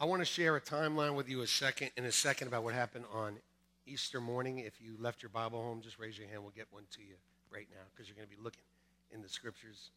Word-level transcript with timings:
I 0.00 0.04
want 0.04 0.20
to 0.20 0.24
share 0.24 0.54
a 0.54 0.60
timeline 0.60 1.16
with 1.16 1.28
you 1.28 1.40
a 1.40 1.46
second 1.48 1.90
in 1.96 2.04
a 2.04 2.12
second 2.12 2.46
about 2.46 2.62
what 2.62 2.72
happened 2.72 3.04
on 3.12 3.34
Easter 3.84 4.20
morning. 4.20 4.60
If 4.60 4.80
you 4.80 4.94
left 5.00 5.24
your 5.24 5.30
Bible 5.30 5.60
home, 5.60 5.80
just 5.80 5.98
raise 5.98 6.16
your 6.16 6.28
hand. 6.28 6.42
We'll 6.42 6.52
get 6.52 6.68
one 6.70 6.84
to 6.92 7.00
you 7.00 7.16
right 7.50 7.66
now 7.72 7.82
because 7.90 8.08
you're 8.08 8.14
going 8.14 8.28
to 8.28 8.36
be 8.36 8.40
looking 8.40 8.62
in 9.10 9.22
the 9.22 9.28
scriptures. 9.28 9.90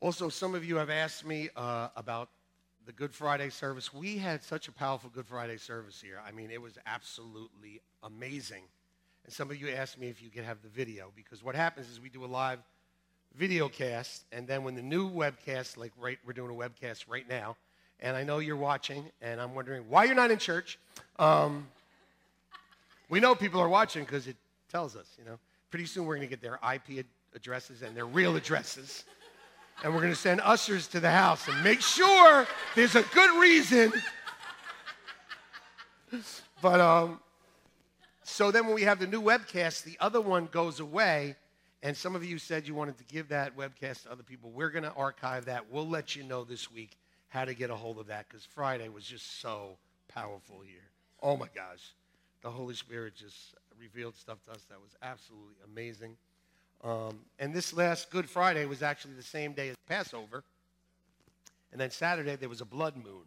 Also, 0.00 0.28
some 0.28 0.54
of 0.54 0.64
you 0.64 0.76
have 0.76 0.88
asked 0.88 1.26
me 1.26 1.48
uh, 1.56 1.88
about 1.96 2.28
the 2.86 2.92
Good 2.92 3.12
Friday 3.12 3.50
service. 3.50 3.92
We 3.92 4.18
had 4.18 4.40
such 4.40 4.68
a 4.68 4.72
powerful 4.72 5.10
Good 5.12 5.26
Friday 5.26 5.56
service 5.56 6.00
here. 6.00 6.20
I 6.24 6.30
mean, 6.30 6.52
it 6.52 6.62
was 6.62 6.78
absolutely 6.86 7.80
amazing. 8.04 8.62
And 9.24 9.32
some 9.32 9.50
of 9.50 9.60
you 9.60 9.70
asked 9.70 9.98
me 9.98 10.10
if 10.10 10.22
you 10.22 10.30
could 10.30 10.44
have 10.44 10.62
the 10.62 10.68
video 10.68 11.10
because 11.16 11.42
what 11.42 11.56
happens 11.56 11.90
is 11.90 11.98
we 11.98 12.08
do 12.08 12.24
a 12.24 12.26
live 12.26 12.60
video 13.34 13.68
cast, 13.68 14.26
and 14.30 14.46
then 14.46 14.62
when 14.62 14.76
the 14.76 14.82
new 14.82 15.10
webcast, 15.10 15.76
like 15.76 15.90
right, 15.98 16.18
we're 16.24 16.34
doing 16.34 16.52
a 16.52 16.54
webcast 16.54 17.06
right 17.08 17.28
now, 17.28 17.56
and 18.04 18.18
I 18.18 18.22
know 18.22 18.38
you're 18.38 18.54
watching, 18.54 19.06
and 19.22 19.40
I'm 19.40 19.54
wondering 19.54 19.84
why 19.88 20.04
you're 20.04 20.14
not 20.14 20.30
in 20.30 20.36
church. 20.36 20.78
Um, 21.18 21.66
we 23.08 23.18
know 23.18 23.34
people 23.34 23.62
are 23.62 23.68
watching 23.68 24.04
because 24.04 24.28
it 24.28 24.36
tells 24.70 24.94
us, 24.94 25.06
you 25.18 25.24
know. 25.24 25.38
Pretty 25.70 25.86
soon 25.86 26.04
we're 26.04 26.16
going 26.16 26.28
to 26.28 26.30
get 26.30 26.42
their 26.42 26.60
IP 26.72 27.06
addresses 27.34 27.80
and 27.80 27.96
their 27.96 28.04
real 28.04 28.36
addresses. 28.36 29.04
And 29.82 29.92
we're 29.92 30.02
going 30.02 30.12
to 30.12 30.18
send 30.18 30.42
ushers 30.42 30.86
to 30.88 31.00
the 31.00 31.10
house 31.10 31.48
and 31.48 31.64
make 31.64 31.80
sure 31.80 32.46
there's 32.76 32.94
a 32.94 33.02
good 33.14 33.40
reason. 33.40 33.92
But 36.60 36.80
um, 36.80 37.20
so 38.22 38.50
then 38.50 38.66
when 38.66 38.74
we 38.74 38.82
have 38.82 38.98
the 38.98 39.06
new 39.06 39.22
webcast, 39.22 39.82
the 39.82 39.96
other 39.98 40.20
one 40.20 40.48
goes 40.52 40.78
away. 40.78 41.36
And 41.82 41.96
some 41.96 42.14
of 42.14 42.24
you 42.24 42.38
said 42.38 42.68
you 42.68 42.74
wanted 42.74 42.98
to 42.98 43.04
give 43.04 43.28
that 43.28 43.56
webcast 43.56 44.02
to 44.04 44.12
other 44.12 44.22
people. 44.22 44.50
We're 44.50 44.70
going 44.70 44.84
to 44.84 44.92
archive 44.92 45.46
that. 45.46 45.72
We'll 45.72 45.88
let 45.88 46.14
you 46.14 46.22
know 46.22 46.44
this 46.44 46.70
week 46.70 46.96
how 47.34 47.44
to 47.44 47.52
get 47.52 47.68
a 47.68 47.74
hold 47.74 47.98
of 47.98 48.06
that 48.06 48.28
because 48.28 48.44
Friday 48.44 48.88
was 48.88 49.04
just 49.04 49.40
so 49.40 49.76
powerful 50.06 50.60
here. 50.64 50.88
Oh 51.20 51.36
my 51.36 51.48
gosh. 51.52 51.92
The 52.42 52.50
Holy 52.50 52.74
Spirit 52.74 53.16
just 53.16 53.56
revealed 53.80 54.14
stuff 54.14 54.38
to 54.44 54.52
us 54.52 54.64
that 54.70 54.78
was 54.80 54.92
absolutely 55.02 55.56
amazing. 55.64 56.16
Um, 56.84 57.18
and 57.40 57.52
this 57.52 57.72
last 57.72 58.12
Good 58.12 58.30
Friday 58.30 58.66
was 58.66 58.84
actually 58.84 59.14
the 59.14 59.22
same 59.24 59.52
day 59.52 59.70
as 59.70 59.76
Passover. 59.88 60.44
And 61.72 61.80
then 61.80 61.90
Saturday 61.90 62.36
there 62.36 62.48
was 62.48 62.60
a 62.60 62.64
blood 62.64 62.94
moon, 62.96 63.24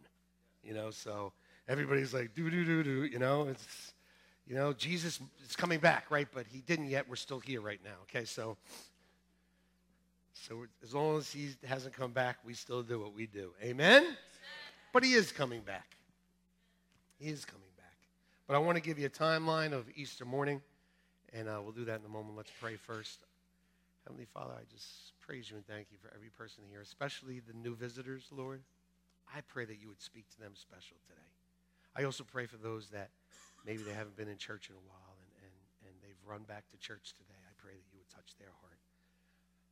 you 0.64 0.72
know, 0.72 0.90
so 0.90 1.32
everybody's 1.68 2.14
like, 2.14 2.34
do, 2.34 2.48
do, 2.48 2.64
do, 2.64 2.82
do, 2.82 3.04
you 3.04 3.18
know, 3.18 3.48
it's, 3.48 3.92
you 4.46 4.54
know, 4.54 4.72
Jesus 4.72 5.20
is 5.46 5.54
coming 5.54 5.80
back, 5.80 6.10
right? 6.10 6.28
But 6.32 6.46
he 6.46 6.62
didn't 6.62 6.86
yet. 6.86 7.06
We're 7.10 7.16
still 7.16 7.40
here 7.40 7.60
right 7.60 7.80
now, 7.84 7.96
okay? 8.04 8.24
So, 8.24 8.56
so 10.46 10.66
as 10.82 10.94
long 10.94 11.18
as 11.18 11.30
he 11.32 11.50
hasn't 11.66 11.94
come 11.94 12.12
back, 12.12 12.38
we 12.44 12.54
still 12.54 12.82
do 12.82 13.00
what 13.00 13.14
we 13.14 13.26
do. 13.26 13.52
Amen? 13.62 14.16
But 14.92 15.04
he 15.04 15.14
is 15.14 15.32
coming 15.32 15.60
back. 15.60 15.96
He 17.18 17.28
is 17.30 17.44
coming 17.44 17.68
back. 17.76 17.96
But 18.46 18.54
I 18.54 18.58
want 18.58 18.76
to 18.76 18.82
give 18.82 18.98
you 18.98 19.06
a 19.06 19.10
timeline 19.10 19.72
of 19.72 19.86
Easter 19.94 20.24
morning, 20.24 20.62
and 21.32 21.48
uh, 21.48 21.60
we'll 21.62 21.72
do 21.72 21.84
that 21.86 22.00
in 22.00 22.06
a 22.06 22.08
moment. 22.08 22.36
Let's 22.36 22.52
pray 22.60 22.76
first. 22.76 23.20
Heavenly 24.06 24.26
Father, 24.32 24.54
I 24.56 24.64
just 24.72 25.12
praise 25.20 25.50
you 25.50 25.56
and 25.56 25.66
thank 25.66 25.88
you 25.90 25.98
for 26.00 26.10
every 26.14 26.30
person 26.30 26.64
here, 26.70 26.80
especially 26.80 27.40
the 27.40 27.52
new 27.52 27.74
visitors, 27.74 28.28
Lord. 28.30 28.62
I 29.34 29.42
pray 29.42 29.66
that 29.66 29.80
you 29.80 29.88
would 29.88 30.00
speak 30.00 30.30
to 30.30 30.40
them 30.40 30.52
special 30.54 30.96
today. 31.06 31.28
I 31.94 32.04
also 32.04 32.24
pray 32.24 32.46
for 32.46 32.56
those 32.56 32.88
that 32.88 33.10
maybe 33.66 33.82
they 33.82 33.92
haven't 33.92 34.16
been 34.16 34.28
in 34.28 34.38
church 34.38 34.70
in 34.70 34.76
a 34.76 34.84
while 34.88 35.12
and, 35.20 35.30
and, 35.44 35.54
and 35.84 35.94
they've 36.00 36.22
run 36.24 36.44
back 36.48 36.64
to 36.70 36.78
church 36.78 37.12
today. 37.18 37.36
I 37.36 37.52
pray 37.60 37.74
that 37.74 37.84
you 37.92 37.98
would 38.00 38.08
touch 38.08 38.32
their 38.38 38.54
heart. 38.62 38.77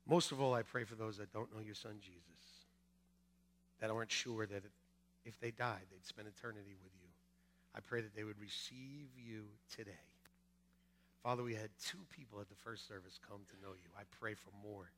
Most 0.08 0.30
of 0.30 0.40
all, 0.40 0.54
I 0.54 0.62
pray 0.62 0.84
for 0.84 0.94
those 0.94 1.16
that 1.18 1.32
don't 1.32 1.52
know 1.52 1.60
your 1.60 1.74
son 1.74 1.98
Jesus, 2.00 2.22
that 3.80 3.90
aren't 3.90 4.12
sure 4.12 4.46
that 4.46 4.62
if 5.24 5.38
they 5.40 5.50
died, 5.50 5.82
they'd 5.90 6.06
spend 6.06 6.28
eternity 6.28 6.76
with 6.82 6.92
you. 7.02 7.10
I 7.74 7.80
pray 7.80 8.00
that 8.00 8.14
they 8.14 8.24
would 8.24 8.40
receive 8.40 9.10
you 9.18 9.44
today. 9.74 10.06
Father, 11.22 11.42
we 11.42 11.54
had 11.54 11.70
two 11.82 11.98
people 12.14 12.40
at 12.40 12.48
the 12.48 12.62
first 12.62 12.86
service 12.86 13.18
come 13.28 13.40
to 13.50 13.58
know 13.60 13.74
you. 13.74 13.90
I 13.98 14.06
pray 14.20 14.34
for 14.34 14.54
more 14.62 14.88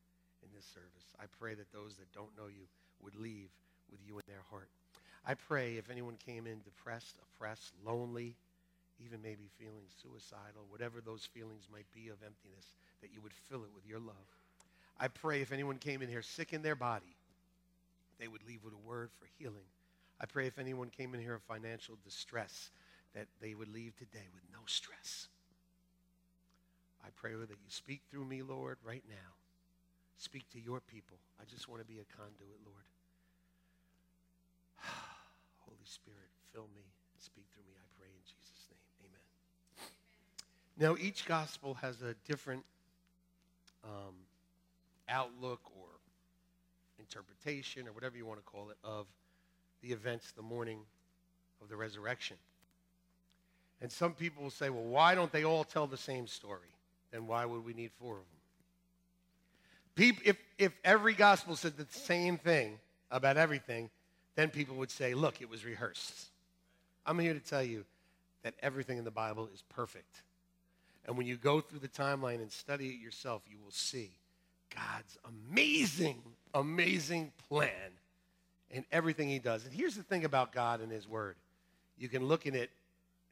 in 0.45 0.49
this 0.55 0.67
service. 0.67 1.09
I 1.19 1.25
pray 1.41 1.55
that 1.55 1.73
those 1.73 1.97
that 1.97 2.13
don't 2.13 2.37
know 2.37 2.53
you 2.53 2.69
would 3.03 3.17
leave 3.17 3.49
with 3.91 4.01
you 4.07 4.19
in 4.19 4.29
their 4.29 4.45
heart. 4.51 4.69
I 5.25 5.35
pray 5.35 5.77
if 5.77 5.91
anyone 5.91 6.17
came 6.21 6.47
in 6.47 6.61
depressed, 6.61 7.17
oppressed, 7.25 7.73
lonely, 7.85 8.37
even 9.01 9.23
maybe 9.23 9.49
feeling 9.59 9.89
suicidal, 10.03 10.69
whatever 10.69 11.01
those 11.01 11.25
feelings 11.25 11.67
might 11.73 11.89
be 11.95 12.09
of 12.09 12.21
emptiness, 12.21 12.77
that 13.01 13.11
you 13.13 13.21
would 13.23 13.33
fill 13.49 13.65
it 13.65 13.75
with 13.75 13.87
your 13.87 13.99
love. 13.99 14.29
I 15.01 15.09
pray 15.09 15.41
if 15.41 15.53
anyone 15.53 15.79
came 15.79 16.03
in 16.03 16.09
here 16.09 16.23
sick 16.23 16.53
in 16.53 16.63
their 16.63 16.75
body, 16.75 17.17
they 18.19 18.29
would 18.29 18.47
leave 18.47 18.65
with 18.65 18.75
a 18.75 18.89
word 18.89 19.11
for 19.19 19.27
healing. 19.39 19.67
I 20.21 20.27
pray 20.27 20.47
if 20.47 20.59
anyone 20.59 20.91
came 20.91 21.15
in 21.15 21.21
here 21.21 21.35
of 21.35 21.43
financial 21.43 21.97
distress, 22.05 22.71
that 23.15 23.29
they 23.41 23.55
would 23.55 23.73
leave 23.73 23.97
today 23.97 24.27
with 24.35 24.43
no 24.53 24.59
stress. 24.67 25.29
I 27.05 27.09
pray 27.15 27.33
that 27.33 27.49
you 27.49 27.57
speak 27.69 28.03
through 28.11 28.25
me, 28.25 28.43
Lord, 28.43 28.79
right 28.85 29.05
now. 29.09 29.35
Speak 30.17 30.51
to 30.51 30.61
your 30.61 30.81
people. 30.81 31.17
I 31.41 31.45
just 31.45 31.69
want 31.69 31.81
to 31.81 31.87
be 31.87 32.01
a 32.01 32.17
conduit, 32.17 32.59
Lord. 32.67 32.85
Holy 35.59 35.79
Spirit, 35.85 36.29
fill 36.53 36.69
me, 36.75 36.83
and 36.83 37.23
speak 37.23 37.45
through 37.55 37.63
me, 37.69 37.75
I 37.79 37.87
pray 37.97 38.09
in 38.09 38.23
Jesus' 38.27 38.67
name. 38.69 39.07
Amen. 39.07 39.23
Now, 40.77 41.01
each 41.01 41.25
gospel 41.25 41.75
has 41.75 42.03
a 42.03 42.15
different 42.27 42.65
um, 43.85 44.15
outlook 45.09 45.61
or 45.77 45.89
interpretation 46.99 47.89
or 47.89 47.93
whatever 47.93 48.17
you 48.17 48.27
want 48.27 48.39
to 48.39 48.45
call 48.45 48.71
it 48.71 48.77
of 48.85 49.07
the 49.83 49.89
events 49.89 50.33
the 50.33 50.43
morning 50.43 50.81
of 51.63 51.69
the 51.69 51.77
resurrection. 51.77 52.37
And 53.81 53.93
some 53.93 54.13
people 54.13 54.43
will 54.43 54.51
say, 54.51 54.71
well, 54.71 54.85
why 54.85 55.15
don't 55.15 55.31
they 55.31 55.45
all 55.45 55.65
tell 55.65 55.87
the 55.87 55.97
same 55.97 56.27
story? 56.27 56.69
then 57.11 57.27
why 57.27 57.45
would 57.45 57.65
we 57.65 57.73
need 57.73 57.91
four 57.99 58.13
of 58.13 58.19
them? 58.19 58.25
People, 59.95 60.23
if, 60.27 60.37
if 60.59 60.73
every 60.85 61.15
gospel 61.15 61.57
said 61.57 61.77
the 61.77 61.87
same 61.91 62.39
thing 62.39 62.79
about 63.11 63.37
everything, 63.37 63.91
then 64.37 64.51
people 64.51 64.77
would 64.77 64.91
say, 64.91 65.15
look, 65.15 65.41
it 65.41 65.49
was 65.49 65.65
rehearsed. 65.65 66.29
I'm 67.05 67.19
here 67.19 67.35
to 67.35 67.41
tell 67.41 67.63
you 67.63 67.85
that 68.43 68.55
everything 68.63 68.99
in 68.99 69.05
the 69.05 69.11
Bible 69.11 69.49
is 69.53 69.63
perfect. 69.69 70.23
And 71.07 71.17
when 71.17 71.27
you 71.27 71.37
go 71.37 71.61
through 71.61 71.81
the 71.81 71.89
timeline 71.89 72.41
and 72.41 72.53
study 72.53 72.89
it 72.89 73.01
yourself, 73.01 73.43
you 73.49 73.57
will 73.63 73.73
see 73.73 74.11
God's 74.75 75.19
amazing, 75.51 76.23
amazing 76.55 77.33
plan 77.49 77.71
in 78.71 78.85
everything 78.93 79.29
he 79.29 79.39
does. 79.39 79.65
And 79.65 79.73
here's 79.73 79.97
the 79.97 80.03
thing 80.03 80.25
about 80.25 80.53
God 80.53 80.81
and 80.81 80.93
his 80.93 81.09
word. 81.09 81.37
You 81.97 82.09
can 82.09 82.27
look 82.27 82.47
in 82.47 82.55
it 82.55 82.71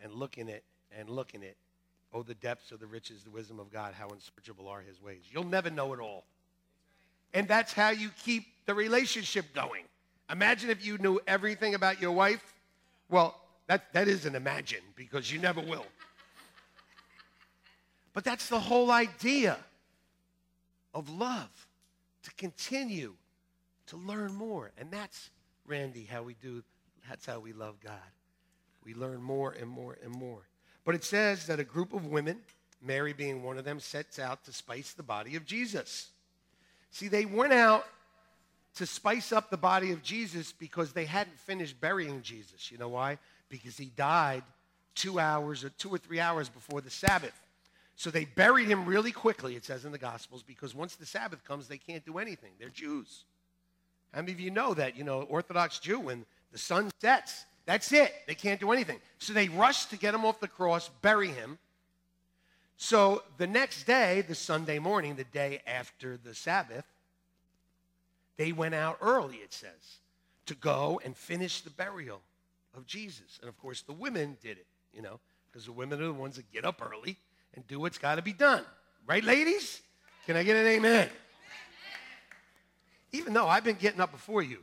and 0.02 0.12
look 0.12 0.38
in 0.38 0.48
it 0.48 0.64
and 0.96 1.08
look 1.08 1.34
in 1.34 1.42
it 1.42 1.56
Oh, 2.16 2.22
the 2.22 2.34
depths 2.34 2.72
of 2.72 2.80
the 2.80 2.86
riches, 2.86 3.24
the 3.24 3.30
wisdom 3.30 3.60
of 3.60 3.70
God, 3.70 3.92
how 3.92 4.08
unsearchable 4.08 4.68
are 4.68 4.80
his 4.80 5.02
ways. 5.02 5.20
You'll 5.30 5.44
never 5.44 5.68
know 5.68 5.92
it 5.92 6.00
all. 6.00 6.24
And 7.34 7.46
that's 7.46 7.74
how 7.74 7.90
you 7.90 8.08
keep 8.24 8.46
the 8.64 8.74
relationship 8.74 9.52
going. 9.54 9.84
Imagine 10.30 10.70
if 10.70 10.84
you 10.84 10.96
knew 10.96 11.20
everything 11.26 11.74
about 11.74 12.00
your 12.00 12.12
wife. 12.12 12.54
Well, 13.10 13.38
that, 13.66 13.92
that 13.92 14.08
isn't 14.08 14.34
imagine 14.34 14.80
because 14.94 15.30
you 15.30 15.38
never 15.38 15.60
will. 15.60 15.84
But 18.14 18.24
that's 18.24 18.48
the 18.48 18.60
whole 18.60 18.90
idea 18.90 19.58
of 20.96 21.10
love 21.10 21.68
to 22.22 22.34
continue 22.36 23.12
to 23.86 23.96
learn 23.98 24.34
more. 24.34 24.72
And 24.78 24.90
that's, 24.90 25.30
Randy, 25.66 26.04
how 26.10 26.22
we 26.22 26.34
do, 26.42 26.64
that's 27.06 27.26
how 27.26 27.38
we 27.38 27.52
love 27.52 27.76
God. 27.84 27.92
We 28.82 28.94
learn 28.94 29.22
more 29.22 29.52
and 29.52 29.68
more 29.68 29.98
and 30.02 30.10
more. 30.10 30.48
But 30.86 30.94
it 30.94 31.04
says 31.04 31.46
that 31.48 31.60
a 31.60 31.64
group 31.64 31.92
of 31.92 32.06
women, 32.06 32.38
Mary 32.82 33.12
being 33.12 33.42
one 33.42 33.58
of 33.58 33.64
them, 33.64 33.78
sets 33.78 34.18
out 34.18 34.44
to 34.46 34.52
spice 34.52 34.94
the 34.94 35.02
body 35.02 35.36
of 35.36 35.44
Jesus. 35.44 36.08
See, 36.90 37.08
they 37.08 37.26
went 37.26 37.52
out 37.52 37.84
to 38.76 38.86
spice 38.86 39.32
up 39.32 39.50
the 39.50 39.56
body 39.58 39.92
of 39.92 40.02
Jesus 40.02 40.52
because 40.52 40.92
they 40.92 41.04
hadn't 41.04 41.38
finished 41.38 41.78
burying 41.78 42.22
Jesus. 42.22 42.70
You 42.72 42.78
know 42.78 42.88
why? 42.88 43.18
Because 43.50 43.76
he 43.76 43.86
died 43.96 44.44
two 44.94 45.20
hours 45.20 45.62
or 45.62 45.68
two 45.68 45.90
or 45.90 45.98
three 45.98 46.20
hours 46.20 46.48
before 46.48 46.80
the 46.80 46.90
Sabbath. 46.90 47.38
So 47.96 48.10
they 48.10 48.26
buried 48.26 48.68
him 48.68 48.84
really 48.84 49.10
quickly, 49.10 49.56
it 49.56 49.64
says 49.64 49.86
in 49.86 49.90
the 49.90 49.98
Gospels, 49.98 50.42
because 50.42 50.74
once 50.74 50.96
the 50.96 51.06
Sabbath 51.06 51.42
comes, 51.44 51.66
they 51.66 51.78
can't 51.78 52.04
do 52.04 52.18
anything. 52.18 52.52
They're 52.60 52.68
Jews. 52.68 53.24
How 54.12 54.20
many 54.20 54.32
of 54.32 54.40
you 54.40 54.50
know 54.50 54.74
that? 54.74 54.96
You 54.96 55.04
know, 55.04 55.22
Orthodox 55.22 55.78
Jew, 55.78 55.98
when 55.98 56.26
the 56.52 56.58
sun 56.58 56.90
sets, 57.00 57.46
that's 57.64 57.92
it. 57.92 58.12
They 58.26 58.34
can't 58.34 58.60
do 58.60 58.70
anything. 58.70 59.00
So 59.18 59.32
they 59.32 59.48
rush 59.48 59.86
to 59.86 59.96
get 59.96 60.14
him 60.14 60.26
off 60.26 60.40
the 60.40 60.48
cross, 60.48 60.90
bury 61.00 61.28
him. 61.28 61.58
So 62.76 63.22
the 63.38 63.46
next 63.46 63.84
day, 63.84 64.20
the 64.20 64.34
Sunday 64.34 64.78
morning, 64.78 65.16
the 65.16 65.24
day 65.24 65.62
after 65.66 66.18
the 66.18 66.34
Sabbath, 66.34 66.84
they 68.36 68.52
went 68.52 68.74
out 68.74 68.98
early, 69.00 69.36
it 69.36 69.54
says, 69.54 70.00
to 70.44 70.54
go 70.54 71.00
and 71.02 71.16
finish 71.16 71.62
the 71.62 71.70
burial 71.70 72.20
of 72.76 72.86
Jesus. 72.86 73.38
And 73.40 73.48
of 73.48 73.58
course, 73.58 73.80
the 73.80 73.94
women 73.94 74.36
did 74.42 74.58
it, 74.58 74.66
you 74.92 75.00
know, 75.00 75.18
because 75.50 75.64
the 75.64 75.72
women 75.72 76.02
are 76.02 76.06
the 76.06 76.12
ones 76.12 76.36
that 76.36 76.52
get 76.52 76.66
up 76.66 76.82
early 76.86 77.16
and 77.56 77.66
do 77.66 77.80
what's 77.80 77.98
got 77.98 78.14
to 78.16 78.22
be 78.22 78.32
done. 78.32 78.62
Right, 79.06 79.24
ladies? 79.24 79.80
Can 80.26 80.36
I 80.36 80.42
get 80.42 80.56
an 80.56 80.66
amen? 80.66 81.08
Even 83.12 83.32
though 83.32 83.48
I've 83.48 83.64
been 83.64 83.76
getting 83.76 84.00
up 84.00 84.12
before 84.12 84.42
you. 84.42 84.58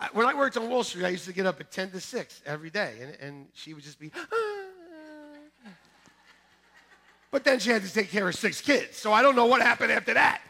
I, 0.00 0.08
when 0.12 0.26
I 0.26 0.34
worked 0.34 0.56
on 0.56 0.68
Wall 0.68 0.82
Street, 0.82 1.04
I 1.04 1.10
used 1.10 1.26
to 1.26 1.32
get 1.32 1.46
up 1.46 1.60
at 1.60 1.70
10 1.70 1.90
to 1.92 2.00
6 2.00 2.42
every 2.46 2.70
day, 2.70 2.94
and, 3.00 3.16
and 3.20 3.46
she 3.52 3.74
would 3.74 3.84
just 3.84 4.00
be, 4.00 4.10
ah. 4.16 5.68
but 7.30 7.44
then 7.44 7.58
she 7.58 7.70
had 7.70 7.82
to 7.82 7.92
take 7.92 8.10
care 8.10 8.26
of 8.26 8.34
six 8.34 8.62
kids, 8.62 8.96
so 8.96 9.12
I 9.12 9.20
don't 9.20 9.36
know 9.36 9.44
what 9.44 9.60
happened 9.60 9.92
after 9.92 10.14
that. 10.14 10.40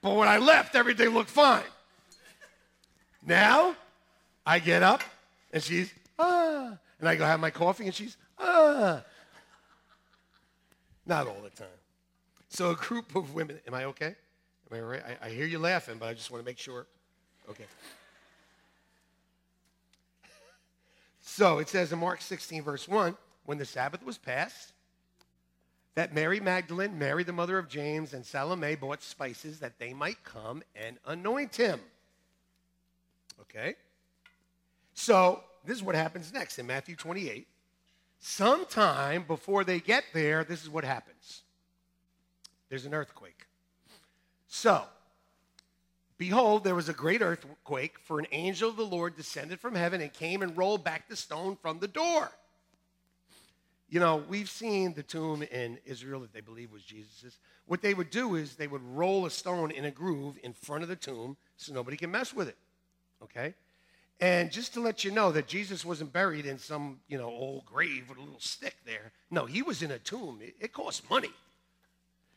But 0.00 0.14
when 0.16 0.28
I 0.28 0.38
left, 0.38 0.74
everything 0.74 1.10
looked 1.10 1.30
fine. 1.30 1.62
Now, 3.24 3.76
I 4.46 4.58
get 4.60 4.82
up, 4.82 5.02
and 5.52 5.62
she's, 5.62 5.92
ah, 6.18 6.78
and 7.00 7.08
I 7.08 7.16
go 7.16 7.24
have 7.24 7.40
my 7.40 7.50
coffee, 7.50 7.84
and 7.84 7.94
she's, 7.94 8.16
ah. 8.38 9.02
Not 11.06 11.26
all 11.26 11.40
the 11.42 11.50
time. 11.50 11.68
So 12.48 12.70
a 12.70 12.74
group 12.74 13.14
of 13.14 13.34
women, 13.34 13.60
am 13.66 13.74
I 13.74 13.84
okay? 13.84 14.16
Am 14.70 14.76
I 14.76 14.80
right? 14.80 15.02
I, 15.22 15.26
I 15.26 15.30
hear 15.30 15.46
you 15.46 15.58
laughing, 15.58 15.96
but 15.98 16.08
I 16.08 16.14
just 16.14 16.30
want 16.30 16.44
to 16.44 16.48
make 16.48 16.58
sure. 16.58 16.86
Okay. 17.48 17.66
So 21.20 21.58
it 21.58 21.68
says 21.68 21.92
in 21.92 21.98
Mark 21.98 22.20
16, 22.22 22.62
verse 22.62 22.88
1, 22.88 23.16
when 23.44 23.58
the 23.58 23.64
Sabbath 23.64 24.04
was 24.04 24.16
passed, 24.16 24.72
that 25.94 26.14
Mary 26.14 26.40
Magdalene, 26.40 26.98
Mary 26.98 27.24
the 27.24 27.32
mother 27.32 27.58
of 27.58 27.68
James, 27.68 28.14
and 28.14 28.24
Salome 28.24 28.74
bought 28.74 29.02
spices 29.02 29.60
that 29.60 29.78
they 29.78 29.92
might 29.92 30.22
come 30.24 30.62
and 30.74 30.98
anoint 31.06 31.56
him. 31.56 31.80
Okay? 33.40 33.74
So 34.94 35.42
this 35.66 35.76
is 35.76 35.82
what 35.82 35.94
happens 35.94 36.32
next 36.32 36.58
in 36.58 36.66
Matthew 36.66 36.96
28. 36.96 37.46
Sometime 38.18 39.24
before 39.24 39.64
they 39.64 39.80
get 39.80 40.04
there, 40.12 40.44
this 40.44 40.62
is 40.62 40.70
what 40.70 40.84
happens 40.84 41.42
there's 42.68 42.86
an 42.86 42.94
earthquake. 42.94 43.46
So, 44.48 44.82
behold, 46.18 46.64
there 46.64 46.74
was 46.74 46.88
a 46.88 46.92
great 46.92 47.22
earthquake, 47.22 47.98
for 48.00 48.18
an 48.18 48.26
angel 48.32 48.70
of 48.70 48.76
the 48.76 48.84
Lord 48.84 49.16
descended 49.16 49.60
from 49.60 49.74
heaven 49.74 50.00
and 50.00 50.12
came 50.12 50.42
and 50.42 50.56
rolled 50.56 50.82
back 50.82 51.08
the 51.08 51.14
stone 51.14 51.56
from 51.60 51.78
the 51.78 51.88
door. 51.88 52.30
You 53.88 54.00
know, 54.00 54.24
we've 54.28 54.50
seen 54.50 54.94
the 54.94 55.04
tomb 55.04 55.42
in 55.44 55.78
Israel 55.84 56.20
that 56.20 56.32
they 56.32 56.40
believe 56.40 56.72
was 56.72 56.82
Jesus's. 56.82 57.38
What 57.66 57.82
they 57.82 57.94
would 57.94 58.10
do 58.10 58.34
is 58.34 58.56
they 58.56 58.66
would 58.66 58.82
roll 58.82 59.26
a 59.26 59.30
stone 59.30 59.70
in 59.70 59.84
a 59.84 59.90
groove 59.92 60.38
in 60.42 60.52
front 60.52 60.82
of 60.82 60.88
the 60.88 60.96
tomb 60.96 61.36
so 61.56 61.72
nobody 61.72 61.96
can 61.96 62.10
mess 62.10 62.34
with 62.34 62.48
it. 62.48 62.56
Okay? 63.22 63.54
And 64.20 64.50
just 64.50 64.72
to 64.74 64.80
let 64.80 65.04
you 65.04 65.10
know 65.10 65.30
that 65.32 65.46
Jesus 65.46 65.84
wasn't 65.84 66.12
buried 66.12 66.46
in 66.46 66.58
some, 66.58 67.00
you 67.06 67.18
know, 67.18 67.26
old 67.26 67.66
grave 67.66 68.08
with 68.08 68.16
a 68.16 68.22
little 68.22 68.40
stick 68.40 68.76
there. 68.86 69.12
No, 69.30 69.44
he 69.44 69.60
was 69.60 69.82
in 69.82 69.90
a 69.90 69.98
tomb. 69.98 70.38
It, 70.40 70.54
it 70.58 70.72
cost 70.72 71.08
money. 71.10 71.32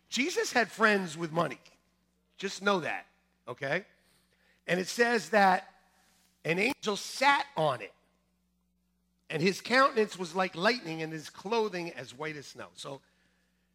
Jesus 0.09 0.51
had 0.51 0.69
friends 0.69 1.17
with 1.17 1.31
money. 1.31 1.59
Just 2.37 2.61
know 2.61 2.81
that, 2.81 3.05
okay? 3.47 3.85
And 4.67 4.79
it 4.79 4.87
says 4.87 5.29
that 5.29 5.67
an 6.43 6.59
angel 6.59 6.97
sat 6.97 7.45
on 7.55 7.81
it, 7.81 7.93
and 9.29 9.41
his 9.41 9.61
countenance 9.61 10.17
was 10.17 10.35
like 10.35 10.55
lightning, 10.55 11.01
and 11.01 11.13
his 11.13 11.29
clothing 11.29 11.91
as 11.91 12.17
white 12.17 12.35
as 12.35 12.47
snow. 12.47 12.67
So, 12.73 13.01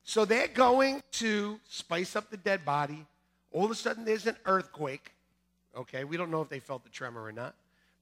so 0.03 0.25
they're 0.25 0.49
going 0.49 1.03
to 1.13 1.59
spice 1.69 2.17
up 2.17 2.31
the 2.31 2.37
dead 2.37 2.65
body. 2.65 3.07
All 3.53 3.65
of 3.65 3.71
a 3.71 3.75
sudden, 3.75 4.05
there's 4.05 4.27
an 4.27 4.37
earthquake. 4.45 5.13
Okay, 5.77 6.05
we 6.05 6.17
don't 6.17 6.31
know 6.31 6.43
if 6.43 6.49
they 6.49 6.61
felt 6.61 6.85
the 6.85 6.91
tremor 6.91 7.23
or 7.23 7.33
not. 7.33 7.55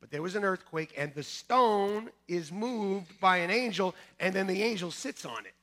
But 0.03 0.11
there 0.11 0.21
was 0.21 0.35
an 0.35 0.43
earthquake, 0.43 0.93
and 0.99 1.15
the 1.15 1.23
stone 1.23 2.11
is 2.27 2.51
moved 2.51 3.21
by 3.21 3.37
an 3.37 3.53
angel, 3.53 3.95
and 4.19 4.35
then 4.35 4.49
the 4.49 4.61
angel 4.61 4.91
sits 4.91 5.25
on 5.25 5.47
it. 5.47 5.55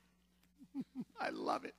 I 1.20 1.28
love 1.28 1.66
it. 1.66 1.74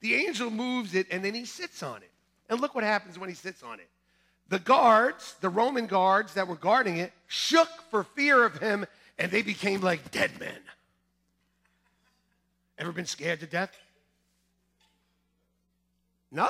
The 0.00 0.14
angel 0.14 0.50
moves 0.50 0.94
it, 0.94 1.06
and 1.10 1.24
then 1.24 1.32
he 1.32 1.46
sits 1.46 1.82
on 1.82 2.02
it. 2.02 2.10
And 2.50 2.60
look 2.60 2.74
what 2.74 2.84
happens 2.84 3.18
when 3.18 3.30
he 3.30 3.34
sits 3.34 3.62
on 3.62 3.80
it. 3.80 3.88
The 4.50 4.58
guards, 4.58 5.36
the 5.40 5.48
Roman 5.48 5.86
guards 5.86 6.34
that 6.34 6.48
were 6.48 6.56
guarding 6.56 6.98
it, 6.98 7.14
shook 7.28 7.70
for 7.90 8.04
fear 8.04 8.44
of 8.44 8.58
him, 8.58 8.84
and 9.18 9.32
they 9.32 9.40
became 9.40 9.80
like 9.80 10.10
dead 10.10 10.38
men. 10.38 10.58
Ever 12.76 12.92
been 12.92 13.06
scared 13.06 13.40
to 13.40 13.46
death? 13.46 13.74
No? 16.30 16.46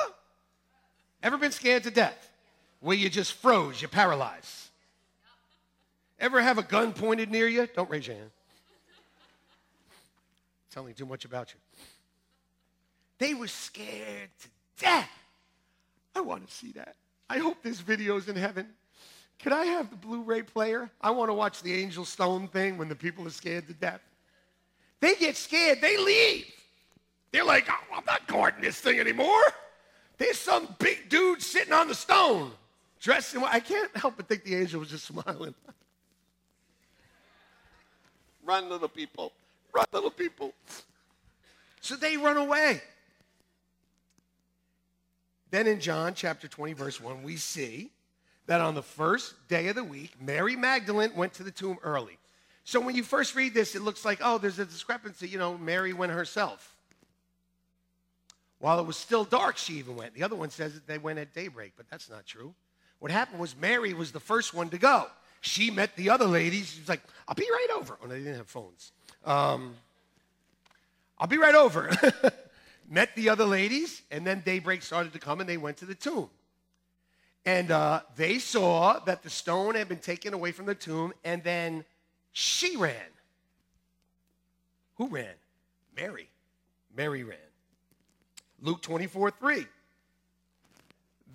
Ever 1.22 1.38
been 1.38 1.52
scared 1.52 1.84
to 1.84 1.92
death? 1.92 2.32
Where 2.80 2.96
you 2.96 3.08
just 3.08 3.34
froze, 3.34 3.80
you're 3.80 3.88
paralyzed. 3.88 4.69
Ever 6.20 6.42
have 6.42 6.58
a 6.58 6.62
gun 6.62 6.92
pointed 6.92 7.30
near 7.30 7.48
you? 7.48 7.66
Don't 7.74 7.88
raise 7.90 8.06
your 8.06 8.16
hand. 8.16 8.30
Telling 10.70 10.94
too 10.94 11.06
much 11.06 11.24
about 11.24 11.52
you. 11.52 11.60
They 13.18 13.34
were 13.34 13.48
scared 13.48 14.30
to 14.40 14.48
death. 14.78 15.10
I 16.14 16.20
want 16.20 16.46
to 16.46 16.54
see 16.54 16.72
that. 16.72 16.96
I 17.28 17.38
hope 17.38 17.62
this 17.62 17.80
video's 17.80 18.28
in 18.28 18.36
heaven. 18.36 18.68
Can 19.38 19.52
I 19.52 19.64
have 19.64 19.88
the 19.88 19.96
Blu-ray 19.96 20.42
player? 20.42 20.90
I 21.00 21.10
want 21.10 21.30
to 21.30 21.34
watch 21.34 21.62
the 21.62 21.72
angel 21.72 22.04
stone 22.04 22.48
thing 22.48 22.76
when 22.76 22.88
the 22.88 22.94
people 22.94 23.26
are 23.26 23.30
scared 23.30 23.66
to 23.68 23.72
death. 23.72 24.00
They 25.00 25.14
get 25.14 25.36
scared, 25.36 25.80
they 25.80 25.96
leave. 25.96 26.46
They're 27.32 27.44
like, 27.44 27.66
oh, 27.70 27.96
I'm 27.96 28.04
not 28.04 28.26
guarding 28.26 28.60
this 28.60 28.80
thing 28.80 29.00
anymore. 29.00 29.40
There's 30.18 30.38
some 30.38 30.74
big 30.78 31.08
dude 31.08 31.40
sitting 31.40 31.72
on 31.72 31.88
the 31.88 31.94
stone, 31.94 32.50
dressed 33.00 33.34
in. 33.34 33.42
I 33.42 33.60
can't 33.60 33.96
help 33.96 34.18
but 34.18 34.28
think 34.28 34.44
the 34.44 34.56
angel 34.56 34.80
was 34.80 34.90
just 34.90 35.06
smiling. 35.06 35.54
Run, 38.50 38.68
little 38.68 38.88
people. 38.88 39.30
Run, 39.72 39.86
little 39.92 40.10
people. 40.10 40.52
So 41.80 41.94
they 41.94 42.16
run 42.16 42.36
away. 42.36 42.82
Then 45.52 45.68
in 45.68 45.78
John 45.78 46.14
chapter 46.14 46.48
20, 46.48 46.72
verse 46.72 47.00
1, 47.00 47.22
we 47.22 47.36
see 47.36 47.92
that 48.46 48.60
on 48.60 48.74
the 48.74 48.82
first 48.82 49.34
day 49.46 49.68
of 49.68 49.76
the 49.76 49.84
week, 49.84 50.20
Mary 50.20 50.56
Magdalene 50.56 51.14
went 51.14 51.34
to 51.34 51.44
the 51.44 51.52
tomb 51.52 51.78
early. 51.84 52.18
So 52.64 52.80
when 52.80 52.96
you 52.96 53.04
first 53.04 53.36
read 53.36 53.54
this, 53.54 53.76
it 53.76 53.82
looks 53.82 54.04
like, 54.04 54.18
oh, 54.20 54.38
there's 54.38 54.58
a 54.58 54.64
discrepancy. 54.64 55.28
You 55.28 55.38
know, 55.38 55.56
Mary 55.56 55.92
went 55.92 56.10
herself. 56.10 56.74
While 58.58 58.80
it 58.80 58.86
was 58.86 58.96
still 58.96 59.22
dark, 59.22 59.58
she 59.58 59.74
even 59.74 59.94
went. 59.94 60.14
The 60.14 60.24
other 60.24 60.34
one 60.34 60.50
says 60.50 60.74
that 60.74 60.88
they 60.88 60.98
went 60.98 61.20
at 61.20 61.32
daybreak, 61.34 61.74
but 61.76 61.88
that's 61.88 62.10
not 62.10 62.26
true. 62.26 62.52
What 62.98 63.12
happened 63.12 63.38
was 63.38 63.54
Mary 63.54 63.94
was 63.94 64.10
the 64.10 64.18
first 64.18 64.54
one 64.54 64.70
to 64.70 64.78
go. 64.78 65.06
She 65.40 65.70
met 65.70 65.96
the 65.96 66.10
other 66.10 66.26
ladies. 66.26 66.72
She 66.72 66.80
was 66.80 66.88
like, 66.88 67.02
I'll 67.26 67.34
be 67.34 67.48
right 67.50 67.68
over. 67.78 67.98
Oh, 68.02 68.06
they 68.06 68.18
didn't 68.18 68.36
have 68.36 68.48
phones. 68.48 68.92
Um, 69.24 69.74
I'll 71.18 71.26
be 71.26 71.38
right 71.38 71.54
over. 71.54 71.90
met 72.90 73.14
the 73.14 73.28
other 73.28 73.44
ladies, 73.44 74.02
and 74.10 74.26
then 74.26 74.42
daybreak 74.44 74.82
started 74.82 75.12
to 75.12 75.18
come, 75.18 75.40
and 75.40 75.48
they 75.48 75.56
went 75.56 75.78
to 75.78 75.86
the 75.86 75.94
tomb. 75.94 76.28
And 77.46 77.70
uh, 77.70 78.00
they 78.16 78.38
saw 78.38 78.98
that 79.00 79.22
the 79.22 79.30
stone 79.30 79.74
had 79.74 79.88
been 79.88 79.98
taken 79.98 80.34
away 80.34 80.52
from 80.52 80.66
the 80.66 80.74
tomb, 80.74 81.12
and 81.24 81.42
then 81.42 81.84
she 82.32 82.76
ran. 82.76 82.94
Who 84.96 85.08
ran? 85.08 85.34
Mary. 85.96 86.28
Mary 86.94 87.24
ran. 87.24 87.38
Luke 88.60 88.82
24 88.82 89.30
3. 89.30 89.66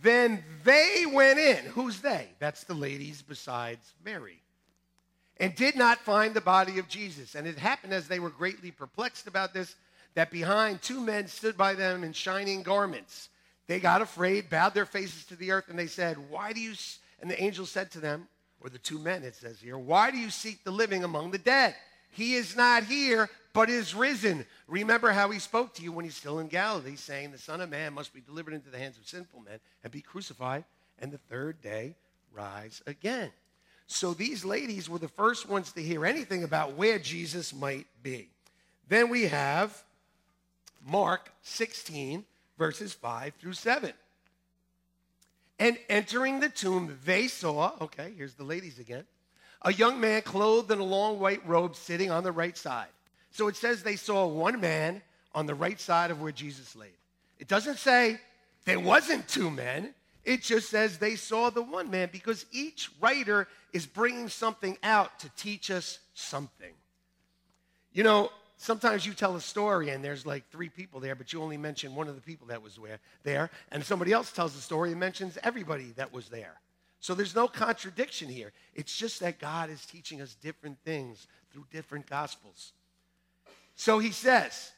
Then 0.05 0.43
they 0.63 1.05
went 1.11 1.39
in. 1.39 1.65
Who's 1.65 1.99
they? 1.99 2.27
That's 2.37 2.63
the 2.63 2.75
ladies 2.75 3.23
besides 3.23 3.91
Mary. 4.05 4.39
And 5.37 5.55
did 5.55 5.75
not 5.75 5.97
find 5.97 6.35
the 6.35 6.41
body 6.41 6.77
of 6.77 6.87
Jesus. 6.87 7.33
And 7.33 7.47
it 7.47 7.57
happened 7.57 7.91
as 7.91 8.07
they 8.07 8.19
were 8.19 8.29
greatly 8.29 8.69
perplexed 8.69 9.25
about 9.25 9.51
this 9.51 9.75
that 10.13 10.29
behind 10.29 10.83
two 10.83 11.01
men 11.01 11.27
stood 11.27 11.57
by 11.57 11.73
them 11.73 12.03
in 12.03 12.13
shining 12.13 12.61
garments. 12.61 13.29
They 13.65 13.79
got 13.79 14.03
afraid, 14.03 14.47
bowed 14.47 14.75
their 14.75 14.85
faces 14.85 15.25
to 15.25 15.35
the 15.35 15.49
earth, 15.49 15.69
and 15.69 15.79
they 15.79 15.87
said, 15.87 16.17
Why 16.29 16.53
do 16.53 16.59
you? 16.59 16.75
And 17.19 17.29
the 17.29 17.41
angel 17.41 17.65
said 17.65 17.89
to 17.93 17.99
them, 17.99 18.27
or 18.61 18.69
the 18.69 18.77
two 18.77 18.99
men, 18.99 19.23
it 19.23 19.33
says 19.33 19.59
here, 19.59 19.77
Why 19.77 20.11
do 20.11 20.19
you 20.19 20.29
seek 20.29 20.63
the 20.63 20.71
living 20.71 21.03
among 21.03 21.31
the 21.31 21.39
dead? 21.39 21.73
He 22.11 22.35
is 22.35 22.55
not 22.55 22.83
here, 22.83 23.27
but 23.55 23.69
is 23.69 23.95
risen. 23.95 24.45
Remember 24.67 25.11
how 25.11 25.31
he 25.31 25.39
spoke 25.39 25.73
to 25.75 25.81
you 25.81 25.93
when 25.93 26.03
he's 26.03 26.17
still 26.17 26.39
in 26.39 26.47
Galilee, 26.47 26.97
saying, 26.97 27.31
The 27.31 27.37
Son 27.37 27.61
of 27.61 27.69
Man 27.69 27.93
must 27.93 28.13
be 28.13 28.19
delivered 28.19 28.53
into 28.53 28.69
the 28.69 28.77
hands 28.77 28.97
of 28.97 29.07
sinful 29.07 29.39
men 29.39 29.59
and 29.81 29.91
be 29.93 30.01
crucified, 30.01 30.65
and 30.99 31.09
the 31.09 31.17
third 31.17 31.61
day 31.61 31.95
rise 32.33 32.83
again. 32.85 33.31
So 33.87 34.13
these 34.13 34.43
ladies 34.43 34.89
were 34.89 34.99
the 34.99 35.07
first 35.07 35.47
ones 35.47 35.71
to 35.71 35.81
hear 35.81 36.05
anything 36.05 36.43
about 36.43 36.73
where 36.73 36.99
Jesus 36.99 37.53
might 37.53 37.87
be. 38.03 38.27
Then 38.89 39.07
we 39.07 39.23
have 39.23 39.83
Mark 40.85 41.31
16, 41.43 42.25
verses 42.57 42.93
5 42.93 43.35
through 43.39 43.53
7. 43.53 43.93
And 45.59 45.77
entering 45.87 46.41
the 46.41 46.49
tomb, 46.49 46.99
they 47.05 47.29
saw, 47.29 47.71
okay, 47.79 48.11
here's 48.17 48.33
the 48.33 48.43
ladies 48.43 48.79
again, 48.79 49.05
a 49.61 49.71
young 49.71 50.01
man 50.01 50.23
clothed 50.23 50.69
in 50.71 50.79
a 50.79 50.83
long 50.83 51.19
white 51.21 51.47
robe 51.47 51.77
sitting 51.77 52.11
on 52.11 52.25
the 52.25 52.33
right 52.33 52.57
side. 52.57 52.87
So 53.35 53.49
it 53.49 53.57
says 53.57 53.83
they 53.83 53.97
saw 53.97 54.25
one 54.25 54.61
man 54.61 55.01
on 55.33 55.45
the 55.45 55.55
right 55.55 55.77
side 55.77 56.09
of 56.09 56.21
where 56.21 56.31
Jesus 56.31 56.73
laid. 56.73 56.95
It 57.37 57.49
doesn't 57.49 57.79
say 57.79 58.17
there 58.63 58.79
wasn't 58.79 59.27
two 59.27 59.51
men. 59.51 59.93
It 60.23 60.41
just 60.41 60.69
says 60.69 60.99
they 60.99 61.17
saw 61.17 61.49
the 61.49 61.61
one 61.61 61.91
man 61.91 62.07
because 62.13 62.45
each 62.53 62.89
writer 63.01 63.49
is 63.73 63.85
bringing 63.85 64.29
something 64.29 64.77
out 64.83 65.19
to 65.19 65.29
teach 65.35 65.69
us 65.69 65.99
something. 66.13 66.71
You 67.91 68.03
know, 68.03 68.29
sometimes 68.55 69.05
you 69.05 69.13
tell 69.13 69.35
a 69.35 69.41
story 69.41 69.89
and 69.89 70.01
there's 70.01 70.25
like 70.25 70.49
three 70.49 70.69
people 70.69 71.01
there, 71.01 71.15
but 71.15 71.33
you 71.33 71.41
only 71.41 71.57
mention 71.57 71.93
one 71.93 72.07
of 72.07 72.15
the 72.15 72.21
people 72.21 72.47
that 72.47 72.61
was 72.61 72.79
there, 73.23 73.49
and 73.69 73.83
somebody 73.83 74.13
else 74.13 74.31
tells 74.31 74.55
the 74.55 74.61
story 74.61 74.91
and 74.91 74.99
mentions 75.01 75.37
everybody 75.43 75.91
that 75.97 76.13
was 76.13 76.29
there. 76.29 76.61
So 77.01 77.13
there's 77.13 77.35
no 77.35 77.49
contradiction 77.49 78.29
here. 78.29 78.53
It's 78.75 78.95
just 78.95 79.19
that 79.19 79.39
God 79.39 79.69
is 79.69 79.85
teaching 79.85 80.21
us 80.21 80.35
different 80.35 80.77
things 80.85 81.27
through 81.51 81.65
different 81.69 82.07
gospels. 82.07 82.71
So 83.75 83.99
he 83.99 84.11
says, 84.11 84.71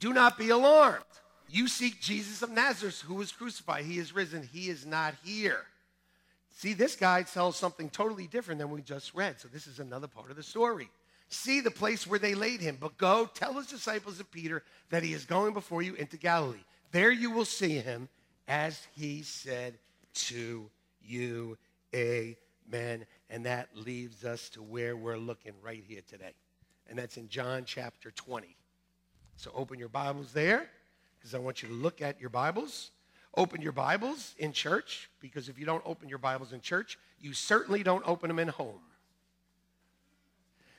Do 0.00 0.12
not 0.12 0.38
be 0.38 0.50
alarmed. 0.50 1.04
You 1.50 1.66
seek 1.68 2.00
Jesus 2.00 2.42
of 2.42 2.50
Nazareth 2.50 3.00
who 3.00 3.14
was 3.14 3.32
crucified. 3.32 3.84
He 3.84 3.98
is 3.98 4.14
risen. 4.14 4.42
He 4.42 4.68
is 4.68 4.84
not 4.84 5.14
here. 5.24 5.64
See, 6.50 6.74
this 6.74 6.96
guy 6.96 7.22
tells 7.22 7.56
something 7.56 7.88
totally 7.88 8.26
different 8.26 8.58
than 8.58 8.70
we 8.70 8.82
just 8.82 9.14
read. 9.14 9.40
So 9.40 9.48
this 9.48 9.66
is 9.66 9.78
another 9.78 10.08
part 10.08 10.30
of 10.30 10.36
the 10.36 10.42
story. 10.42 10.90
See 11.28 11.60
the 11.60 11.70
place 11.70 12.06
where 12.06 12.18
they 12.18 12.34
laid 12.34 12.60
him, 12.60 12.78
but 12.80 12.98
go 12.98 13.30
tell 13.32 13.54
his 13.54 13.66
disciples 13.66 14.18
of 14.18 14.30
Peter 14.30 14.62
that 14.90 15.02
he 15.02 15.12
is 15.12 15.24
going 15.24 15.52
before 15.52 15.82
you 15.82 15.94
into 15.94 16.16
Galilee. 16.16 16.64
There 16.90 17.12
you 17.12 17.30
will 17.30 17.44
see 17.44 17.78
him 17.78 18.08
as 18.48 18.86
he 18.96 19.22
said 19.22 19.74
to 20.14 20.70
you. 21.02 21.58
Amen. 21.94 23.06
And 23.30 23.46
that 23.46 23.68
leaves 23.74 24.24
us 24.24 24.48
to 24.50 24.62
where 24.62 24.96
we're 24.96 25.18
looking 25.18 25.52
right 25.62 25.84
here 25.86 26.02
today. 26.08 26.32
And 26.88 26.98
that's 26.98 27.16
in 27.16 27.28
John 27.28 27.64
chapter 27.66 28.10
20. 28.10 28.56
So 29.36 29.50
open 29.54 29.78
your 29.78 29.88
Bibles 29.88 30.32
there 30.32 30.68
because 31.18 31.34
I 31.34 31.38
want 31.38 31.62
you 31.62 31.68
to 31.68 31.74
look 31.74 32.00
at 32.00 32.20
your 32.20 32.30
Bibles. 32.30 32.90
Open 33.36 33.60
your 33.60 33.72
Bibles 33.72 34.34
in 34.38 34.52
church 34.52 35.10
because 35.20 35.48
if 35.48 35.58
you 35.58 35.66
don't 35.66 35.82
open 35.84 36.08
your 36.08 36.18
Bibles 36.18 36.52
in 36.52 36.60
church, 36.60 36.98
you 37.20 37.32
certainly 37.32 37.82
don't 37.82 38.06
open 38.06 38.28
them 38.28 38.38
in 38.38 38.48
home. 38.48 38.80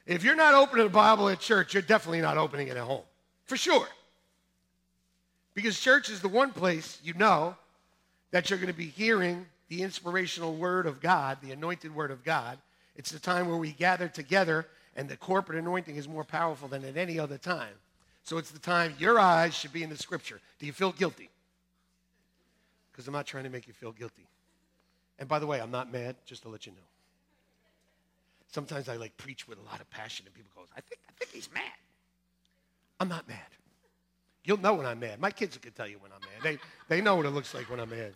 If 0.05 0.23
you're 0.23 0.35
not 0.35 0.55
opening 0.55 0.87
a 0.87 0.89
Bible 0.89 1.29
at 1.29 1.39
church, 1.39 1.73
you're 1.73 1.83
definitely 1.83 2.21
not 2.21 2.37
opening 2.37 2.67
it 2.67 2.77
at 2.77 2.83
home, 2.83 3.03
for 3.45 3.55
sure. 3.55 3.87
Because 5.53 5.79
church 5.79 6.09
is 6.09 6.19
the 6.19 6.27
one 6.27 6.51
place 6.51 6.99
you 7.03 7.13
know 7.13 7.55
that 8.31 8.49
you're 8.49 8.57
going 8.57 8.71
to 8.71 8.77
be 8.77 8.87
hearing 8.87 9.45
the 9.67 9.83
inspirational 9.83 10.55
word 10.55 10.85
of 10.85 10.99
God, 10.99 11.37
the 11.41 11.51
anointed 11.51 11.93
word 11.93 12.11
of 12.11 12.23
God. 12.23 12.57
It's 12.95 13.11
the 13.11 13.19
time 13.19 13.47
where 13.47 13.57
we 13.57 13.71
gather 13.71 14.07
together, 14.07 14.65
and 14.99 15.07
the 15.07 15.15
corporate 15.15 15.57
anointing 15.57 15.95
is 15.95 16.09
more 16.09 16.25
powerful 16.25 16.67
than 16.67 16.83
at 16.83 16.97
any 16.97 17.17
other 17.17 17.37
time. 17.37 17.73
So 18.23 18.37
it's 18.37 18.51
the 18.51 18.59
time 18.59 18.93
your 18.99 19.17
eyes 19.17 19.55
should 19.55 19.71
be 19.71 19.81
in 19.81 19.89
the 19.89 19.95
scripture. 19.95 20.41
Do 20.59 20.65
you 20.65 20.73
feel 20.73 20.91
guilty? 20.91 21.29
Because 22.91 23.07
I'm 23.07 23.13
not 23.13 23.25
trying 23.25 23.45
to 23.45 23.49
make 23.49 23.65
you 23.65 23.71
feel 23.71 23.93
guilty. 23.93 24.27
And 25.17 25.29
by 25.29 25.39
the 25.39 25.47
way, 25.47 25.61
I'm 25.61 25.71
not 25.71 25.89
mad, 25.89 26.17
just 26.25 26.41
to 26.41 26.49
let 26.49 26.65
you 26.65 26.73
know. 26.73 26.87
Sometimes 28.51 28.89
I 28.89 28.97
like 28.97 29.15
preach 29.15 29.47
with 29.47 29.57
a 29.57 29.61
lot 29.61 29.79
of 29.79 29.89
passion, 29.89 30.25
and 30.25 30.35
people 30.35 30.51
go, 30.53 30.63
I 30.75 30.81
think, 30.81 30.99
I 31.07 31.13
think 31.17 31.31
he's 31.31 31.49
mad. 31.53 31.63
I'm 32.99 33.07
not 33.07 33.25
mad. 33.25 33.37
You'll 34.43 34.59
know 34.59 34.73
when 34.73 34.85
I'm 34.85 34.99
mad. 34.99 35.21
My 35.21 35.31
kids 35.31 35.55
can 35.55 35.71
tell 35.71 35.87
you 35.87 35.99
when 35.99 36.11
I'm 36.11 36.19
mad. 36.19 36.43
They, 36.43 36.57
they 36.93 37.01
know 37.01 37.15
what 37.15 37.25
it 37.25 37.29
looks 37.29 37.53
like 37.53 37.69
when 37.69 37.79
I'm 37.79 37.89
mad. 37.89 38.15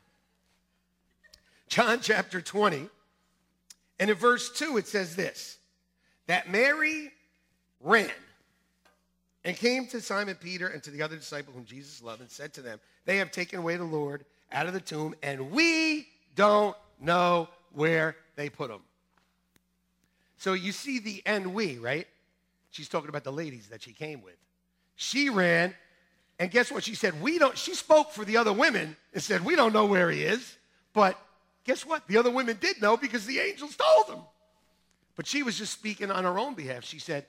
John 1.69 1.99
chapter 2.01 2.41
20. 2.41 2.89
And 4.01 4.09
in 4.09 4.17
verse 4.17 4.51
2, 4.51 4.75
it 4.75 4.87
says 4.87 5.15
this 5.15 5.59
that 6.27 6.49
Mary 6.49 7.11
ran 7.81 8.09
and 9.43 9.55
came 9.55 9.87
to 9.87 10.01
Simon 10.01 10.35
Peter 10.35 10.67
and 10.67 10.81
to 10.83 10.91
the 10.91 11.01
other 11.01 11.15
disciple 11.15 11.53
whom 11.53 11.65
Jesus 11.65 12.01
loved 12.01 12.21
and 12.21 12.29
said 12.29 12.53
to 12.53 12.61
them, 12.61 12.79
They 13.05 13.17
have 13.17 13.31
taken 13.31 13.59
away 13.59 13.77
the 13.77 13.83
Lord 13.83 14.25
out 14.51 14.67
of 14.67 14.73
the 14.73 14.79
tomb, 14.79 15.15
and 15.21 15.51
we 15.51 16.07
don't 16.35 16.75
know 17.01 17.49
where 17.71 18.15
they 18.35 18.49
put 18.49 18.71
him. 18.71 18.81
So 20.37 20.53
you 20.53 20.71
see 20.71 20.99
the 20.99 21.21
and 21.25 21.53
we, 21.53 21.77
right? 21.77 22.07
She's 22.71 22.89
talking 22.89 23.09
about 23.09 23.23
the 23.23 23.31
ladies 23.31 23.67
that 23.67 23.81
she 23.81 23.93
came 23.93 24.21
with. 24.21 24.35
She 24.95 25.29
ran, 25.29 25.73
and 26.39 26.51
guess 26.51 26.71
what? 26.71 26.83
She 26.83 26.95
said, 26.95 27.21
We 27.21 27.39
don't, 27.39 27.57
she 27.57 27.73
spoke 27.73 28.11
for 28.11 28.25
the 28.25 28.37
other 28.37 28.53
women 28.53 28.95
and 29.13 29.21
said, 29.23 29.43
We 29.43 29.55
don't 29.55 29.73
know 29.73 29.85
where 29.85 30.09
he 30.09 30.23
is, 30.23 30.57
but 30.93 31.17
Guess 31.63 31.85
what? 31.85 32.07
The 32.07 32.17
other 32.17 32.31
women 32.31 32.57
did 32.59 32.81
know 32.81 32.97
because 32.97 33.25
the 33.25 33.39
angels 33.39 33.75
told 33.75 34.07
them. 34.07 34.25
But 35.15 35.27
she 35.27 35.43
was 35.43 35.57
just 35.57 35.73
speaking 35.73 36.11
on 36.11 36.23
her 36.23 36.39
own 36.39 36.55
behalf. 36.55 36.83
She 36.83 36.99
said, 36.99 37.25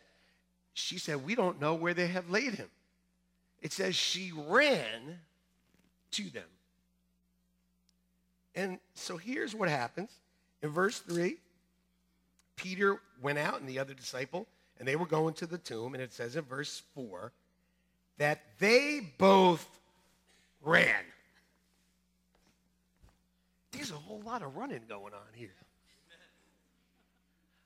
she 0.73 0.99
said, 0.99 1.25
we 1.25 1.35
don't 1.35 1.61
know 1.61 1.75
where 1.75 1.95
they 1.95 2.09
have 2.09 2.31
laid 2.31 2.55
him. 2.55 2.69
It 3.61 3.73
says 3.73 3.95
she 3.95 4.33
ran 4.49 5.21
to 6.13 6.31
them. 6.31 6.45
And 8.55 8.79
so 8.95 9.17
here's 9.17 9.55
what 9.55 9.69
happens. 9.69 10.11
In 10.63 10.71
verse 10.71 11.01
3, 11.01 11.37
Peter 12.57 13.01
went 13.21 13.39
out 13.39 13.61
and 13.61 13.69
the 13.69 13.79
other 13.79 13.95
disciple, 13.95 14.47
and 14.79 14.87
they 14.87 14.97
were 14.97 15.07
going 15.07 15.35
to 15.35 15.47
the 15.47 15.59
tomb. 15.59 15.95
And 15.95 16.03
it 16.03 16.13
says 16.13 16.37
in 16.37 16.45
verse 16.45 16.83
4 16.95 17.33
that 18.19 18.41
they 18.59 19.01
both 19.19 19.67
ran. 20.63 21.05
There's 23.73 23.91
a 23.91 23.95
whole 23.95 24.21
lot 24.21 24.43
of 24.43 24.57
running 24.57 24.83
going 24.89 25.15
on 25.15 25.35
here. 25.35 25.51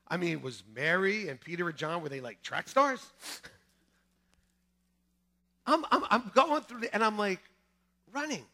I 0.09 0.17
mean, 0.17 0.41
was 0.41 0.63
Mary 0.75 1.29
and 1.29 1.39
Peter 1.39 1.69
and 1.69 1.77
John, 1.77 2.01
were 2.01 2.09
they 2.09 2.21
like 2.21 2.41
track 2.41 2.67
stars? 2.67 3.05
I'm, 5.67 5.85
I'm, 5.91 6.03
I'm 6.09 6.31
going 6.33 6.61
through 6.63 6.81
the, 6.81 6.93
and 6.93 7.03
I'm 7.03 7.17
like, 7.17 7.39
running. 8.11 8.45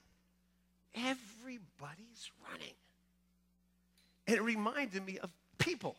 Everybody's 0.95 2.31
running. 2.49 2.73
And 4.27 4.37
it 4.37 4.41
reminded 4.41 5.05
me 5.05 5.17
of 5.19 5.29
people. 5.57 5.95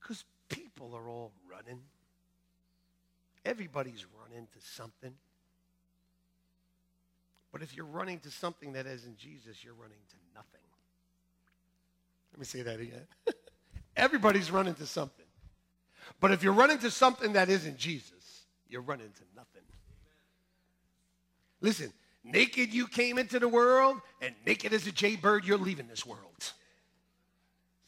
Because 0.00 0.24
people 0.48 0.94
are 0.94 1.08
all 1.08 1.32
running. 1.50 1.80
Everybody's 3.44 4.04
running 4.22 4.46
to 4.46 4.58
something. 4.60 5.14
But 7.52 7.62
if 7.62 7.74
you're 7.74 7.86
running 7.86 8.18
to 8.20 8.30
something 8.30 8.72
that 8.74 8.86
isn't 8.86 9.16
Jesus, 9.16 9.64
you're 9.64 9.74
running 9.74 9.96
to 10.10 10.16
nothing. 10.34 10.60
Let 12.32 12.40
me 12.40 12.44
say 12.44 12.62
that 12.62 12.80
again. 12.80 13.06
Everybody's 13.96 14.50
running 14.50 14.74
to 14.74 14.86
something. 14.86 15.24
But 16.20 16.32
if 16.32 16.42
you're 16.42 16.52
running 16.52 16.78
to 16.78 16.90
something 16.90 17.34
that 17.34 17.48
isn't 17.48 17.76
Jesus, 17.78 18.44
you're 18.68 18.82
running 18.82 19.08
to 19.08 19.22
nothing. 19.34 19.62
Listen, 21.60 21.92
naked 22.24 22.72
you 22.72 22.86
came 22.86 23.18
into 23.18 23.38
the 23.38 23.48
world, 23.48 24.00
and 24.20 24.34
naked 24.46 24.72
as 24.72 24.86
a 24.86 24.92
jaybird, 24.92 25.44
you're 25.44 25.58
leaving 25.58 25.88
this 25.88 26.04
world. 26.04 26.52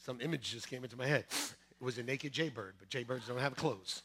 Some 0.05 0.21
image 0.21 0.53
just 0.53 0.69
came 0.69 0.85
into 0.85 0.97
my 0.97 1.07
head. 1.07 1.25
It 1.29 1.85
was 1.85 1.99
a 1.99 2.03
naked 2.03 2.33
jaybird, 2.33 2.75
but 2.79 2.89
jaybirds 2.89 3.29
don't 3.29 3.39
have 3.39 3.57
clothes. 3.57 4.03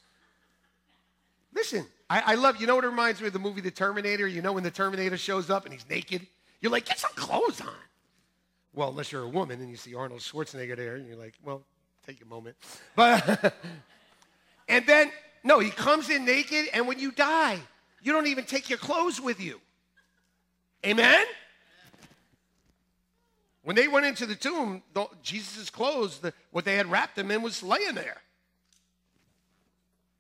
Listen, 1.54 1.86
I, 2.10 2.34
I, 2.34 2.36
love, 2.36 2.60
you 2.60 2.68
know 2.68 2.76
what 2.76 2.84
it 2.84 2.88
reminds 2.88 3.22
me 3.22 3.28
of 3.28 3.34
the 3.34 3.40
movie 3.40 3.62
The 3.62 3.72
Terminator? 3.72 4.28
You 4.28 4.42
know 4.42 4.54
when 4.54 4.64
the 4.64 4.72
Terminator 4.72 5.18
shows 5.18 5.50
up 5.50 5.66
and 5.66 5.74
he's 5.74 5.88
naked? 5.90 6.26
You're 6.62 6.72
like, 6.72 6.86
get 6.86 7.00
some 7.00 7.12
clothes 7.16 7.62
on. 7.62 7.70
Well, 8.74 8.90
unless 8.90 9.12
you're 9.12 9.24
a 9.24 9.30
woman 9.30 9.62
and 9.62 9.70
you 9.70 9.76
see 9.76 9.94
Arnold 9.94 10.22
Schwarzenegger 10.22 10.76
there, 10.76 10.96
and 10.96 11.08
you're 11.08 11.18
like, 11.18 11.36
well, 11.44 11.64
take 12.06 12.22
a 12.22 12.26
moment. 12.26 12.56
But, 12.96 13.56
and 14.68 14.86
then, 14.86 15.12
no, 15.44 15.60
he 15.60 15.70
comes 15.70 16.10
in 16.10 16.26
naked, 16.26 16.68
and 16.74 16.88
when 16.88 17.00
you 17.00 17.12
die, 17.12 17.60
you 18.02 18.12
don't 18.12 18.28
even 18.28 18.46
take 18.46 18.70
your 18.70 18.80
clothes 18.80 19.20
with 19.20 19.40
you. 19.40 19.60
Amen? 20.86 21.26
When 23.64 23.76
they 23.76 23.88
went 23.88 24.06
into 24.06 24.26
the 24.26 24.36
tomb, 24.36 24.84
Jesus' 25.22 25.70
clothes, 25.70 26.20
the, 26.20 26.34
what 26.52 26.66
they 26.66 26.76
had 26.76 26.92
wrapped 26.92 27.18
him 27.18 27.32
in, 27.32 27.42
was 27.42 27.64
laying 27.64 27.96
there. 27.96 28.22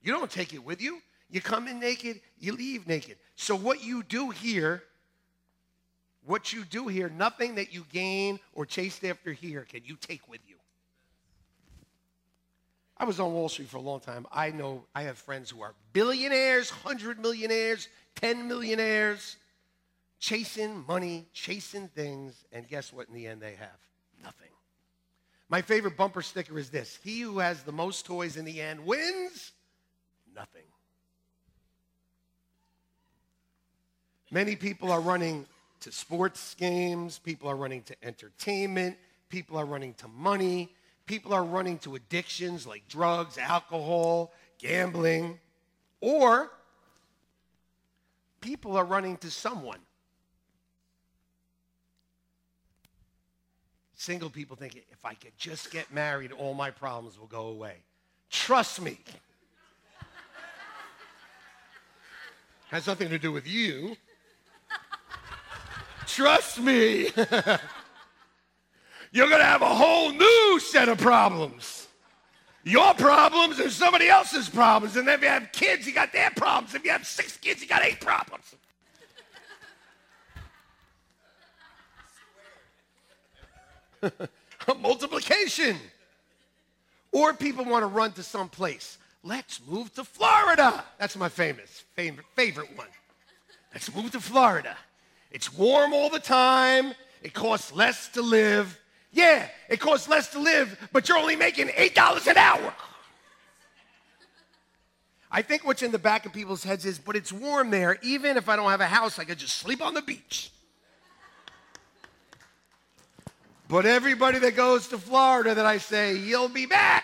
You 0.01 0.13
don't 0.13 0.31
take 0.31 0.53
it 0.53 0.63
with 0.63 0.81
you. 0.81 1.01
You 1.29 1.41
come 1.41 1.67
in 1.67 1.79
naked, 1.79 2.21
you 2.39 2.53
leave 2.53 2.87
naked. 2.87 3.17
So, 3.35 3.55
what 3.55 3.83
you 3.83 4.03
do 4.03 4.29
here, 4.29 4.83
what 6.25 6.53
you 6.53 6.63
do 6.63 6.87
here, 6.87 7.09
nothing 7.09 7.55
that 7.55 7.73
you 7.73 7.85
gain 7.91 8.39
or 8.53 8.65
chase 8.65 9.03
after 9.03 9.33
here 9.33 9.65
can 9.67 9.81
you 9.83 9.97
take 9.99 10.29
with 10.29 10.41
you. 10.47 10.55
I 12.97 13.05
was 13.05 13.19
on 13.19 13.33
Wall 13.33 13.49
Street 13.49 13.69
for 13.69 13.77
a 13.77 13.81
long 13.81 13.99
time. 13.99 14.25
I 14.31 14.51
know 14.51 14.85
I 14.93 15.03
have 15.03 15.17
friends 15.17 15.49
who 15.49 15.61
are 15.61 15.73
billionaires, 15.93 16.69
hundred 16.69 17.19
millionaires, 17.19 17.87
ten 18.15 18.47
millionaires, 18.47 19.37
chasing 20.19 20.85
money, 20.87 21.25
chasing 21.33 21.87
things, 21.89 22.45
and 22.51 22.67
guess 22.67 22.93
what 22.93 23.07
in 23.07 23.13
the 23.13 23.27
end 23.27 23.41
they 23.41 23.55
have? 23.55 23.79
Nothing. 24.23 24.49
My 25.49 25.61
favorite 25.61 25.97
bumper 25.97 26.21
sticker 26.21 26.57
is 26.57 26.69
this 26.69 26.99
He 27.03 27.21
who 27.21 27.39
has 27.39 27.63
the 27.63 27.71
most 27.71 28.05
toys 28.05 28.37
in 28.37 28.45
the 28.45 28.61
end 28.61 28.85
wins 28.85 29.51
nothing. 30.35 30.63
Many 34.31 34.55
people 34.55 34.91
are 34.91 35.01
running 35.01 35.45
to 35.81 35.91
sports 35.91 36.55
games, 36.55 37.19
people 37.19 37.49
are 37.49 37.55
running 37.55 37.83
to 37.83 37.95
entertainment, 38.03 38.97
people 39.29 39.57
are 39.57 39.65
running 39.65 39.93
to 39.95 40.07
money, 40.07 40.73
people 41.05 41.33
are 41.33 41.43
running 41.43 41.77
to 41.79 41.95
addictions 41.95 42.65
like 42.65 42.87
drugs, 42.87 43.37
alcohol, 43.37 44.33
gambling, 44.59 45.39
or 46.01 46.51
people 48.41 48.77
are 48.77 48.85
running 48.85 49.17
to 49.17 49.31
someone. 49.31 49.79
Single 53.95 54.29
people 54.29 54.57
think 54.57 54.75
if 54.75 55.05
I 55.05 55.13
could 55.13 55.37
just 55.37 55.71
get 55.71 55.93
married, 55.93 56.33
all 56.33 56.53
my 56.53 56.71
problems 56.71 57.17
will 57.17 57.27
go 57.27 57.47
away. 57.47 57.77
Trust 58.29 58.81
me. 58.81 58.99
Has 62.69 62.87
nothing 62.87 63.09
to 63.09 63.19
do 63.19 63.31
with 63.31 63.47
you. 63.47 63.95
Trust 66.05 66.59
me. 66.59 67.09
you're 69.13 69.29
going 69.29 69.39
to 69.39 69.45
have 69.45 69.61
a 69.61 69.73
whole 69.73 70.11
new 70.11 70.59
set 70.59 70.89
of 70.89 70.97
problems. 70.97 71.87
Your 72.63 72.95
problems 72.95 73.59
and 73.59 73.71
somebody 73.71 74.09
else's 74.09 74.49
problems. 74.49 74.95
And 74.95 75.07
then 75.07 75.15
if 75.15 75.21
you 75.21 75.27
have 75.27 75.51
kids, 75.51 75.85
you 75.85 75.93
got 75.93 76.11
their 76.11 76.31
problems. 76.31 76.73
If 76.73 76.83
you 76.83 76.89
have 76.91 77.05
six 77.05 77.37
kids, 77.37 77.61
you 77.61 77.67
got 77.67 77.83
eight 77.83 78.01
problems. 78.01 78.55
Multiplication. 84.81 85.77
Or 87.11 87.33
people 87.33 87.65
want 87.65 87.83
to 87.83 87.87
run 87.87 88.13
to 88.13 88.23
some 88.23 88.49
place. 88.49 88.97
Let's 89.21 89.61
move 89.67 89.93
to 89.93 90.03
Florida. 90.03 90.83
That's 90.97 91.15
my 91.15 91.29
famous 91.29 91.83
favorite, 91.95 92.25
favorite 92.35 92.75
one. 92.75 92.87
Let's 93.73 93.93
move 93.93 94.11
to 94.11 94.19
Florida. 94.19 94.75
It's 95.29 95.53
warm 95.53 95.93
all 95.93 96.09
the 96.09 96.19
time. 96.19 96.93
It 97.21 97.33
costs 97.33 97.71
less 97.71 98.07
to 98.09 98.23
live. 98.23 98.79
Yeah, 99.13 99.47
it 99.69 99.79
costs 99.79 100.09
less 100.09 100.29
to 100.29 100.39
live, 100.39 100.89
but 100.91 101.07
you're 101.07 101.19
only 101.19 101.35
making 101.35 101.67
$8 101.67 102.27
an 102.27 102.37
hour. 102.37 102.73
I 105.31 105.41
think 105.41 105.65
what's 105.65 105.83
in 105.83 105.91
the 105.91 105.99
back 105.99 106.25
of 106.25 106.33
people's 106.33 106.63
heads 106.63 106.85
is, 106.85 106.99
but 106.99 107.15
it's 107.15 107.31
warm 107.31 107.69
there. 107.69 107.97
Even 108.01 108.37
if 108.37 108.49
I 108.49 108.55
don't 108.55 108.69
have 108.69 108.81
a 108.81 108.87
house, 108.87 109.17
I 109.19 109.23
could 109.23 109.37
just 109.37 109.55
sleep 109.57 109.81
on 109.81 109.93
the 109.93 110.01
beach. 110.01 110.51
But 113.67 113.85
everybody 113.85 114.39
that 114.39 114.55
goes 114.55 114.87
to 114.89 114.97
Florida 114.97 115.55
that 115.55 115.65
I 115.65 115.77
say, 115.77 116.15
you'll 116.15 116.49
be 116.49 116.65
back, 116.65 117.03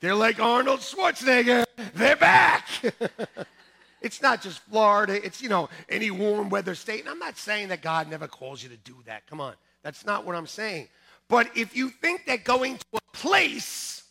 they're 0.00 0.14
like 0.14 0.40
Arnold 0.40 0.80
Schwarzenegger, 0.80 1.64
they're 1.94 2.16
back. 2.16 2.66
it's 4.00 4.20
not 4.20 4.42
just 4.42 4.60
Florida, 4.60 5.24
it's, 5.24 5.40
you 5.40 5.48
know, 5.48 5.68
any 5.88 6.10
warm 6.10 6.50
weather 6.50 6.74
state. 6.74 7.00
And 7.00 7.08
I'm 7.08 7.18
not 7.18 7.36
saying 7.36 7.68
that 7.68 7.82
God 7.82 8.10
never 8.10 8.26
calls 8.26 8.62
you 8.62 8.68
to 8.70 8.76
do 8.76 8.96
that. 9.06 9.26
Come 9.26 9.40
on. 9.40 9.54
That's 9.84 10.04
not 10.04 10.24
what 10.24 10.34
I'm 10.34 10.48
saying. 10.48 10.88
But 11.28 11.56
if 11.56 11.76
you 11.76 11.90
think 11.90 12.26
that 12.26 12.42
going 12.42 12.78
to 12.78 12.84
a 12.94 13.16
place 13.16 14.02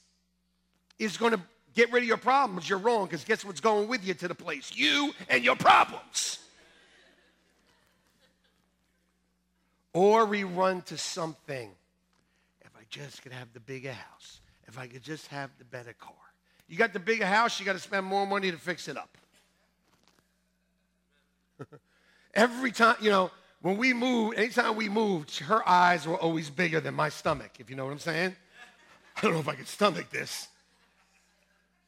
is 0.99 1.17
going 1.17 1.33
to 1.33 1.41
get 1.73 1.91
rid 1.91 2.03
of 2.03 2.07
your 2.07 2.17
problems, 2.17 2.69
you're 2.69 2.79
wrong 2.79 3.07
because 3.07 3.25
guess 3.25 3.43
what's 3.43 3.59
going 3.59 3.89
with 3.89 4.05
you 4.05 4.13
to 4.13 4.27
the 4.27 4.35
place? 4.35 4.71
You 4.73 5.13
and 5.27 5.43
your 5.43 5.55
problems. 5.55 6.39
Or 9.93 10.25
we 10.25 10.43
run 10.43 10.83
to 10.83 10.97
something. 10.97 11.71
If 12.61 12.71
I 12.77 12.83
just 12.89 13.23
could 13.23 13.31
have 13.31 13.51
the 13.53 13.59
bigger 13.59 13.93
house, 13.93 14.41
if 14.67 14.77
I 14.77 14.87
could 14.87 15.03
just 15.03 15.27
have 15.27 15.49
the 15.57 15.65
better 15.65 15.93
car. 15.93 16.13
You 16.67 16.77
got 16.77 16.93
the 16.93 16.99
bigger 16.99 17.25
house, 17.25 17.59
you 17.59 17.65
got 17.65 17.73
to 17.73 17.79
spend 17.79 18.05
more 18.05 18.25
money 18.25 18.51
to 18.51 18.57
fix 18.57 18.87
it 18.87 18.97
up. 18.97 19.17
Every 22.33 22.71
time, 22.71 22.95
you 23.01 23.09
know, 23.09 23.31
when 23.63 23.77
we 23.77 23.93
moved, 23.93 24.37
anytime 24.37 24.75
we 24.75 24.89
moved, 24.89 25.39
her 25.39 25.67
eyes 25.67 26.05
were 26.05 26.17
always 26.17 26.49
bigger 26.49 26.81
than 26.81 26.93
my 26.93 27.07
stomach, 27.07 27.51
if 27.59 27.69
you 27.69 27.77
know 27.77 27.85
what 27.85 27.93
I'm 27.93 27.99
saying. 27.99 28.35
I 29.15 29.21
don't 29.21 29.31
know 29.31 29.39
if 29.39 29.47
I 29.47 29.55
can 29.55 29.65
stomach 29.65 30.09
this. 30.09 30.49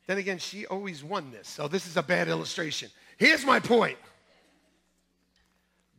Then 0.07 0.17
again, 0.17 0.37
she 0.37 0.65
always 0.65 1.03
won 1.03 1.31
this, 1.31 1.49
so 1.49 1.67
this 1.67 1.85
is 1.85 1.97
a 1.97 2.01
bad 2.01 2.29
illustration. 2.29 2.89
Here's 3.17 3.45
my 3.45 3.59
point 3.59 3.97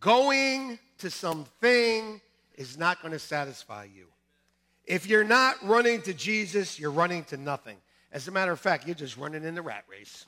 going 0.01 0.79
to 0.99 1.11
something 1.11 2.23
is 2.55 2.79
not 2.79 3.03
going 3.03 3.13
to 3.13 3.19
satisfy 3.19 3.85
you. 3.85 4.07
If 4.87 5.07
you're 5.07 5.25
not 5.25 5.57
running 5.63 6.01
to 6.03 6.15
Jesus, 6.15 6.81
you're 6.81 6.91
running 6.91 7.25
to 7.25 7.37
nothing. 7.37 7.77
As 8.13 8.29
a 8.29 8.31
matter 8.31 8.53
of 8.53 8.61
fact, 8.61 8.87
you're 8.87 8.95
just 8.95 9.19
running 9.19 9.45
in 9.45 9.55
the 9.55 9.63
rat 9.63 9.85
race. 9.91 10.25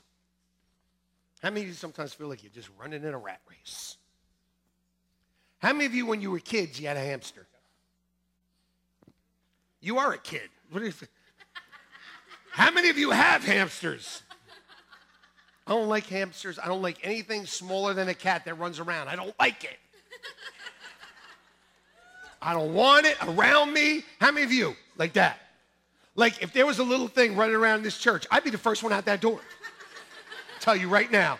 How 1.41 1.49
many 1.49 1.61
of 1.61 1.69
you 1.69 1.73
sometimes 1.73 2.13
feel 2.13 2.27
like 2.27 2.43
you're 2.43 2.51
just 2.51 2.69
running 2.79 3.03
in 3.03 3.15
a 3.15 3.17
rat 3.17 3.41
race? 3.49 3.97
How 5.59 5.73
many 5.73 5.85
of 5.85 5.93
you, 5.93 6.05
when 6.05 6.21
you 6.21 6.31
were 6.31 6.39
kids, 6.39 6.79
you 6.79 6.87
had 6.87 6.97
a 6.97 7.01
hamster? 7.01 7.45
You 9.81 9.97
are 9.97 10.13
a 10.13 10.17
kid. 10.17 10.49
How 12.51 12.71
many 12.71 12.89
of 12.89 12.97
you 12.97 13.11
have 13.11 13.45
hamsters? 13.45 14.23
I 15.67 15.71
don't 15.71 15.87
like 15.87 16.07
hamsters. 16.07 16.57
I 16.57 16.67
don't 16.67 16.81
like 16.81 16.97
anything 17.03 17.45
smaller 17.45 17.93
than 17.93 18.09
a 18.09 18.13
cat 18.13 18.45
that 18.45 18.55
runs 18.55 18.79
around. 18.79 19.07
I 19.07 19.15
don't 19.15 19.37
like 19.39 19.63
it. 19.63 19.77
I 22.41 22.53
don't 22.53 22.73
want 22.73 23.05
it 23.05 23.17
around 23.27 23.73
me. 23.73 24.03
How 24.19 24.31
many 24.31 24.45
of 24.45 24.51
you 24.51 24.75
like 24.97 25.13
that? 25.13 25.39
Like 26.15 26.41
if 26.41 26.53
there 26.53 26.65
was 26.65 26.79
a 26.79 26.83
little 26.83 27.07
thing 27.07 27.35
running 27.35 27.55
around 27.55 27.83
this 27.83 27.97
church, 27.97 28.25
I'd 28.31 28.43
be 28.43 28.49
the 28.49 28.57
first 28.57 28.81
one 28.81 28.91
out 28.93 29.05
that 29.05 29.21
door. 29.21 29.41
Tell 30.59 30.75
you 30.75 30.89
right 30.89 31.11
now. 31.11 31.37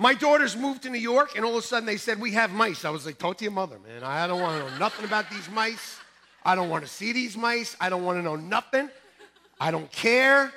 My 0.00 0.14
daughters 0.14 0.56
moved 0.56 0.84
to 0.84 0.88
New 0.88 0.98
York, 0.98 1.36
and 1.36 1.44
all 1.44 1.58
of 1.58 1.62
a 1.62 1.66
sudden 1.66 1.84
they 1.84 1.98
said, 1.98 2.18
We 2.18 2.32
have 2.32 2.52
mice. 2.52 2.86
I 2.86 2.90
was 2.90 3.04
like, 3.04 3.18
Talk 3.18 3.36
to 3.36 3.44
your 3.44 3.52
mother, 3.52 3.78
man. 3.86 4.02
I 4.02 4.26
don't 4.26 4.40
want 4.40 4.64
to 4.64 4.70
know 4.70 4.78
nothing 4.78 5.04
about 5.04 5.28
these 5.28 5.46
mice. 5.50 5.98
I 6.42 6.54
don't 6.54 6.70
want 6.70 6.84
to 6.84 6.90
see 6.90 7.12
these 7.12 7.36
mice. 7.36 7.76
I 7.78 7.90
don't 7.90 8.02
want 8.02 8.18
to 8.18 8.22
know 8.22 8.34
nothing. 8.34 8.88
I 9.60 9.70
don't 9.70 9.92
care. 9.92 10.54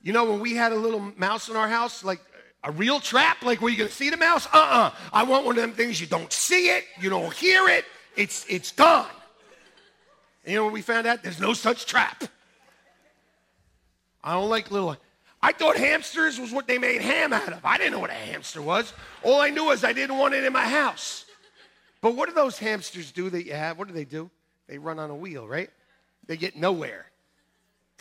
You 0.00 0.12
know, 0.12 0.30
when 0.30 0.38
we 0.38 0.54
had 0.54 0.70
a 0.70 0.76
little 0.76 1.00
mouse 1.16 1.48
in 1.48 1.56
our 1.56 1.68
house, 1.68 2.04
like 2.04 2.20
a 2.62 2.70
real 2.70 3.00
trap, 3.00 3.42
like 3.42 3.60
were 3.60 3.68
you 3.68 3.84
to 3.84 3.90
see 3.90 4.10
the 4.10 4.16
mouse? 4.16 4.46
Uh 4.46 4.58
uh-uh. 4.58 4.78
uh 4.78 4.90
I 5.12 5.24
want 5.24 5.44
one 5.44 5.56
of 5.56 5.62
them 5.62 5.72
things 5.72 6.00
you 6.00 6.06
don't 6.06 6.32
see 6.32 6.68
it, 6.68 6.84
you 7.00 7.10
don't 7.10 7.32
hear 7.32 7.68
it, 7.68 7.84
it's, 8.14 8.46
it's 8.48 8.70
gone. 8.70 9.10
And 10.44 10.52
you 10.52 10.58
know 10.58 10.64
what 10.66 10.72
we 10.72 10.82
found 10.82 11.04
out? 11.08 11.24
There's 11.24 11.40
no 11.40 11.52
such 11.52 11.84
trap. 11.84 12.22
I 14.22 14.34
don't 14.34 14.48
like 14.48 14.70
little. 14.70 14.96
I 15.40 15.52
thought 15.52 15.76
hamsters 15.76 16.40
was 16.40 16.52
what 16.52 16.66
they 16.66 16.78
made 16.78 17.00
ham 17.00 17.32
out 17.32 17.52
of. 17.52 17.64
I 17.64 17.78
didn't 17.78 17.92
know 17.92 18.00
what 18.00 18.10
a 18.10 18.14
hamster 18.14 18.60
was. 18.60 18.92
All 19.22 19.40
I 19.40 19.50
knew 19.50 19.66
was 19.66 19.84
I 19.84 19.92
didn't 19.92 20.18
want 20.18 20.34
it 20.34 20.44
in 20.44 20.52
my 20.52 20.64
house. 20.64 21.26
But 22.00 22.16
what 22.16 22.28
do 22.28 22.34
those 22.34 22.58
hamsters 22.58 23.12
do 23.12 23.30
that 23.30 23.44
you 23.44 23.52
have? 23.52 23.78
What 23.78 23.88
do 23.88 23.94
they 23.94 24.04
do? 24.04 24.30
They 24.66 24.78
run 24.78 24.98
on 24.98 25.10
a 25.10 25.14
wheel, 25.14 25.46
right? 25.46 25.70
They 26.26 26.36
get 26.36 26.56
nowhere. 26.56 27.06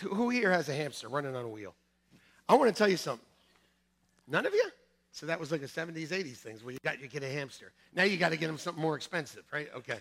Who 0.01 0.29
here 0.29 0.51
has 0.51 0.69
a 0.69 0.73
hamster 0.73 1.07
running 1.07 1.35
on 1.35 1.45
a 1.45 1.49
wheel? 1.49 1.73
I 2.49 2.55
want 2.55 2.73
to 2.73 2.77
tell 2.77 2.89
you 2.89 2.97
something. 2.97 3.25
None 4.27 4.45
of 4.45 4.53
you? 4.53 4.69
So 5.11 5.25
that 5.25 5.39
was 5.39 5.51
like 5.51 5.61
a 5.61 5.67
70s, 5.67 6.09
80s 6.09 6.37
things 6.37 6.63
where 6.63 6.73
you 6.73 6.79
got 6.83 7.01
you 7.01 7.07
get 7.07 7.23
a 7.23 7.29
hamster. 7.29 7.71
Now 7.95 8.03
you 8.03 8.17
got 8.17 8.29
to 8.29 8.37
get 8.37 8.47
them 8.47 8.57
something 8.57 8.81
more 8.81 8.95
expensive, 8.95 9.43
right? 9.51 9.67
Okay. 9.75 9.99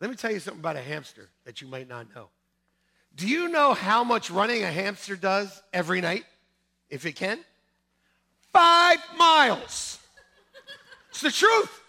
Let 0.00 0.08
me 0.08 0.16
tell 0.16 0.30
you 0.30 0.40
something 0.40 0.60
about 0.60 0.76
a 0.76 0.82
hamster 0.82 1.28
that 1.44 1.60
you 1.60 1.68
might 1.68 1.88
not 1.88 2.14
know. 2.14 2.28
Do 3.18 3.26
you 3.26 3.48
know 3.48 3.74
how 3.74 4.04
much 4.04 4.30
running 4.30 4.62
a 4.62 4.70
hamster 4.70 5.16
does 5.16 5.60
every 5.72 6.00
night, 6.00 6.24
if 6.88 7.04
it 7.04 7.16
can? 7.16 7.40
Five 8.52 8.98
miles. 9.16 9.98
It's 11.10 11.20
the 11.20 11.32
truth. 11.32 11.82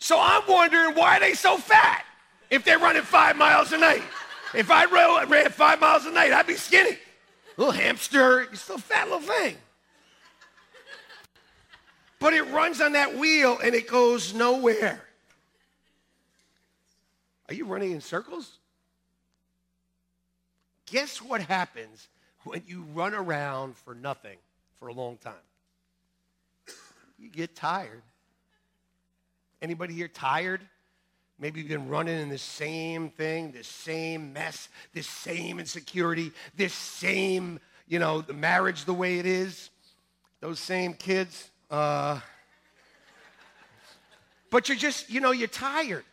So 0.00 0.18
I'm 0.20 0.42
wondering 0.48 0.96
why 0.96 1.20
they 1.20 1.34
so 1.34 1.58
fat 1.58 2.04
if 2.50 2.64
they're 2.64 2.80
running 2.80 3.02
five 3.02 3.36
miles 3.36 3.72
a 3.72 3.78
night? 3.78 4.02
If 4.52 4.68
I 4.70 4.86
ran 5.26 5.50
five 5.50 5.80
miles 5.80 6.06
a 6.06 6.10
night, 6.10 6.32
I'd 6.32 6.46
be 6.46 6.56
skinny. 6.56 6.98
Little 7.56 7.72
hamster, 7.72 8.42
you're 8.42 8.54
still 8.56 8.76
a 8.76 8.80
fat 8.80 9.04
little 9.04 9.20
thing. 9.20 9.56
But 12.18 12.34
it 12.34 12.42
runs 12.50 12.80
on 12.80 12.94
that 12.94 13.16
wheel 13.16 13.58
and 13.62 13.76
it 13.76 13.86
goes 13.86 14.34
nowhere. 14.34 15.04
Are 17.48 17.54
you 17.54 17.64
running 17.64 17.92
in 17.92 18.00
circles? 18.00 18.58
Guess 20.90 21.22
what 21.22 21.40
happens 21.40 22.08
when 22.44 22.62
you 22.66 22.84
run 22.94 23.14
around 23.14 23.76
for 23.76 23.94
nothing 23.94 24.38
for 24.78 24.88
a 24.88 24.92
long 24.92 25.16
time? 25.18 25.34
You 27.18 27.28
get 27.28 27.56
tired. 27.56 28.02
Anybody 29.60 29.94
here 29.94 30.08
tired? 30.08 30.60
Maybe 31.38 31.60
you've 31.60 31.68
been 31.68 31.88
running 31.88 32.18
in 32.20 32.28
the 32.28 32.38
same 32.38 33.10
thing, 33.10 33.52
the 33.52 33.64
same 33.64 34.32
mess, 34.32 34.68
the 34.92 35.02
same 35.02 35.58
insecurity, 35.58 36.32
this 36.56 36.74
same, 36.74 37.60
you 37.86 37.98
know, 37.98 38.20
the 38.20 38.32
marriage 38.32 38.84
the 38.84 38.94
way 38.94 39.18
it 39.18 39.26
is, 39.26 39.70
those 40.40 40.58
same 40.58 40.94
kids. 40.94 41.50
Uh, 41.70 42.20
but 44.50 44.68
you're 44.68 44.78
just, 44.78 45.10
you 45.10 45.20
know, 45.20 45.30
you're 45.30 45.48
tired. 45.48 46.04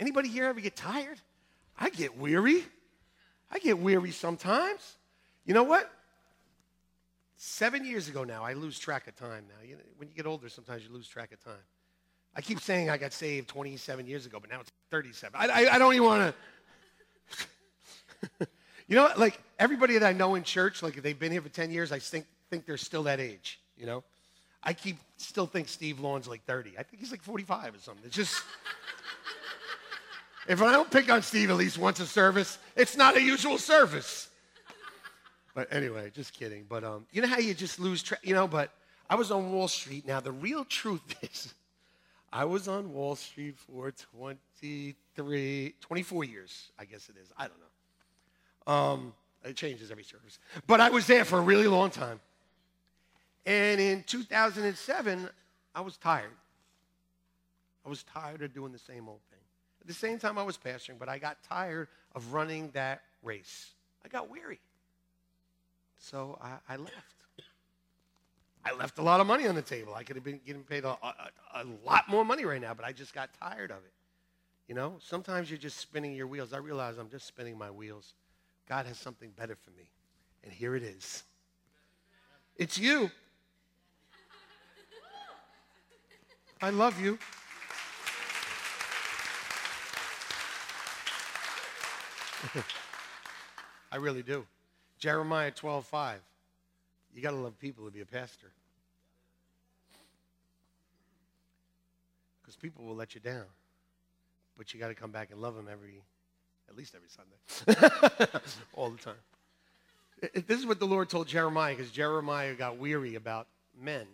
Anybody 0.00 0.30
here 0.30 0.46
ever 0.46 0.60
get 0.60 0.74
tired? 0.74 1.20
I 1.78 1.90
get 1.90 2.16
weary. 2.16 2.64
I 3.50 3.58
get 3.58 3.78
weary 3.78 4.12
sometimes. 4.12 4.96
You 5.44 5.52
know 5.52 5.62
what? 5.62 5.90
Seven 7.36 7.84
years 7.84 8.08
ago 8.08 8.24
now, 8.24 8.42
I 8.42 8.54
lose 8.54 8.78
track 8.78 9.06
of 9.08 9.16
time 9.16 9.44
now. 9.48 9.66
You 9.66 9.74
know, 9.74 9.82
when 9.98 10.08
you 10.08 10.14
get 10.14 10.26
older, 10.26 10.48
sometimes 10.48 10.84
you 10.84 10.92
lose 10.92 11.06
track 11.06 11.32
of 11.32 11.44
time. 11.44 11.52
I 12.34 12.40
keep 12.40 12.60
saying 12.60 12.88
I 12.88 12.96
got 12.96 13.12
saved 13.12 13.48
27 13.48 14.06
years 14.06 14.24
ago, 14.24 14.38
but 14.40 14.50
now 14.50 14.60
it's 14.60 14.70
37. 14.90 15.38
I, 15.38 15.48
I, 15.48 15.74
I 15.74 15.78
don't 15.78 15.92
even 15.94 16.06
want 16.06 16.34
to. 18.38 18.46
you 18.88 18.96
know, 18.96 19.02
what? 19.02 19.18
like 19.18 19.38
everybody 19.58 19.98
that 19.98 20.06
I 20.06 20.12
know 20.12 20.34
in 20.34 20.44
church, 20.44 20.82
like 20.82 20.96
if 20.96 21.02
they've 21.02 21.18
been 21.18 21.32
here 21.32 21.42
for 21.42 21.48
10 21.50 21.70
years, 21.70 21.92
I 21.92 21.98
think, 21.98 22.24
think 22.48 22.64
they're 22.64 22.76
still 22.78 23.02
that 23.02 23.20
age, 23.20 23.60
you 23.76 23.84
know? 23.84 24.02
I 24.62 24.72
keep 24.72 24.98
still 25.16 25.46
think 25.46 25.68
Steve 25.68 26.00
Lawn's 26.00 26.28
like 26.28 26.44
30. 26.44 26.78
I 26.78 26.82
think 26.84 27.00
he's 27.00 27.10
like 27.10 27.22
45 27.22 27.74
or 27.74 27.78
something. 27.78 28.04
It's 28.06 28.16
just. 28.16 28.42
If 30.48 30.62
I 30.62 30.72
don't 30.72 30.90
pick 30.90 31.10
on 31.10 31.22
Steve 31.22 31.50
at 31.50 31.56
least 31.56 31.78
once 31.78 32.00
a 32.00 32.06
service, 32.06 32.58
it's 32.76 32.96
not 32.96 33.16
a 33.16 33.22
usual 33.22 33.58
service. 33.58 34.28
But 35.54 35.68
anyway, 35.72 36.10
just 36.14 36.32
kidding. 36.32 36.64
But 36.68 36.84
um, 36.84 37.06
you 37.12 37.22
know 37.22 37.28
how 37.28 37.38
you 37.38 37.54
just 37.54 37.78
lose 37.78 38.02
track, 38.02 38.20
you 38.22 38.34
know, 38.34 38.48
but 38.48 38.72
I 39.08 39.16
was 39.16 39.30
on 39.30 39.52
Wall 39.52 39.68
Street. 39.68 40.06
Now, 40.06 40.20
the 40.20 40.32
real 40.32 40.64
truth 40.64 41.02
is, 41.22 41.52
I 42.32 42.44
was 42.44 42.68
on 42.68 42.92
Wall 42.92 43.16
Street 43.16 43.56
for 43.58 43.90
23, 43.90 45.74
24 45.80 46.24
years, 46.24 46.70
I 46.78 46.84
guess 46.84 47.08
it 47.08 47.16
is. 47.20 47.30
I 47.36 47.48
don't 47.48 47.58
know. 47.58 48.72
Um, 48.72 49.14
it 49.44 49.56
changes 49.56 49.90
every 49.90 50.04
service. 50.04 50.38
But 50.66 50.80
I 50.80 50.90
was 50.90 51.06
there 51.06 51.24
for 51.24 51.38
a 51.38 51.42
really 51.42 51.66
long 51.66 51.90
time. 51.90 52.20
And 53.46 53.80
in 53.80 54.04
2007, 54.04 55.28
I 55.74 55.80
was 55.80 55.96
tired. 55.96 56.30
I 57.84 57.88
was 57.88 58.02
tired 58.04 58.42
of 58.42 58.54
doing 58.54 58.72
the 58.72 58.78
same 58.78 59.08
old. 59.08 59.20
At 59.80 59.86
the 59.86 59.94
same 59.94 60.18
time, 60.18 60.38
I 60.38 60.42
was 60.42 60.58
pastoring, 60.58 60.98
but 60.98 61.08
I 61.08 61.18
got 61.18 61.42
tired 61.42 61.88
of 62.14 62.32
running 62.32 62.70
that 62.72 63.02
race. 63.22 63.70
I 64.04 64.08
got 64.08 64.30
weary. 64.30 64.60
So 65.98 66.38
I, 66.40 66.56
I 66.68 66.76
left. 66.76 66.94
I 68.62 68.74
left 68.74 68.98
a 68.98 69.02
lot 69.02 69.20
of 69.20 69.26
money 69.26 69.46
on 69.46 69.54
the 69.54 69.62
table. 69.62 69.94
I 69.94 70.02
could 70.02 70.16
have 70.16 70.24
been 70.24 70.40
getting 70.44 70.64
paid 70.64 70.84
a, 70.84 70.90
a, 70.90 71.14
a, 71.54 71.64
lot 71.84 72.08
more 72.10 72.26
money 72.26 72.44
right 72.44 72.60
now, 72.60 72.74
but 72.74 72.84
I 72.84 72.92
just 72.92 73.14
got 73.14 73.30
tired 73.40 73.70
of 73.70 73.78
it. 73.78 73.92
You 74.68 74.74
know, 74.74 74.96
sometimes 75.00 75.50
you're 75.50 75.58
just 75.58 75.78
spinning 75.78 76.12
your 76.12 76.26
wheels. 76.26 76.52
I 76.52 76.58
realize 76.58 76.98
I'm 76.98 77.08
just 77.08 77.26
spinning 77.26 77.56
my 77.56 77.70
wheels. 77.70 78.12
God 78.68 78.84
has 78.84 78.98
something 78.98 79.30
better 79.30 79.56
for 79.56 79.70
me. 79.70 79.90
And 80.44 80.52
here 80.52 80.76
it 80.76 80.82
is. 80.82 81.24
It's 82.56 82.78
you. 82.78 83.10
I 86.62 86.68
love 86.68 87.00
you. 87.00 87.18
I 93.92 93.96
really 93.96 94.22
do. 94.22 94.46
Jeremiah 94.98 95.50
12, 95.50 95.86
5. 95.86 96.20
You 97.14 97.22
got 97.22 97.30
to 97.30 97.36
love 97.36 97.58
people 97.58 97.84
to 97.84 97.90
be 97.90 98.00
a 98.00 98.06
pastor. 98.06 98.48
Because 102.40 102.56
people 102.56 102.84
will 102.84 102.94
let 102.94 103.14
you 103.14 103.20
down. 103.20 103.44
But 104.56 104.72
you 104.72 104.80
got 104.80 104.88
to 104.88 104.94
come 104.94 105.10
back 105.10 105.30
and 105.30 105.40
love 105.40 105.54
them 105.54 105.68
every, 105.70 106.02
at 106.68 106.76
least 106.76 106.94
every 106.94 107.08
Sunday. 107.08 108.30
All 108.74 108.90
the 108.90 108.98
time. 108.98 109.14
This 110.46 110.58
is 110.58 110.66
what 110.66 110.78
the 110.78 110.86
Lord 110.86 111.08
told 111.08 111.28
Jeremiah 111.28 111.74
because 111.74 111.90
Jeremiah 111.90 112.54
got 112.54 112.76
weary 112.76 113.14
about 113.14 113.46
men. 113.80 114.06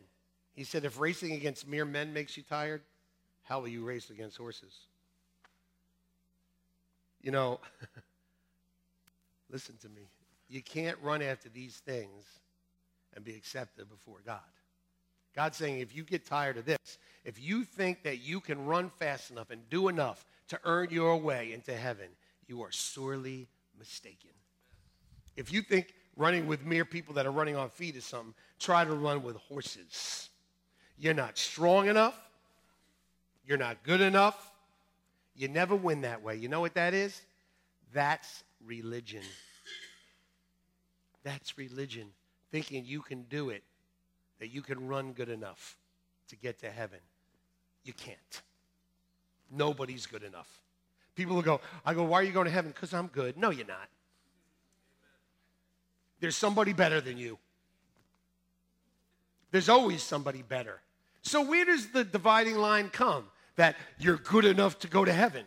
He 0.54 0.64
said, 0.64 0.84
if 0.84 1.00
racing 1.00 1.32
against 1.32 1.66
mere 1.66 1.84
men 1.84 2.12
makes 2.12 2.36
you 2.36 2.42
tired, 2.42 2.82
how 3.42 3.60
will 3.60 3.68
you 3.68 3.84
race 3.84 4.10
against 4.10 4.36
horses? 4.36 4.72
You 7.22 7.32
know, 7.32 7.60
listen 9.50 9.76
to 9.82 9.88
me. 9.88 10.08
You 10.48 10.62
can't 10.62 10.98
run 11.02 11.22
after 11.22 11.48
these 11.48 11.76
things 11.76 12.24
and 13.14 13.24
be 13.24 13.34
accepted 13.34 13.88
before 13.88 14.18
God. 14.24 14.40
God's 15.34 15.56
saying 15.56 15.80
if 15.80 15.94
you 15.94 16.02
get 16.02 16.24
tired 16.24 16.56
of 16.56 16.64
this, 16.64 16.98
if 17.24 17.42
you 17.42 17.64
think 17.64 18.02
that 18.04 18.18
you 18.18 18.40
can 18.40 18.64
run 18.64 18.88
fast 18.88 19.30
enough 19.30 19.50
and 19.50 19.68
do 19.68 19.88
enough 19.88 20.24
to 20.48 20.58
earn 20.64 20.88
your 20.90 21.16
way 21.16 21.52
into 21.52 21.76
heaven, 21.76 22.08
you 22.46 22.62
are 22.62 22.70
sorely 22.70 23.48
mistaken. 23.78 24.30
If 25.36 25.52
you 25.52 25.60
think 25.60 25.94
running 26.16 26.46
with 26.46 26.64
mere 26.64 26.84
people 26.84 27.14
that 27.14 27.26
are 27.26 27.32
running 27.32 27.56
on 27.56 27.68
feet 27.68 27.96
is 27.96 28.04
something, 28.04 28.34
try 28.58 28.84
to 28.84 28.94
run 28.94 29.22
with 29.22 29.36
horses. 29.36 30.30
You're 30.98 31.14
not 31.14 31.36
strong 31.36 31.88
enough. 31.88 32.18
You're 33.46 33.58
not 33.58 33.82
good 33.82 34.00
enough. 34.00 34.52
You 35.34 35.48
never 35.48 35.76
win 35.76 36.00
that 36.02 36.22
way. 36.22 36.36
You 36.36 36.48
know 36.48 36.60
what 36.60 36.74
that 36.74 36.94
is? 36.94 37.20
That's 37.92 38.42
religion. 38.66 39.22
That's 41.22 41.56
religion. 41.58 42.08
Thinking 42.50 42.84
you 42.84 43.00
can 43.00 43.22
do 43.24 43.50
it, 43.50 43.62
that 44.38 44.48
you 44.48 44.62
can 44.62 44.86
run 44.86 45.12
good 45.12 45.28
enough 45.28 45.76
to 46.28 46.36
get 46.36 46.58
to 46.60 46.70
heaven. 46.70 47.00
You 47.84 47.92
can't. 47.92 48.42
Nobody's 49.50 50.06
good 50.06 50.22
enough. 50.22 50.60
People 51.14 51.36
will 51.36 51.42
go, 51.42 51.60
I 51.84 51.94
go, 51.94 52.04
why 52.04 52.20
are 52.20 52.22
you 52.22 52.32
going 52.32 52.46
to 52.46 52.50
heaven? 52.50 52.72
Because 52.72 52.92
I'm 52.92 53.06
good. 53.06 53.36
No, 53.36 53.50
you're 53.50 53.66
not. 53.66 53.88
There's 56.20 56.36
somebody 56.36 56.72
better 56.72 57.00
than 57.00 57.16
you. 57.16 57.38
There's 59.50 59.68
always 59.68 60.02
somebody 60.02 60.42
better. 60.42 60.80
So 61.22 61.42
where 61.42 61.64
does 61.64 61.88
the 61.88 62.04
dividing 62.04 62.56
line 62.56 62.88
come 62.90 63.26
that 63.56 63.76
you're 63.98 64.16
good 64.18 64.44
enough 64.44 64.78
to 64.80 64.88
go 64.88 65.04
to 65.04 65.12
heaven? 65.12 65.44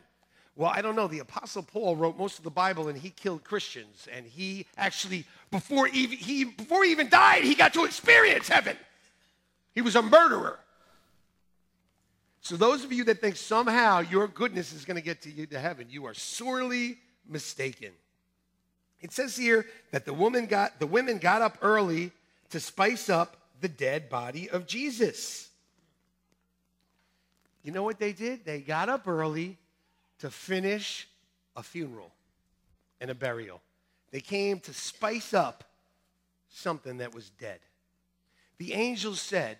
Well, 0.59 0.73
I 0.75 0.81
don't 0.81 0.97
know. 0.97 1.07
The 1.07 1.19
Apostle 1.19 1.63
Paul 1.63 1.95
wrote 1.95 2.17
most 2.17 2.37
of 2.37 2.43
the 2.43 2.49
Bible 2.49 2.89
and 2.89 2.97
he 2.97 3.11
killed 3.11 3.45
Christians. 3.45 4.09
And 4.11 4.25
he 4.25 4.65
actually, 4.77 5.23
before, 5.51 5.87
even, 5.87 6.17
he, 6.17 6.43
before 6.43 6.83
he 6.83 6.91
even 6.91 7.07
died, 7.07 7.45
he 7.45 7.55
got 7.55 7.73
to 7.75 7.85
experience 7.85 8.49
heaven. 8.49 8.75
He 9.73 9.79
was 9.79 9.95
a 9.95 10.01
murderer. 10.01 10.59
So, 12.41 12.57
those 12.57 12.83
of 12.83 12.91
you 12.91 13.05
that 13.05 13.21
think 13.21 13.37
somehow 13.37 14.01
your 14.01 14.27
goodness 14.27 14.73
is 14.73 14.83
going 14.83 14.97
to 14.97 15.01
get 15.01 15.21
to 15.21 15.31
you 15.31 15.45
to 15.45 15.57
heaven, 15.57 15.87
you 15.89 16.05
are 16.07 16.13
sorely 16.13 16.97
mistaken. 17.25 17.91
It 18.99 19.13
says 19.13 19.37
here 19.37 19.65
that 19.91 20.03
the 20.03 20.13
woman 20.13 20.45
got 20.45 20.77
the 20.77 20.87
women 20.87 21.19
got 21.19 21.41
up 21.41 21.57
early 21.61 22.11
to 22.49 22.59
spice 22.59 23.09
up 23.09 23.37
the 23.61 23.69
dead 23.69 24.09
body 24.09 24.49
of 24.49 24.67
Jesus. 24.67 25.47
You 27.63 27.71
know 27.71 27.83
what 27.83 27.97
they 27.97 28.11
did? 28.11 28.43
They 28.43 28.59
got 28.59 28.89
up 28.89 29.07
early 29.07 29.57
to 30.19 30.29
finish 30.29 31.07
a 31.55 31.63
funeral 31.63 32.11
and 33.01 33.09
a 33.09 33.15
burial. 33.15 33.61
They 34.11 34.21
came 34.21 34.59
to 34.61 34.73
spice 34.73 35.33
up 35.33 35.63
something 36.49 36.97
that 36.97 37.13
was 37.13 37.29
dead. 37.29 37.59
The 38.57 38.73
angel 38.73 39.15
said, 39.15 39.57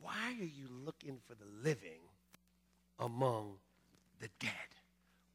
Why 0.00 0.36
are 0.40 0.44
you 0.44 0.66
looking 0.84 1.18
for 1.26 1.34
the 1.34 1.46
living 1.62 2.00
among 2.98 3.54
the 4.20 4.28
dead? 4.40 4.50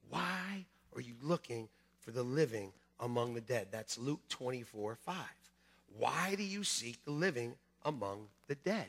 Why 0.10 0.66
are 0.96 1.02
you 1.02 1.14
looking 1.22 1.70
for 2.00 2.12
the 2.12 2.24
living 2.24 2.72
among 3.00 3.34
the 3.34 3.42
dead? 3.42 3.68
That's 3.72 3.98
Luke 3.98 4.22
24 4.30 4.96
5. 4.96 5.16
Why 5.98 6.36
do 6.36 6.44
you 6.44 6.64
seek 6.64 7.04
the 7.06 7.12
living 7.12 7.56
among 7.86 8.28
the 8.48 8.56
dead? 8.56 8.88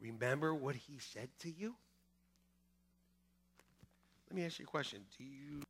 Remember 0.00 0.54
what 0.54 0.76
he 0.76 0.98
said 0.98 1.28
to 1.40 1.50
you? 1.50 1.74
Let 4.28 4.36
me 4.36 4.44
ask 4.44 4.58
you 4.58 4.64
a 4.64 4.68
question. 4.68 5.00
Do 5.16 5.24
you 5.24 5.62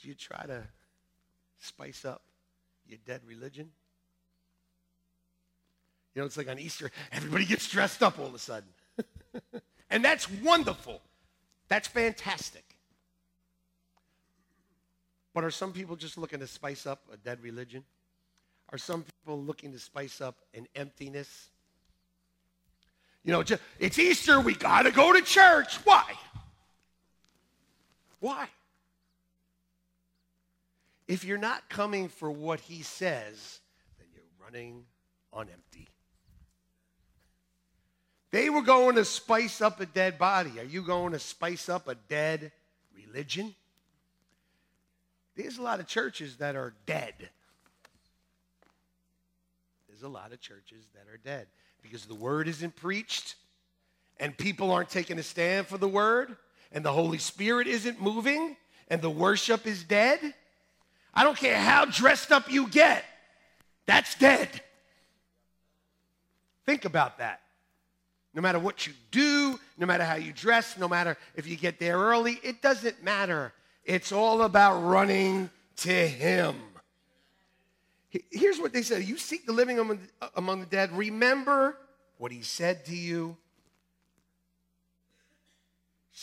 do 0.00 0.08
you 0.08 0.14
try 0.14 0.46
to 0.46 0.62
spice 1.58 2.04
up 2.04 2.22
your 2.86 2.98
dead 3.04 3.20
religion? 3.26 3.70
You 6.14 6.22
know, 6.22 6.26
it's 6.26 6.36
like 6.36 6.48
on 6.48 6.58
Easter, 6.58 6.90
everybody 7.12 7.44
gets 7.44 7.68
dressed 7.68 8.02
up 8.02 8.18
all 8.18 8.26
of 8.26 8.34
a 8.34 8.38
sudden. 8.38 8.68
and 9.90 10.04
that's 10.04 10.30
wonderful. 10.30 11.00
That's 11.68 11.86
fantastic. 11.86 12.64
But 15.32 15.44
are 15.44 15.50
some 15.50 15.72
people 15.72 15.96
just 15.96 16.18
looking 16.18 16.40
to 16.40 16.46
spice 16.46 16.86
up 16.86 17.02
a 17.12 17.16
dead 17.16 17.42
religion? 17.42 17.84
Are 18.70 18.78
some 18.78 19.04
people 19.04 19.40
looking 19.40 19.72
to 19.72 19.78
spice 19.78 20.20
up 20.20 20.36
an 20.54 20.66
emptiness? 20.74 21.50
You 23.24 23.32
know, 23.32 23.42
just, 23.42 23.62
it's 23.78 23.98
Easter, 23.98 24.40
we 24.40 24.54
got 24.54 24.82
to 24.82 24.90
go 24.90 25.12
to 25.12 25.22
church. 25.22 25.76
Why? 25.84 26.04
Why? 28.20 28.48
If 31.08 31.24
you're 31.24 31.38
not 31.38 31.68
coming 31.68 32.08
for 32.08 32.30
what 32.30 32.60
he 32.60 32.82
says, 32.82 33.60
then 33.98 34.06
you're 34.14 34.22
running 34.44 34.84
on 35.32 35.48
empty. 35.52 35.88
They 38.30 38.48
were 38.48 38.62
going 38.62 38.94
to 38.94 39.04
spice 39.04 39.60
up 39.60 39.80
a 39.80 39.86
dead 39.86 40.18
body. 40.18 40.60
Are 40.60 40.64
you 40.64 40.82
going 40.82 41.12
to 41.12 41.18
spice 41.18 41.68
up 41.68 41.88
a 41.88 41.96
dead 41.96 42.52
religion? 42.94 43.54
There's 45.34 45.58
a 45.58 45.62
lot 45.62 45.80
of 45.80 45.86
churches 45.86 46.36
that 46.36 46.54
are 46.54 46.74
dead. 46.86 47.14
There's 49.88 50.02
a 50.02 50.08
lot 50.08 50.32
of 50.32 50.40
churches 50.40 50.84
that 50.94 51.12
are 51.12 51.16
dead 51.16 51.48
because 51.82 52.06
the 52.06 52.14
word 52.14 52.46
isn't 52.46 52.76
preached 52.76 53.34
and 54.20 54.36
people 54.36 54.70
aren't 54.70 54.90
taking 54.90 55.18
a 55.18 55.22
stand 55.22 55.66
for 55.66 55.78
the 55.78 55.88
word 55.88 56.36
and 56.72 56.84
the 56.84 56.92
Holy 56.92 57.18
Spirit 57.18 57.66
isn't 57.66 58.00
moving 58.00 58.56
and 58.88 59.00
the 59.00 59.10
worship 59.10 59.66
is 59.66 59.84
dead. 59.84 60.34
I 61.12 61.24
don't 61.24 61.36
care 61.36 61.58
how 61.58 61.84
dressed 61.84 62.32
up 62.32 62.50
you 62.50 62.68
get, 62.68 63.04
that's 63.86 64.14
dead. 64.14 64.48
Think 66.66 66.84
about 66.84 67.18
that. 67.18 67.40
No 68.32 68.42
matter 68.42 68.60
what 68.60 68.86
you 68.86 68.92
do, 69.10 69.58
no 69.76 69.86
matter 69.86 70.04
how 70.04 70.14
you 70.14 70.32
dress, 70.32 70.78
no 70.78 70.88
matter 70.88 71.16
if 71.34 71.48
you 71.48 71.56
get 71.56 71.80
there 71.80 71.98
early, 71.98 72.38
it 72.44 72.62
doesn't 72.62 73.02
matter. 73.02 73.52
It's 73.84 74.12
all 74.12 74.42
about 74.42 74.80
running 74.82 75.50
to 75.78 75.90
Him. 75.90 76.54
Here's 78.30 78.58
what 78.58 78.72
they 78.72 78.82
said 78.82 79.04
You 79.04 79.16
seek 79.16 79.46
the 79.46 79.52
living 79.52 79.80
among 80.36 80.60
the 80.60 80.66
dead. 80.66 80.92
Remember 80.92 81.76
what 82.18 82.30
He 82.30 82.42
said 82.42 82.84
to 82.86 82.94
you. 82.94 83.36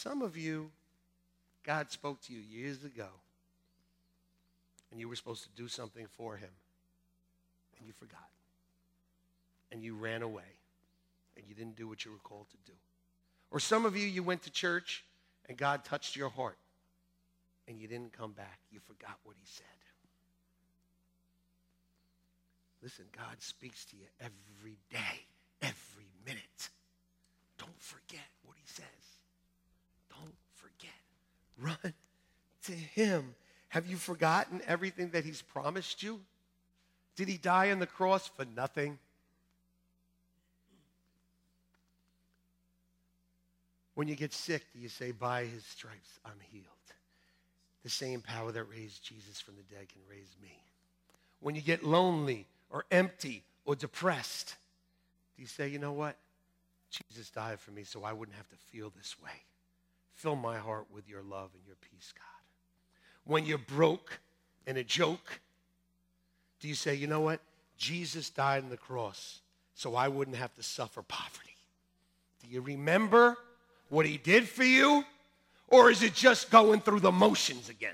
Some 0.03 0.21
of 0.21 0.37
you, 0.37 0.69
God 1.63 1.89
spoke 1.91 2.21
to 2.23 2.33
you 2.33 2.39
years 2.39 2.83
ago, 2.83 3.07
and 4.91 4.99
you 4.99 5.09
were 5.09 5.15
supposed 5.15 5.43
to 5.43 5.49
do 5.55 5.67
something 5.67 6.05
for 6.17 6.37
Him, 6.37 6.51
and 7.77 7.87
you 7.87 7.93
forgot, 7.93 8.29
and 9.71 9.83
you 9.83 9.95
ran 9.95 10.21
away 10.21 10.43
and 11.37 11.45
you 11.47 11.55
didn't 11.55 11.75
do 11.75 11.87
what 11.87 12.03
you 12.03 12.11
were 12.11 12.17
called 12.17 12.47
to 12.49 12.57
do. 12.71 12.77
Or 13.51 13.59
some 13.59 13.85
of 13.85 13.95
you, 13.95 14.07
you 14.07 14.23
went 14.23 14.43
to 14.43 14.51
church 14.51 15.03
and 15.47 15.57
God 15.57 15.85
touched 15.85 16.15
your 16.15 16.29
heart 16.29 16.57
and 17.67 17.79
you 17.79 17.87
didn't 17.87 18.11
come 18.11 18.31
back. 18.31 18.59
You 18.71 18.79
forgot 18.79 19.17
what 19.23 19.35
he 19.37 19.45
said. 19.45 19.65
Listen, 22.81 23.05
God 23.15 23.35
speaks 23.39 23.85
to 23.85 23.95
you 23.95 24.05
every 24.19 24.77
day, 24.91 25.25
every 25.61 26.07
minute. 26.25 26.69
Don't 27.57 27.81
forget 27.81 28.25
what 28.43 28.57
he 28.57 28.67
says. 28.67 28.85
Don't 30.09 30.35
forget. 30.55 30.91
Run 31.57 31.93
to 32.65 32.71
him. 32.71 33.35
Have 33.69 33.87
you 33.87 33.97
forgotten 33.97 34.61
everything 34.67 35.09
that 35.11 35.25
he's 35.25 35.41
promised 35.41 36.01
you? 36.03 36.21
Did 37.15 37.27
he 37.27 37.37
die 37.37 37.71
on 37.71 37.79
the 37.79 37.87
cross 37.87 38.27
for 38.27 38.45
nothing? 38.55 38.99
When 43.95 44.07
you 44.07 44.15
get 44.15 44.31
sick, 44.31 44.63
do 44.73 44.79
you 44.79 44.89
say, 44.89 45.11
By 45.11 45.45
his 45.45 45.65
stripes, 45.65 46.19
I'm 46.23 46.39
healed? 46.51 46.65
The 47.83 47.89
same 47.89 48.21
power 48.21 48.51
that 48.51 48.63
raised 48.65 49.03
Jesus 49.03 49.41
from 49.41 49.55
the 49.55 49.63
dead 49.63 49.89
can 49.89 50.01
raise 50.09 50.35
me. 50.41 50.61
When 51.39 51.55
you 51.55 51.61
get 51.61 51.83
lonely 51.83 52.45
or 52.69 52.85
empty 52.91 53.43
or 53.65 53.75
depressed, 53.75 54.55
do 55.35 55.41
you 55.41 55.47
say, 55.47 55.67
You 55.67 55.79
know 55.79 55.93
what? 55.93 56.15
Jesus 56.91 57.31
died 57.31 57.59
for 57.59 57.71
me 57.71 57.83
so 57.83 58.03
I 58.03 58.13
wouldn't 58.13 58.37
have 58.37 58.49
to 58.49 58.55
feel 58.71 58.91
this 58.95 59.15
way. 59.21 59.31
Fill 60.17 60.35
my 60.35 60.57
heart 60.57 60.87
with 60.91 61.07
your 61.07 61.21
love 61.21 61.51
and 61.53 61.63
your 61.67 61.75
peace, 61.75 62.11
God. 62.11 63.31
When 63.31 63.45
you're 63.45 63.59
broke 63.59 64.19
and 64.65 64.75
a 64.75 64.83
joke, 64.83 65.39
do 66.59 66.67
you 66.67 66.73
say, 66.73 66.95
you 66.95 67.05
know 67.05 67.21
what? 67.21 67.39
Jesus 67.77 68.31
died 68.31 68.63
on 68.63 68.71
the 68.71 68.77
cross 68.77 69.41
so 69.75 69.95
I 69.95 70.07
wouldn't 70.07 70.37
have 70.37 70.55
to 70.55 70.63
suffer 70.63 71.03
poverty. 71.03 71.55
Do 72.41 72.49
you 72.49 72.61
remember 72.61 73.37
what 73.89 74.07
he 74.07 74.17
did 74.17 74.49
for 74.49 74.63
you? 74.63 75.05
Or 75.67 75.91
is 75.91 76.01
it 76.01 76.15
just 76.15 76.49
going 76.49 76.81
through 76.81 77.01
the 77.01 77.11
motions 77.11 77.69
again? 77.69 77.93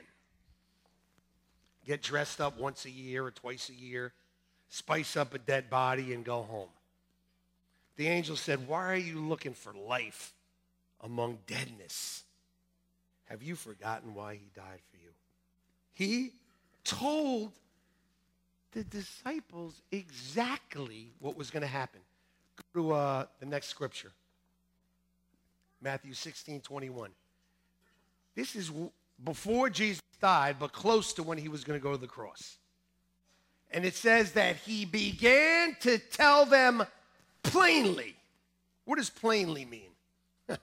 Get 1.86 2.01
dressed 2.01 2.39
up 2.39 2.57
once 2.57 2.86
a 2.86 2.89
year 2.89 3.25
or 3.25 3.31
twice 3.31 3.67
a 3.67 3.73
year, 3.73 4.13
spice 4.69 5.17
up 5.17 5.33
a 5.33 5.39
dead 5.39 5.69
body, 5.69 6.13
and 6.13 6.23
go 6.23 6.43
home. 6.43 6.69
The 7.97 8.07
angel 8.07 8.38
said, 8.38 8.65
Why 8.65 8.86
are 8.93 8.95
you 8.95 9.19
looking 9.19 9.53
for 9.53 9.73
life 9.73 10.33
among 11.03 11.39
deadness? 11.45 12.23
Have 13.25 13.43
you 13.43 13.55
forgotten 13.55 14.13
why 14.13 14.35
he 14.35 14.49
died 14.55 14.79
for 14.89 14.97
you? 14.97 15.09
He 15.93 16.31
told 16.83 17.51
the 18.71 18.83
disciples 18.83 19.81
exactly 19.91 21.11
what 21.19 21.37
was 21.37 21.51
going 21.51 21.61
to 21.61 21.67
happen. 21.67 22.01
Go 22.73 22.81
to 22.81 22.91
uh, 22.93 23.25
the 23.39 23.45
next 23.45 23.67
scripture 23.67 24.11
Matthew 25.81 26.13
16 26.13 26.61
21. 26.61 27.11
This 28.35 28.55
is 28.55 28.71
before 29.23 29.69
Jesus 29.69 30.01
died, 30.21 30.55
but 30.59 30.71
close 30.71 31.13
to 31.13 31.23
when 31.23 31.37
he 31.37 31.49
was 31.49 31.63
going 31.63 31.79
to 31.79 31.83
go 31.83 31.91
to 31.91 31.97
the 31.97 32.07
cross. 32.07 32.57
And 33.71 33.85
it 33.85 33.95
says 33.95 34.31
that 34.33 34.55
he 34.55 34.85
began 34.85 35.75
to 35.81 35.97
tell 35.97 36.45
them 36.45 36.83
plainly. 37.41 38.15
What 38.85 38.97
does 38.97 39.09
plainly 39.09 39.65
mean? 39.65 39.92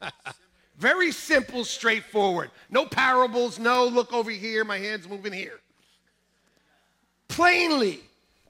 Very 0.79 1.13
simple, 1.13 1.65
straightforward. 1.65 2.51
No 2.71 2.87
parables, 2.87 3.59
no 3.59 3.87
look 3.87 4.13
over 4.13 4.31
here, 4.31 4.65
my 4.65 4.79
hand's 4.79 5.09
moving 5.09 5.33
here. 5.33 5.61
Plainly, 7.29 8.01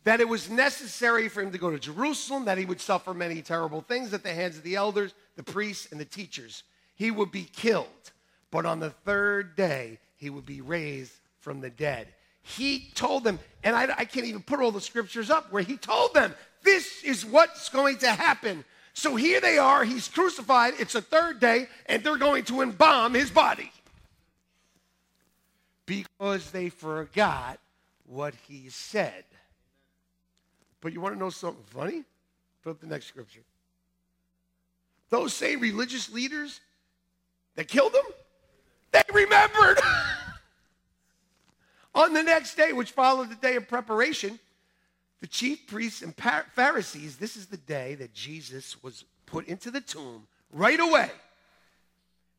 that 0.05 0.21
it 0.21 0.29
was 0.29 0.49
necessary 0.49 1.29
for 1.29 1.43
him 1.43 1.53
to 1.53 1.59
go 1.59 1.71
to 1.71 1.79
Jerusalem, 1.79 2.47
that 2.47 2.57
he 2.57 2.65
would 2.65 2.81
suffer 2.81 3.13
many 3.13 3.43
terrible 3.43 3.83
things 3.83 4.15
at 4.15 4.23
the 4.23 4.33
hands 4.33 4.57
of 4.57 4.63
the 4.63 4.77
elders, 4.77 5.13
the 5.37 5.43
priests, 5.43 5.91
and 5.91 6.01
the 6.01 6.05
teachers. 6.05 6.63
He 6.95 7.11
would 7.11 7.31
be 7.31 7.45
killed, 7.45 8.13
but 8.51 8.65
on 8.65 8.81
the 8.81 8.91
third 8.91 9.57
day, 9.57 9.99
he 10.17 10.31
would 10.31 10.47
be 10.47 10.61
raised 10.61 11.13
from 11.41 11.61
the 11.61 11.71
dead. 11.71 12.09
He 12.43 12.91
told 12.95 13.25
them, 13.25 13.39
and 13.63 13.77
I, 13.77 13.93
I 13.99 14.05
can't 14.05 14.27
even 14.27 14.43
put 14.43 14.61
all 14.61 14.73
the 14.73 14.81
scriptures 14.81 15.31
up 15.31 15.53
where 15.53 15.63
he 15.63 15.77
told 15.77 16.15
them, 16.15 16.35
this 16.63 17.03
is 17.03 17.25
what's 17.25 17.69
going 17.69 17.99
to 17.99 18.11
happen. 18.11 18.65
So 18.95 19.17
here 19.17 19.41
they 19.41 19.59
are, 19.59 19.85
he's 19.85 20.09
crucified, 20.09 20.75
it's 20.79 20.95
a 20.95 21.01
third 21.01 21.41
day, 21.41 21.69
and 21.87 22.03
they're 22.03 22.17
going 22.17 22.45
to 22.45 22.61
embalm 22.61 23.15
his 23.15 23.31
body. 23.31 23.73
Because 25.87 26.51
they 26.51 26.69
forgot 26.69 27.59
what 28.07 28.35
he 28.47 28.69
said. 28.69 29.25
But 30.81 30.93
you 30.93 31.01
want 31.01 31.15
to 31.15 31.19
know 31.19 31.31
something 31.31 31.65
funny? 31.69 32.05
Put 32.63 32.71
up 32.71 32.81
the 32.81 32.87
next 32.87 33.07
scripture. 33.07 33.43
Those 35.09 35.35
same 35.35 35.61
religious 35.61 36.11
leaders 36.13 36.61
that 37.57 37.69
killed 37.69 37.95
him, 37.95 38.05
they 38.93 39.03
remembered. 39.13 39.79
On 41.95 42.13
the 42.13 42.23
next 42.23 42.57
day, 42.57 42.73
which 42.73 42.93
followed 42.93 43.31
the 43.31 43.35
day 43.37 43.57
of 43.57 43.67
preparation, 43.67 44.39
the 45.21 45.27
chief 45.27 45.67
priests 45.67 46.03
and 46.03 46.15
Pharisees, 46.55 47.17
this 47.17 47.37
is 47.37 47.47
the 47.47 47.59
day 47.59 47.95
that 47.97 48.15
Jesus 48.15 48.83
was 48.83 49.05
put 49.27 49.47
into 49.47 49.71
the 49.71 49.81
tomb 49.81 50.27
right 50.51 50.81
away. 50.81 51.11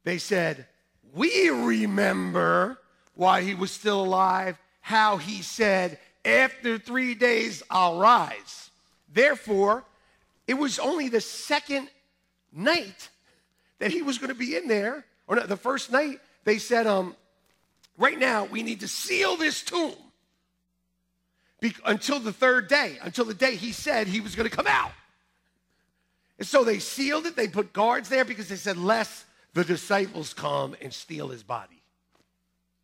They 0.03 0.17
said, 0.17 0.65
We 1.13 1.49
remember 1.49 2.79
why 3.13 3.43
he 3.43 3.53
was 3.53 3.71
still 3.71 4.03
alive, 4.03 4.57
how 4.81 5.17
he 5.17 5.43
said, 5.43 5.99
After 6.25 6.79
three 6.79 7.13
days 7.13 7.61
I'll 7.69 7.99
rise. 7.99 8.71
Therefore, 9.13 9.83
it 10.47 10.55
was 10.55 10.79
only 10.79 11.07
the 11.07 11.21
second 11.21 11.87
night 12.51 13.09
that 13.77 13.91
he 13.91 14.01
was 14.01 14.17
going 14.17 14.29
to 14.29 14.35
be 14.35 14.55
in 14.55 14.67
there, 14.67 15.05
or 15.27 15.35
not, 15.35 15.49
the 15.49 15.57
first 15.57 15.91
night, 15.91 16.19
they 16.45 16.57
said, 16.57 16.87
um, 16.87 17.15
Right 17.97 18.17
now, 18.17 18.45
we 18.45 18.63
need 18.63 18.79
to 18.79 18.87
seal 18.87 19.37
this 19.37 19.61
tomb 19.61 19.93
be- 21.61 21.75
until 21.85 22.19
the 22.19 22.33
third 22.33 22.67
day, 22.67 22.97
until 23.01 23.23
the 23.23 23.33
day 23.33 23.55
he 23.55 23.71
said 23.71 24.07
he 24.07 24.19
was 24.19 24.35
going 24.35 24.49
to 24.49 24.55
come 24.55 24.67
out. 24.67 24.91
And 26.37 26.47
so 26.47 26.63
they 26.63 26.79
sealed 26.79 27.27
it. 27.27 27.35
They 27.35 27.47
put 27.47 27.71
guards 27.71 28.09
there 28.09 28.25
because 28.25 28.49
they 28.49 28.55
said, 28.55 28.75
lest 28.75 29.25
the 29.53 29.63
disciples 29.63 30.33
come 30.33 30.75
and 30.81 30.91
steal 30.91 31.29
his 31.29 31.43
body. 31.43 31.81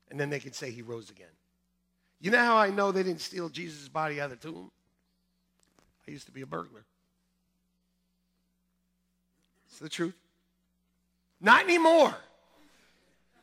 And 0.10 0.20
then 0.20 0.30
they 0.30 0.40
can 0.40 0.54
say 0.54 0.72
he 0.72 0.84
rose 0.84 1.10
again. 1.10 1.28
You 2.22 2.32
know 2.32 2.38
how 2.38 2.58
I 2.58 2.70
know 2.70 2.92
they 2.92 3.04
didn't 3.04 3.22
steal 3.22 3.50
Jesus' 3.50 3.90
body 3.90 4.22
out 4.22 4.32
of 4.32 4.40
the 4.40 4.48
tomb? 4.48 4.72
I 6.08 6.12
used 6.12 6.28
to 6.28 6.32
be 6.32 6.42
a 6.42 6.46
burglar. 6.46 6.86
It's 9.70 9.80
the 9.80 9.90
truth. 9.90 10.16
Not 11.42 11.63
anymore. 11.63 12.16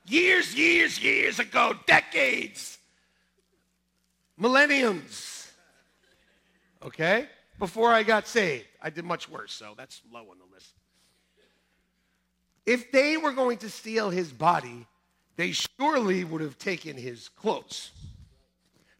Years, 0.06 0.54
years, 0.54 1.02
years 1.02 1.38
ago, 1.38 1.74
decades 1.86 2.78
millenniums. 4.36 5.50
Okay? 6.82 7.28
Before 7.58 7.92
I 7.92 8.02
got 8.02 8.26
saved, 8.26 8.66
I 8.82 8.90
did 8.90 9.04
much 9.04 9.28
worse, 9.28 9.52
so 9.52 9.74
that's 9.76 10.02
low 10.12 10.20
on 10.20 10.38
the 10.38 10.54
list. 10.54 10.72
If 12.66 12.90
they 12.90 13.16
were 13.16 13.32
going 13.32 13.58
to 13.58 13.70
steal 13.70 14.10
his 14.10 14.32
body, 14.32 14.86
they 15.36 15.52
surely 15.52 16.24
would 16.24 16.40
have 16.40 16.58
taken 16.58 16.96
his 16.96 17.28
clothes 17.28 17.90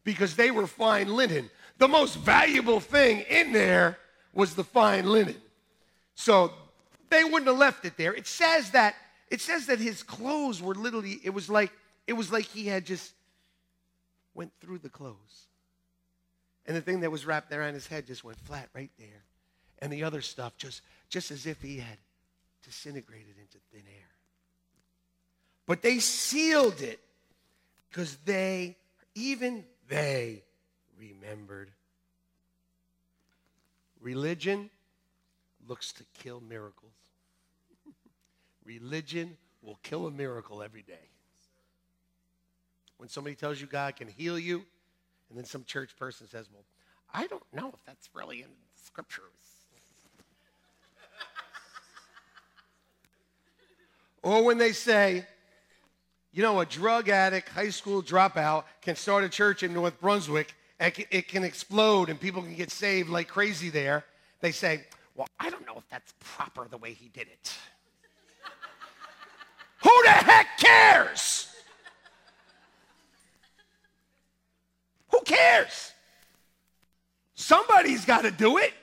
because 0.03 0.35
they 0.35 0.51
were 0.51 0.67
fine 0.67 1.13
linen. 1.13 1.49
The 1.77 1.87
most 1.87 2.17
valuable 2.17 2.79
thing 2.79 3.21
in 3.29 3.51
there 3.51 3.97
was 4.33 4.55
the 4.55 4.63
fine 4.63 5.05
linen. 5.05 5.35
So 6.13 6.53
they 7.09 7.23
wouldn't 7.23 7.47
have 7.47 7.57
left 7.57 7.85
it 7.85 7.97
there. 7.97 8.13
It 8.13 8.27
says 8.27 8.71
that 8.71 8.95
it 9.29 9.41
says 9.41 9.65
that 9.67 9.79
his 9.79 10.03
clothes 10.03 10.61
were 10.61 10.75
literally 10.75 11.19
it 11.23 11.31
was 11.31 11.49
like 11.49 11.71
it 12.07 12.13
was 12.13 12.31
like 12.31 12.45
he 12.45 12.67
had 12.67 12.85
just 12.85 13.13
went 14.35 14.51
through 14.61 14.77
the 14.77 14.89
clothes. 14.89 15.47
And 16.67 16.75
the 16.75 16.81
thing 16.81 16.99
that 16.99 17.11
was 17.11 17.25
wrapped 17.25 17.51
around 17.51 17.73
his 17.73 17.87
head 17.87 18.05
just 18.05 18.23
went 18.23 18.39
flat 18.39 18.69
right 18.75 18.91
there. 18.99 19.23
And 19.79 19.91
the 19.91 20.03
other 20.03 20.21
stuff 20.21 20.57
just, 20.57 20.81
just 21.09 21.31
as 21.31 21.45
if 21.45 21.61
he 21.61 21.77
had 21.77 21.97
disintegrated 22.63 23.35
into 23.39 23.57
thin 23.71 23.83
air. 23.87 24.09
But 25.65 25.81
they 25.81 25.99
sealed 25.99 26.81
it 26.81 26.99
because 27.89 28.17
they, 28.25 28.77
even 29.15 29.63
they, 29.87 30.43
remembered. 30.97 31.71
Religion 33.99 34.69
looks 35.67 35.91
to 35.93 36.03
kill 36.13 36.41
miracles. 36.41 36.93
Religion 38.65 39.37
will 39.61 39.79
kill 39.81 40.07
a 40.07 40.11
miracle 40.11 40.61
every 40.61 40.83
day. 40.83 41.09
When 42.97 43.09
somebody 43.09 43.35
tells 43.35 43.59
you 43.59 43.67
God 43.67 43.95
can 43.95 44.07
heal 44.07 44.39
you, 44.39 44.63
and 45.29 45.37
then 45.37 45.45
some 45.45 45.63
church 45.63 45.95
person 45.97 46.27
says, 46.27 46.47
Well, 46.51 46.63
I 47.13 47.27
don't 47.27 47.43
know 47.53 47.69
if 47.69 47.83
that's 47.85 48.09
really 48.13 48.41
in 48.41 48.47
the 48.47 48.83
scriptures. 48.83 49.23
or 54.23 54.43
when 54.43 54.57
they 54.57 54.71
say, 54.71 55.25
you 56.31 56.41
know, 56.41 56.59
a 56.59 56.65
drug 56.65 57.07
addict, 57.07 57.49
high 57.49 57.69
school 57.69 58.03
dropout 58.03 58.65
can 58.81 58.97
start 58.97 59.23
a 59.23 59.29
church 59.29 59.63
in 59.63 59.73
North 59.73 59.99
Brunswick 60.01 60.53
and 60.79 60.93
it 61.09 61.29
can 61.29 61.45
explode 61.45 62.09
and 62.09 62.19
people 62.19 62.41
can 62.41 62.55
get 62.55 62.71
saved 62.71 63.09
like 63.09 63.29
crazy 63.29 63.69
there. 63.69 64.03
They 64.41 64.51
say, 64.51 64.83
well, 65.15 65.29
I 65.39 65.49
don't 65.49 65.65
know 65.65 65.77
if 65.77 65.87
that's 65.89 66.13
proper 66.19 66.67
the 66.67 66.77
way 66.77 66.91
he 66.91 67.07
did 67.07 67.27
it. 67.27 67.57
Who 69.83 70.03
the 70.03 70.09
heck 70.09 70.57
cares? 70.57 71.44
Somebody's 77.35 78.05
got 78.05 78.23
to 78.23 78.31
do 78.31 78.57
it. 78.57 78.73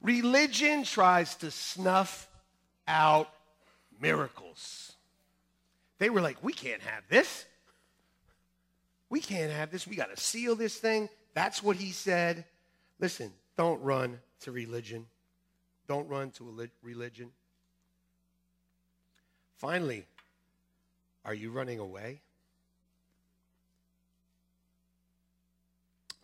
Religion 0.00 0.84
tries 0.84 1.34
to 1.36 1.50
snuff 1.50 2.28
out 2.86 3.28
miracles. 4.00 4.92
They 5.98 6.08
were 6.08 6.20
like, 6.20 6.42
we 6.42 6.52
can't 6.52 6.80
have 6.82 7.02
this. 7.08 7.44
We 9.10 9.20
can't 9.20 9.52
have 9.52 9.70
this. 9.70 9.86
We 9.86 9.96
got 9.96 10.14
to 10.14 10.20
seal 10.20 10.54
this 10.54 10.76
thing. 10.76 11.08
That's 11.34 11.62
what 11.62 11.76
he 11.76 11.90
said. 11.90 12.44
Listen, 13.00 13.32
don't 13.56 13.82
run 13.82 14.20
to 14.40 14.52
religion. 14.52 15.06
Don't 15.88 16.08
run 16.08 16.30
to 16.32 16.48
a 16.48 16.68
religion. 16.82 17.30
Finally, 19.56 20.06
are 21.24 21.34
you 21.34 21.50
running 21.50 21.80
away? 21.80 22.20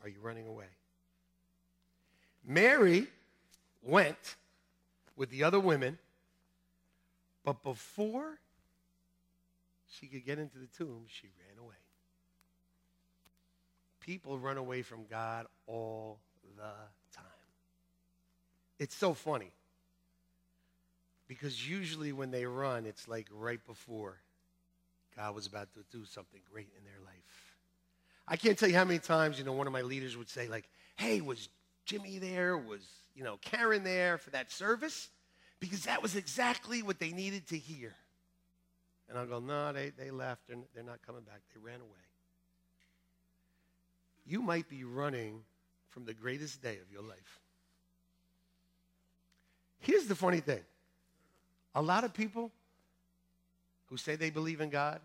Are 0.05 0.09
you 0.09 0.21
running 0.21 0.47
away? 0.47 0.67
Mary 2.47 3.07
went 3.83 4.37
with 5.17 5.31
the 5.31 5.43
other 5.45 5.59
women, 5.59 5.99
but 7.43 7.63
before 7.63 8.39
she 9.89 10.07
could 10.07 10.27
get 10.27 10.39
into 10.39 10.59
the 10.59 10.67
tomb, 10.67 11.07
she 11.09 11.29
ran 11.49 11.59
away. 11.59 11.75
People 14.01 14.39
run 14.39 14.59
away 14.59 14.83
from 14.83 15.07
God 15.11 15.47
all 15.67 16.19
the 16.59 16.63
time. 17.17 17.25
It's 18.79 18.95
so 18.95 19.15
funny 19.15 19.53
because 21.27 21.67
usually 21.67 22.13
when 22.13 22.31
they 22.31 22.45
run, 22.45 22.85
it's 22.85 23.09
like 23.09 23.29
right 23.33 23.65
before 23.67 24.19
God 25.17 25.35
was 25.35 25.47
about 25.47 25.73
to 25.73 25.97
do 25.97 26.05
something 26.05 26.43
great 26.53 26.69
in 26.77 26.85
their 26.85 27.01
life. 27.07 27.44
I 28.27 28.37
can't 28.37 28.59
tell 28.59 28.69
you 28.69 28.75
how 28.75 28.85
many 28.85 28.99
times, 28.99 29.39
you 29.39 29.45
know, 29.45 29.53
one 29.53 29.67
of 29.67 29.73
my 29.73 29.83
leaders 29.83 30.17
would 30.17 30.29
say, 30.29 30.49
like, 30.49 30.69
hey, 30.97 31.21
was 31.21 31.49
Jimmy 31.85 32.19
there? 32.19 32.57
Was, 32.57 32.81
you 33.15 33.23
know, 33.23 33.39
Karen 33.43 33.85
there 33.85 34.19
for 34.19 34.31
that 34.31 34.51
service? 34.51 35.09
Because 35.61 35.85
that 35.85 36.03
was 36.03 36.17
exactly 36.17 36.83
what 36.83 36.99
they 36.99 37.11
needed 37.11 37.47
to 37.49 37.59
hear. 37.59 37.93
And 39.09 39.19
I'll 39.19 39.27
go, 39.27 39.41
no, 39.41 39.73
they, 39.73 39.91
they 39.91 40.11
left. 40.11 40.49
They're, 40.49 40.57
they're 40.75 40.85
not 40.85 41.01
coming 41.07 41.23
back. 41.23 41.41
They 41.55 41.61
ran 41.61 41.81
away. 41.81 41.91
You 44.27 44.41
might 44.41 44.69
be 44.69 44.85
running 44.85 45.41
from 45.91 46.07
the 46.07 46.15
greatest 46.15 46.63
day 46.63 46.79
of 46.79 46.91
your 46.91 47.03
life. 47.03 47.41
Here's 49.81 50.07
the 50.07 50.15
funny 50.15 50.41
thing 50.41 50.63
a 51.75 51.83
lot 51.83 52.05
of 52.05 52.15
people 52.15 52.51
who 53.87 53.97
say 53.97 54.17
they 54.17 54.31
believe 54.31 54.61
in 54.61 54.71
God, 54.71 55.01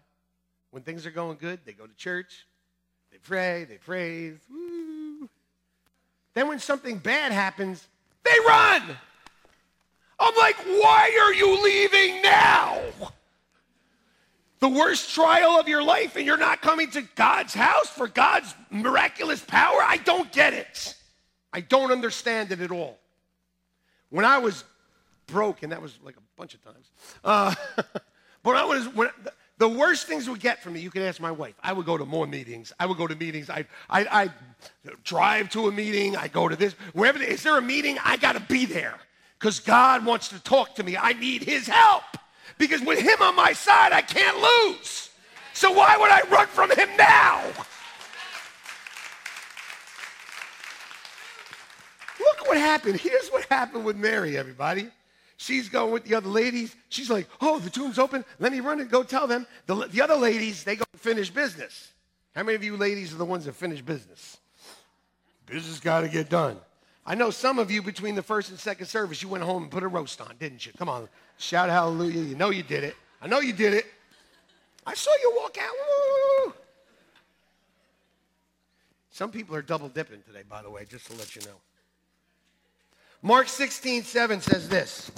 when 0.71 0.83
things 0.83 1.05
are 1.05 1.11
going 1.11 1.37
good, 1.37 1.59
they 1.65 1.73
go 1.73 1.85
to 1.85 1.93
church, 1.95 2.47
they 3.19 3.27
pray, 3.27 3.65
they 3.65 3.77
praise. 3.77 4.37
Woo. 4.49 5.29
Then 6.33 6.47
when 6.47 6.59
something 6.59 6.97
bad 6.97 7.31
happens, 7.31 7.87
they 8.23 8.37
run. 8.47 8.83
I'm 10.19 10.35
like, 10.37 10.57
why 10.57 11.17
are 11.21 11.33
you 11.33 11.63
leaving 11.63 12.21
now? 12.21 12.81
The 14.59 14.69
worst 14.69 15.13
trial 15.15 15.51
of 15.51 15.69
your 15.69 15.81
life, 15.81 16.17
and 16.17 16.25
you're 16.25 16.37
not 16.37 16.61
coming 16.61 16.91
to 16.91 17.01
God's 17.15 17.53
house 17.53 17.87
for 17.87 18.07
God's 18.07 18.53
miraculous 18.69 19.41
power? 19.41 19.79
I 19.81 19.97
don't 19.97 20.29
get 20.33 20.53
it. 20.53 20.95
I 21.53 21.61
don't 21.61 21.91
understand 21.91 22.51
it 22.51 22.59
at 22.59 22.71
all. 22.71 22.99
When 24.09 24.25
I 24.25 24.39
was 24.39 24.65
broke, 25.27 25.63
and 25.63 25.71
that 25.71 25.81
was 25.81 25.97
like 26.03 26.17
a 26.17 26.21
bunch 26.35 26.53
of 26.53 26.63
times, 26.63 26.91
uh, 27.23 27.55
but 28.43 28.55
I 28.55 28.65
was, 28.65 28.85
when, 28.89 29.09
the 29.59 29.67
worst 29.67 30.07
things 30.07 30.29
would 30.29 30.39
get 30.39 30.63
from 30.63 30.73
me, 30.73 30.79
you 30.79 30.89
can 30.89 31.01
ask 31.03 31.19
my 31.19 31.31
wife. 31.31 31.53
I 31.61 31.73
would 31.73 31.85
go 31.85 31.97
to 31.97 32.05
more 32.05 32.25
meetings. 32.25 32.71
I 32.79 32.85
would 32.85 32.97
go 32.97 33.07
to 33.07 33.15
meetings. 33.15 33.49
I'd, 33.49 33.67
I'd, 33.89 34.07
I'd 34.07 34.31
drive 35.03 35.49
to 35.49 35.67
a 35.67 35.71
meeting. 35.71 36.15
I 36.15 36.29
go 36.29 36.47
to 36.47 36.55
this. 36.55 36.73
Wherever, 36.93 37.21
is 37.21 37.43
there 37.43 37.57
a 37.57 37.61
meeting? 37.61 37.97
I 38.03 38.15
got 38.15 38.33
to 38.33 38.39
be 38.39 38.65
there 38.65 38.95
because 39.37 39.59
God 39.59 40.05
wants 40.05 40.29
to 40.29 40.41
talk 40.41 40.75
to 40.75 40.83
me. 40.83 40.95
I 40.95 41.11
need 41.11 41.43
his 41.43 41.67
help 41.67 42.03
because 42.57 42.81
with 42.81 42.99
him 42.99 43.21
on 43.21 43.35
my 43.35 43.51
side, 43.51 43.91
I 43.91 44.01
can't 44.01 44.37
lose. 44.37 45.09
So 45.53 45.73
why 45.73 45.97
would 45.97 46.09
I 46.09 46.21
run 46.29 46.47
from 46.47 46.71
him 46.71 46.89
now? 46.97 47.43
Look 52.17 52.47
what 52.47 52.57
happened. 52.57 52.97
Here's 52.97 53.27
what 53.27 53.43
happened 53.45 53.83
with 53.83 53.97
Mary, 53.97 54.37
everybody. 54.37 54.89
She's 55.41 55.69
going 55.69 55.93
with 55.93 56.03
the 56.03 56.15
other 56.15 56.27
ladies. 56.27 56.75
She's 56.89 57.09
like, 57.09 57.25
oh, 57.39 57.59
the 57.59 57.69
tomb's 57.69 57.97
open. 57.97 58.25
Let 58.39 58.51
me 58.51 58.59
run 58.59 58.81
and 58.81 58.89
go 58.89 59.03
tell 59.03 59.25
them. 59.25 59.47
The, 59.67 59.87
the 59.87 60.01
other 60.01 60.17
ladies, 60.17 60.65
they 60.65 60.75
go 60.75 60.83
finish 60.97 61.29
business. 61.29 61.93
How 62.35 62.43
many 62.43 62.57
of 62.57 62.63
you 62.63 62.75
ladies 62.75 63.13
are 63.13 63.15
the 63.15 63.23
ones 63.23 63.45
that 63.45 63.55
finish 63.55 63.81
business? 63.81 64.37
Business 65.45 65.79
got 65.79 66.01
to 66.01 66.09
get 66.09 66.29
done. 66.29 66.57
I 67.05 67.15
know 67.15 67.31
some 67.31 67.57
of 67.57 67.71
you 67.71 67.81
between 67.81 68.15
the 68.15 68.21
first 68.21 68.49
and 68.49 68.59
second 68.59 68.87
service, 68.87 69.23
you 69.23 69.29
went 69.29 69.45
home 69.45 69.63
and 69.63 69.71
put 69.71 69.81
a 69.81 69.87
roast 69.87 70.19
on, 70.19 70.35
didn't 70.41 70.65
you? 70.65 70.73
Come 70.77 70.89
on, 70.89 71.07
shout 71.37 71.69
hallelujah. 71.69 72.21
You 72.21 72.35
know 72.35 72.49
you 72.49 72.61
did 72.61 72.83
it. 72.83 72.97
I 73.21 73.27
know 73.27 73.39
you 73.39 73.53
did 73.53 73.73
it. 73.73 73.85
I 74.85 74.93
saw 74.93 75.11
you 75.21 75.33
walk 75.37 75.57
out. 75.57 75.71
Woo! 76.47 76.53
Some 79.09 79.31
people 79.31 79.55
are 79.55 79.61
double 79.61 79.87
dipping 79.87 80.21
today, 80.27 80.43
by 80.49 80.61
the 80.61 80.69
way, 80.69 80.83
just 80.83 81.09
to 81.09 81.13
let 81.13 81.33
you 81.33 81.41
know. 81.43 81.55
Mark 83.21 83.47
16, 83.47 84.03
7 84.03 84.41
says 84.41 84.67
this. 84.67 85.09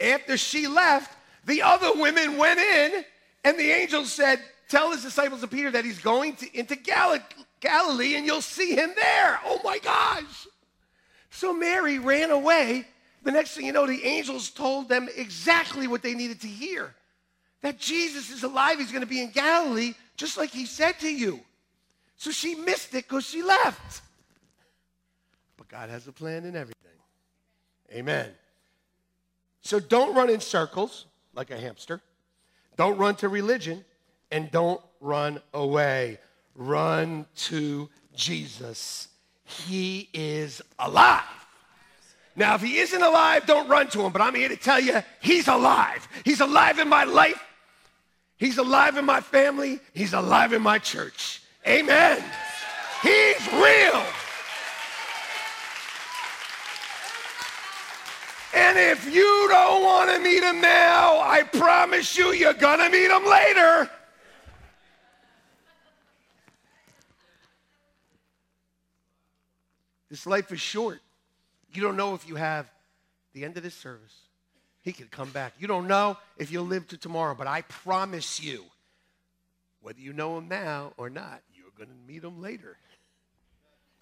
After 0.00 0.36
she 0.36 0.66
left, 0.66 1.16
the 1.44 1.62
other 1.62 1.92
women 1.94 2.36
went 2.36 2.58
in, 2.58 3.04
and 3.44 3.58
the 3.58 3.70
angel 3.70 4.04
said, 4.04 4.40
Tell 4.68 4.90
his 4.90 5.02
disciples 5.02 5.42
of 5.42 5.50
Peter 5.50 5.70
that 5.70 5.84
he's 5.84 6.00
going 6.00 6.34
to, 6.36 6.58
into 6.58 6.74
Gal- 6.74 7.18
Galilee 7.60 8.16
and 8.16 8.26
you'll 8.26 8.42
see 8.42 8.74
him 8.74 8.92
there. 8.96 9.38
Oh 9.44 9.60
my 9.62 9.78
gosh. 9.78 10.48
So 11.30 11.52
Mary 11.52 11.98
ran 11.98 12.30
away. 12.30 12.86
The 13.22 13.30
next 13.30 13.54
thing 13.54 13.66
you 13.66 13.72
know, 13.72 13.86
the 13.86 14.04
angels 14.04 14.50
told 14.50 14.88
them 14.88 15.08
exactly 15.16 15.86
what 15.86 16.02
they 16.02 16.14
needed 16.14 16.40
to 16.40 16.48
hear 16.48 16.94
that 17.62 17.78
Jesus 17.78 18.30
is 18.30 18.42
alive. 18.42 18.78
He's 18.78 18.92
going 18.92 19.02
to 19.02 19.08
be 19.08 19.20
in 19.20 19.30
Galilee, 19.30 19.94
just 20.16 20.36
like 20.36 20.50
he 20.50 20.66
said 20.66 20.98
to 21.00 21.12
you. 21.12 21.40
So 22.16 22.30
she 22.30 22.54
missed 22.54 22.94
it 22.94 23.08
because 23.08 23.26
she 23.26 23.42
left. 23.42 24.02
But 25.56 25.68
God 25.68 25.90
has 25.90 26.06
a 26.06 26.12
plan 26.12 26.44
in 26.44 26.54
everything. 26.56 26.74
Amen. 27.92 28.30
So 29.66 29.80
don't 29.80 30.14
run 30.14 30.30
in 30.30 30.40
circles 30.40 31.06
like 31.34 31.50
a 31.50 31.58
hamster. 31.58 32.00
Don't 32.76 32.96
run 32.98 33.16
to 33.16 33.28
religion 33.28 33.84
and 34.30 34.48
don't 34.52 34.80
run 35.00 35.40
away. 35.52 36.20
Run 36.54 37.26
to 37.36 37.88
Jesus. 38.14 39.08
He 39.42 40.08
is 40.14 40.62
alive. 40.78 41.24
Now, 42.36 42.54
if 42.54 42.62
he 42.62 42.78
isn't 42.78 43.02
alive, 43.02 43.44
don't 43.46 43.68
run 43.68 43.88
to 43.88 44.02
him. 44.02 44.12
But 44.12 44.22
I'm 44.22 44.36
here 44.36 44.48
to 44.48 44.56
tell 44.56 44.78
you, 44.78 45.02
he's 45.20 45.48
alive. 45.48 46.06
He's 46.24 46.40
alive 46.40 46.78
in 46.78 46.88
my 46.88 47.02
life. 47.02 47.42
He's 48.36 48.58
alive 48.58 48.96
in 48.96 49.04
my 49.04 49.20
family. 49.20 49.80
He's 49.94 50.12
alive 50.12 50.52
in 50.52 50.62
my 50.62 50.78
church. 50.78 51.42
Amen. 51.66 52.22
He's 53.02 53.52
real. 53.52 54.04
And 58.56 58.78
if 58.78 59.04
you 59.14 59.48
don't 59.50 59.82
want 59.84 60.10
to 60.10 60.18
meet 60.18 60.42
him 60.42 60.62
now, 60.62 61.20
I 61.20 61.42
promise 61.42 62.16
you, 62.16 62.32
you're 62.32 62.54
going 62.54 62.78
to 62.78 62.88
meet 62.88 63.10
him 63.10 63.26
later. 63.26 63.90
This 70.08 70.26
life 70.26 70.50
is 70.52 70.60
short. 70.60 71.00
You 71.74 71.82
don't 71.82 71.98
know 71.98 72.14
if 72.14 72.26
you 72.26 72.36
have 72.36 72.70
the 73.34 73.44
end 73.44 73.58
of 73.58 73.62
this 73.62 73.74
service. 73.74 74.14
He 74.80 74.94
could 74.94 75.10
come 75.10 75.28
back. 75.32 75.52
You 75.58 75.66
don't 75.66 75.86
know 75.86 76.16
if 76.38 76.50
you'll 76.50 76.64
live 76.64 76.88
to 76.88 76.96
tomorrow, 76.96 77.34
but 77.34 77.46
I 77.46 77.60
promise 77.60 78.40
you, 78.42 78.64
whether 79.82 80.00
you 80.00 80.14
know 80.14 80.38
him 80.38 80.48
now 80.48 80.94
or 80.96 81.10
not, 81.10 81.42
you're 81.54 81.66
going 81.76 81.90
to 81.90 82.10
meet 82.10 82.24
him 82.24 82.40
later. 82.40 82.78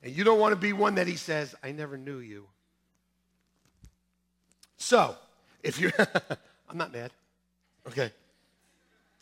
And 0.01 0.17
you 0.17 0.23
don't 0.23 0.39
want 0.39 0.53
to 0.53 0.61
be 0.61 0.73
one 0.73 0.95
that 0.95 1.09
he 1.09 1.17
says, 1.17 1.57
I 1.61 1.73
never 1.73 1.99
knew 1.99 2.19
you. 2.19 2.47
So, 4.77 5.17
if 5.63 5.79
you're, 5.79 5.93
I'm 6.69 6.77
not 6.77 6.93
mad. 6.93 7.11
Okay. 7.87 8.13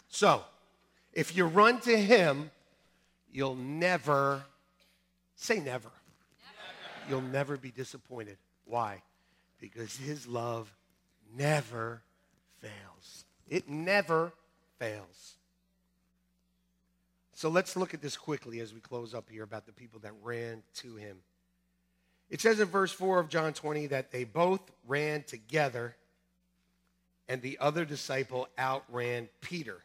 So, 0.08 0.42
if 1.12 1.36
you 1.36 1.44
run 1.46 1.80
to 1.80 1.96
him, 1.96 2.50
you'll 3.32 3.54
never, 3.54 4.42
say 5.36 5.56
never. 5.56 5.90
never. 5.90 5.90
You'll 7.08 7.20
never 7.20 7.56
be 7.56 7.70
disappointed. 7.70 8.38
Why? 8.64 9.02
Because 9.58 9.96
his 9.96 10.26
love 10.26 10.72
never 11.36 12.02
fails. 12.60 13.24
It 13.48 13.68
never 13.68 14.32
fails. 14.78 15.36
So 17.34 17.48
let's 17.48 17.76
look 17.76 17.92
at 17.92 18.00
this 18.00 18.16
quickly 18.16 18.60
as 18.60 18.72
we 18.72 18.80
close 18.80 19.14
up 19.14 19.28
here 19.28 19.42
about 19.42 19.66
the 19.66 19.72
people 19.72 19.98
that 20.00 20.12
ran 20.22 20.62
to 20.76 20.94
him. 20.96 21.18
It 22.32 22.40
says 22.40 22.60
in 22.60 22.68
verse 22.68 22.90
4 22.90 23.20
of 23.20 23.28
John 23.28 23.52
20 23.52 23.88
that 23.88 24.10
they 24.10 24.24
both 24.24 24.62
ran 24.88 25.22
together 25.22 25.94
and 27.28 27.42
the 27.42 27.58
other 27.60 27.84
disciple 27.84 28.48
outran 28.58 29.28
Peter 29.42 29.82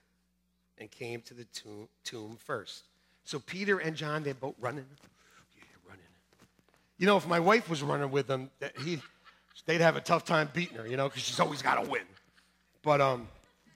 and 0.77 0.89
came 0.89 1.21
to 1.23 1.33
the 1.33 1.43
tomb, 1.43 1.89
tomb 2.05 2.37
first. 2.39 2.85
So 3.25 3.37
Peter 3.39 3.79
and 3.79 3.97
John, 3.97 4.23
they're 4.23 4.33
both 4.33 4.55
running. 4.61 4.85
Yeah, 5.57 5.63
running. 5.89 6.05
You 6.97 7.07
know, 7.07 7.17
if 7.17 7.27
my 7.27 7.41
wife 7.41 7.69
was 7.69 7.83
running 7.83 8.11
with 8.11 8.27
them, 8.27 8.49
he, 8.81 9.01
they'd 9.65 9.81
have 9.81 9.97
a 9.97 10.01
tough 10.01 10.23
time 10.23 10.49
beating 10.53 10.77
her, 10.77 10.87
you 10.87 10.95
know, 10.95 11.09
because 11.09 11.23
she's 11.23 11.41
always 11.41 11.61
got 11.61 11.83
to 11.83 11.89
win. 11.89 12.03
But 12.81 13.01
um, 13.01 13.27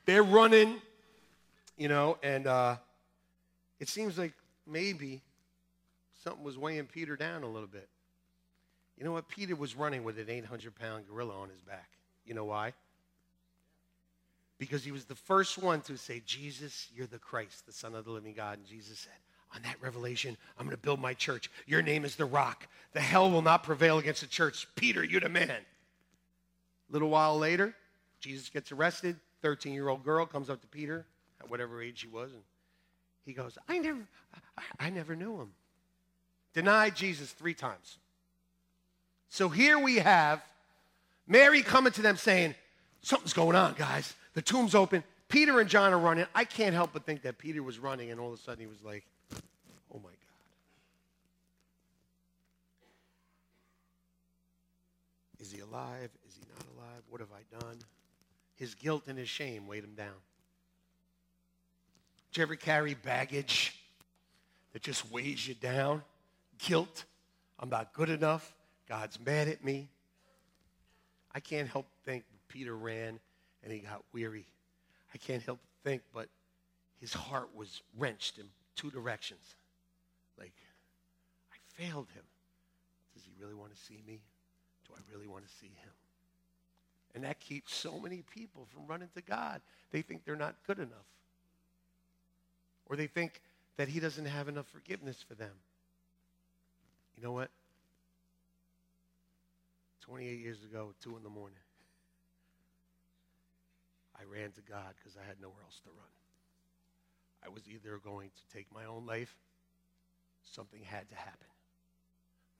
they're 0.06 0.24
running, 0.24 0.82
you 1.78 1.90
know, 1.90 2.18
and 2.24 2.48
uh, 2.48 2.78
it 3.82 3.90
seems 3.90 4.18
like 4.18 4.32
maybe 4.66 5.22
something 6.24 6.46
was 6.46 6.58
weighing 6.58 6.86
Peter 6.86 7.18
down 7.18 7.44
a 7.44 7.50
little 7.50 7.68
bit. 7.68 7.90
You 9.02 9.06
know 9.06 9.14
what? 9.14 9.28
Peter 9.28 9.56
was 9.56 9.76
running 9.76 10.04
with 10.04 10.20
an 10.20 10.30
800 10.30 10.76
pound 10.76 11.08
gorilla 11.08 11.34
on 11.34 11.50
his 11.50 11.60
back. 11.62 11.90
You 12.24 12.36
know 12.36 12.46
why? 12.46 12.74
Because 14.60 14.84
he 14.84 14.92
was 14.92 15.06
the 15.06 15.16
first 15.16 15.58
one 15.58 15.82
to 15.82 15.98
say, 15.98 16.22
Jesus, 16.24 16.88
you're 16.94 17.08
the 17.08 17.18
Christ, 17.18 17.66
the 17.66 17.74
Son 17.74 17.96
of 17.96 18.06
the 18.06 18.12
living 18.12 18.36
God. 18.36 18.60
And 18.60 18.68
Jesus 18.68 19.00
said, 19.00 19.14
on 19.56 19.64
that 19.64 19.78
revelation, 19.82 20.38
I'm 20.56 20.68
going 20.68 20.78
to 20.78 20.82
build 20.84 21.00
my 21.00 21.16
church. 21.16 21.50
Your 21.66 21.82
name 21.82 22.06
is 22.06 22.16
the 22.16 22.26
rock. 22.26 22.68
The 22.94 23.00
hell 23.00 23.32
will 23.32 23.42
not 23.42 23.64
prevail 23.64 23.98
against 23.98 24.22
the 24.22 24.28
church. 24.28 24.68
Peter, 24.76 25.04
you're 25.04 25.20
the 25.20 25.30
man. 25.30 25.50
A 25.50 26.94
little 26.94 27.10
while 27.10 27.40
later, 27.40 27.74
Jesus 28.20 28.50
gets 28.50 28.72
arrested. 28.72 29.16
13 29.42 29.74
year 29.74 29.90
old 29.90 30.04
girl 30.04 30.28
comes 30.28 30.48
up 30.48 30.62
to 30.62 30.68
Peter, 30.68 31.08
at 31.40 31.50
whatever 31.50 31.82
age 31.82 32.02
he 32.04 32.08
was, 32.08 32.34
and 32.34 32.44
he 33.26 33.34
goes, 33.34 33.58
I 33.68 33.80
never, 33.80 34.08
I, 34.60 34.86
I 34.86 34.90
never 34.92 35.16
knew 35.16 35.42
him. 35.42 35.54
Denied 36.54 36.96
Jesus 36.96 37.32
three 37.32 37.56
times. 37.56 37.98
So 39.32 39.48
here 39.48 39.80
we 39.80 39.96
have 39.96 40.44
Mary 41.26 41.62
coming 41.62 41.94
to 41.94 42.02
them 42.02 42.18
saying, 42.18 42.54
Something's 43.02 43.32
going 43.32 43.56
on, 43.56 43.76
guys. 43.78 44.14
The 44.34 44.42
tomb's 44.42 44.76
open. 44.76 45.06
Peter 45.30 45.62
and 45.62 45.70
John 45.70 45.94
are 45.94 45.98
running. 45.98 46.26
I 46.36 46.44
can't 46.44 46.76
help 46.76 46.92
but 46.92 47.06
think 47.06 47.22
that 47.22 47.38
Peter 47.38 47.64
was 47.64 47.80
running, 47.80 48.12
and 48.12 48.20
all 48.20 48.34
of 48.34 48.40
a 48.40 48.42
sudden 48.42 48.60
he 48.60 48.68
was 48.68 48.84
like, 48.84 49.06
Oh 49.34 50.00
my 50.00 50.10
God. 50.10 50.18
Is 55.40 55.50
he 55.50 55.62
alive? 55.62 56.10
Is 56.28 56.36
he 56.36 56.44
not 56.54 56.66
alive? 56.78 57.02
What 57.10 57.22
have 57.22 57.32
I 57.32 57.58
done? 57.58 57.78
His 58.58 58.76
guilt 58.76 59.04
and 59.08 59.18
his 59.18 59.30
shame 59.30 59.66
weighed 59.66 59.86
him 59.86 59.96
down. 59.96 60.10
Did 62.34 62.40
you 62.40 62.44
ever 62.44 62.58
carry 62.58 62.96
baggage 62.96 63.82
that 64.74 64.82
just 64.82 65.10
weighs 65.10 65.48
you 65.48 65.54
down? 65.54 66.04
Guilt. 66.60 67.06
I'm 67.58 67.70
not 67.70 67.94
good 67.94 68.10
enough. 68.10 68.54
God's 68.88 69.20
mad 69.20 69.48
at 69.48 69.64
me. 69.64 69.90
I 71.34 71.40
can't 71.40 71.70
help 71.70 71.88
think 72.06 72.24
Peter 72.48 72.76
ran 72.76 73.20
and 73.64 73.72
he 73.72 73.80
got 73.80 74.04
weary. 74.12 74.46
I 75.14 75.18
can't 75.18 75.42
help 75.44 75.60
think, 75.84 76.02
but 76.14 76.28
his 77.00 77.14
heart 77.14 77.50
was 77.56 77.82
wrenched 77.98 78.38
in 78.38 78.46
two 78.76 78.92
directions. 78.92 79.56
Like, 80.38 80.54
I 81.52 81.82
failed 81.82 82.08
him. 82.14 82.24
Does 83.14 83.24
he 83.24 83.32
really 83.42 83.56
want 83.56 83.74
to 83.76 83.82
see 83.82 84.02
me? 84.06 84.20
Do 84.88 84.94
I 84.96 85.00
really 85.14 85.28
want 85.28 85.46
to 85.46 85.54
see 85.60 85.68
him? 85.68 85.92
And 87.14 87.24
that 87.24 87.40
keeps 87.40 87.74
so 87.74 88.00
many 88.00 88.24
people 88.34 88.68
from 88.74 88.88
running 88.88 89.10
to 89.16 89.22
God. 89.22 89.62
They 89.92 90.02
think 90.02 90.24
they're 90.26 90.36
not 90.36 90.56
good 90.66 90.80
enough. 90.80 91.08
Or 92.86 92.96
they 92.96 93.08
think 93.08 93.42
that 93.78 93.88
he 93.88 94.00
doesn't 94.00 94.26
have 94.26 94.48
enough 94.48 94.68
forgiveness 94.68 95.24
for 95.28 95.36
them. 95.36 95.52
You 97.18 97.24
know 97.24 97.32
what? 97.32 97.50
28 100.02 100.40
years 100.40 100.64
ago, 100.64 100.94
2 101.02 101.18
in 101.18 101.24
the 101.24 101.30
morning, 101.30 101.58
I 104.20 104.24
ran 104.24 104.52
to 104.52 104.62
God 104.62 104.94
because 104.98 105.18
I 105.18 105.28
had 105.28 105.42
nowhere 105.42 105.64
else 105.64 105.80
to 105.84 105.90
run. 105.90 106.12
I 107.44 107.50
was 107.50 107.64
either 107.68 108.00
going 108.04 108.30
to 108.30 108.56
take 108.56 108.68
my 108.74 108.86
own 108.86 109.06
life, 109.06 109.36
something 110.44 110.82
had 110.84 111.10
to 111.10 111.16
happen. 111.16 111.48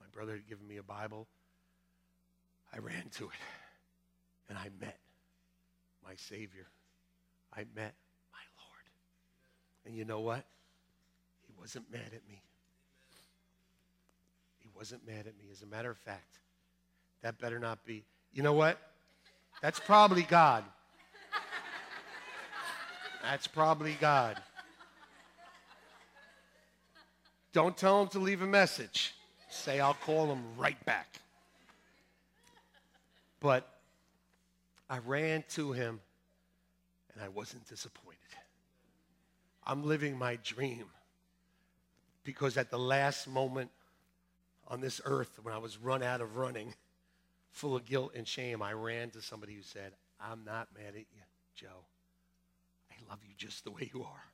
My 0.00 0.06
brother 0.12 0.32
had 0.32 0.48
given 0.48 0.66
me 0.66 0.78
a 0.78 0.82
Bible. 0.82 1.28
I 2.74 2.78
ran 2.78 3.08
to 3.18 3.24
it 3.24 3.40
and 4.48 4.58
I 4.58 4.68
met 4.80 4.98
my 6.04 6.14
Savior. 6.16 6.66
I 7.52 7.60
met 7.76 7.94
my 8.32 8.44
Lord. 8.58 8.86
And 9.86 9.94
you 9.94 10.04
know 10.04 10.20
what? 10.20 10.44
He 11.46 11.52
wasn't 11.58 11.90
mad 11.92 12.10
at 12.14 12.28
me. 12.28 12.42
He 14.58 14.68
wasn't 14.74 15.06
mad 15.06 15.26
at 15.26 15.38
me. 15.38 15.44
As 15.52 15.62
a 15.62 15.66
matter 15.66 15.90
of 15.90 15.98
fact, 15.98 16.40
that 17.22 17.38
better 17.38 17.58
not 17.58 17.84
be. 17.84 18.04
You 18.32 18.42
know 18.42 18.52
what? 18.52 18.78
That's 19.60 19.78
probably 19.78 20.22
God. 20.22 20.64
That's 23.22 23.46
probably 23.46 23.96
God. 24.00 24.36
Don't 27.52 27.76
tell 27.76 28.02
him 28.02 28.08
to 28.08 28.18
leave 28.18 28.42
a 28.42 28.46
message. 28.46 29.14
Say, 29.50 29.78
I'll 29.78 29.94
call 29.94 30.26
him 30.26 30.42
right 30.56 30.82
back. 30.84 31.20
But 33.38 33.68
I 34.88 34.98
ran 34.98 35.44
to 35.50 35.72
him 35.72 36.00
and 37.12 37.22
I 37.22 37.28
wasn't 37.28 37.68
disappointed. 37.68 38.18
I'm 39.64 39.84
living 39.84 40.18
my 40.18 40.38
dream 40.42 40.86
because 42.24 42.56
at 42.56 42.70
the 42.70 42.78
last 42.78 43.28
moment 43.28 43.70
on 44.68 44.80
this 44.80 45.00
earth, 45.04 45.38
when 45.42 45.54
I 45.54 45.58
was 45.58 45.76
run 45.76 46.02
out 46.02 46.20
of 46.20 46.36
running, 46.36 46.74
full 47.52 47.76
of 47.76 47.84
guilt 47.84 48.12
and 48.16 48.26
shame, 48.26 48.62
I 48.62 48.72
ran 48.72 49.10
to 49.10 49.22
somebody 49.22 49.54
who 49.54 49.62
said, 49.62 49.92
I'm 50.20 50.44
not 50.44 50.68
mad 50.74 50.94
at 50.94 50.96
you, 50.96 51.22
Joe. 51.54 51.86
I 52.90 52.94
love 53.08 53.20
you 53.26 53.34
just 53.36 53.64
the 53.64 53.70
way 53.70 53.90
you 53.94 54.02
are. 54.02 54.24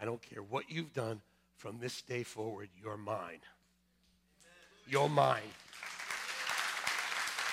I 0.00 0.04
don't 0.04 0.20
care 0.20 0.42
what 0.42 0.70
you've 0.70 0.92
done. 0.92 1.20
From 1.56 1.78
this 1.78 2.00
day 2.00 2.22
forward, 2.22 2.70
you're 2.82 2.96
mine. 2.96 3.40
You're 4.88 5.10
mine. 5.10 5.42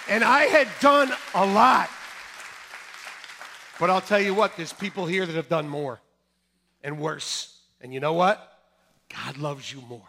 And 0.09 0.23
I 0.23 0.43
had 0.43 0.69
done 0.79 1.11
a 1.35 1.45
lot. 1.45 1.89
But 3.79 3.89
I'll 3.89 4.01
tell 4.01 4.21
you 4.21 4.33
what, 4.33 4.55
there's 4.55 4.71
people 4.71 5.05
here 5.05 5.25
that 5.25 5.35
have 5.35 5.49
done 5.49 5.67
more 5.67 5.99
and 6.83 6.99
worse. 6.99 7.59
And 7.81 7.93
you 7.93 7.99
know 7.99 8.13
what? 8.13 8.59
God 9.13 9.37
loves 9.37 9.71
you 9.71 9.81
more. 9.81 10.01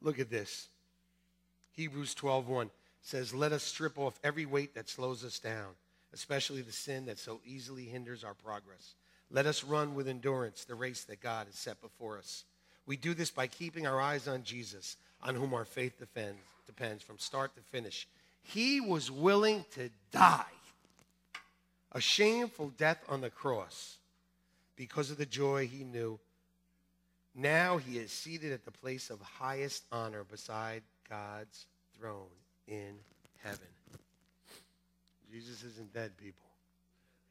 Look 0.00 0.18
at 0.18 0.30
this. 0.30 0.68
Hebrews 1.80 2.14
12:1 2.14 2.70
says, 3.00 3.32
"Let 3.32 3.52
us 3.52 3.64
strip 3.64 3.96
off 3.96 4.20
every 4.22 4.44
weight 4.44 4.74
that 4.74 4.90
slows 4.90 5.24
us 5.24 5.38
down, 5.38 5.76
especially 6.12 6.60
the 6.60 6.72
sin 6.72 7.06
that 7.06 7.18
so 7.18 7.40
easily 7.42 7.86
hinders 7.86 8.22
our 8.22 8.34
progress. 8.34 8.94
Let 9.30 9.46
us 9.46 9.64
run 9.64 9.94
with 9.94 10.06
endurance 10.06 10.64
the 10.64 10.74
race 10.74 11.04
that 11.04 11.22
God 11.22 11.46
has 11.46 11.58
set 11.58 11.80
before 11.80 12.18
us. 12.18 12.44
We 12.84 12.98
do 12.98 13.14
this 13.14 13.30
by 13.30 13.46
keeping 13.46 13.86
our 13.86 13.98
eyes 13.98 14.28
on 14.28 14.44
Jesus, 14.44 14.98
on 15.22 15.34
whom 15.34 15.54
our 15.54 15.64
faith 15.64 15.98
defends, 15.98 16.42
depends 16.66 17.02
from 17.02 17.18
start 17.18 17.54
to 17.54 17.62
finish. 17.62 18.06
He 18.42 18.82
was 18.82 19.10
willing 19.10 19.64
to 19.70 19.88
die 20.10 20.52
a 21.92 22.00
shameful 22.02 22.68
death 22.76 23.02
on 23.08 23.22
the 23.22 23.30
cross 23.30 23.96
because 24.76 25.10
of 25.10 25.16
the 25.16 25.24
joy 25.24 25.66
he 25.66 25.84
knew. 25.84 26.20
Now 27.34 27.78
he 27.78 27.96
is 27.96 28.12
seated 28.12 28.52
at 28.52 28.66
the 28.66 28.70
place 28.70 29.08
of 29.08 29.22
highest 29.22 29.84
honor 29.90 30.24
beside 30.24 30.82
God's 31.10 31.66
throne 31.98 32.30
in 32.68 32.94
heaven. 33.42 33.58
Jesus 35.30 35.64
isn't 35.64 35.92
dead, 35.92 36.16
people. 36.16 36.46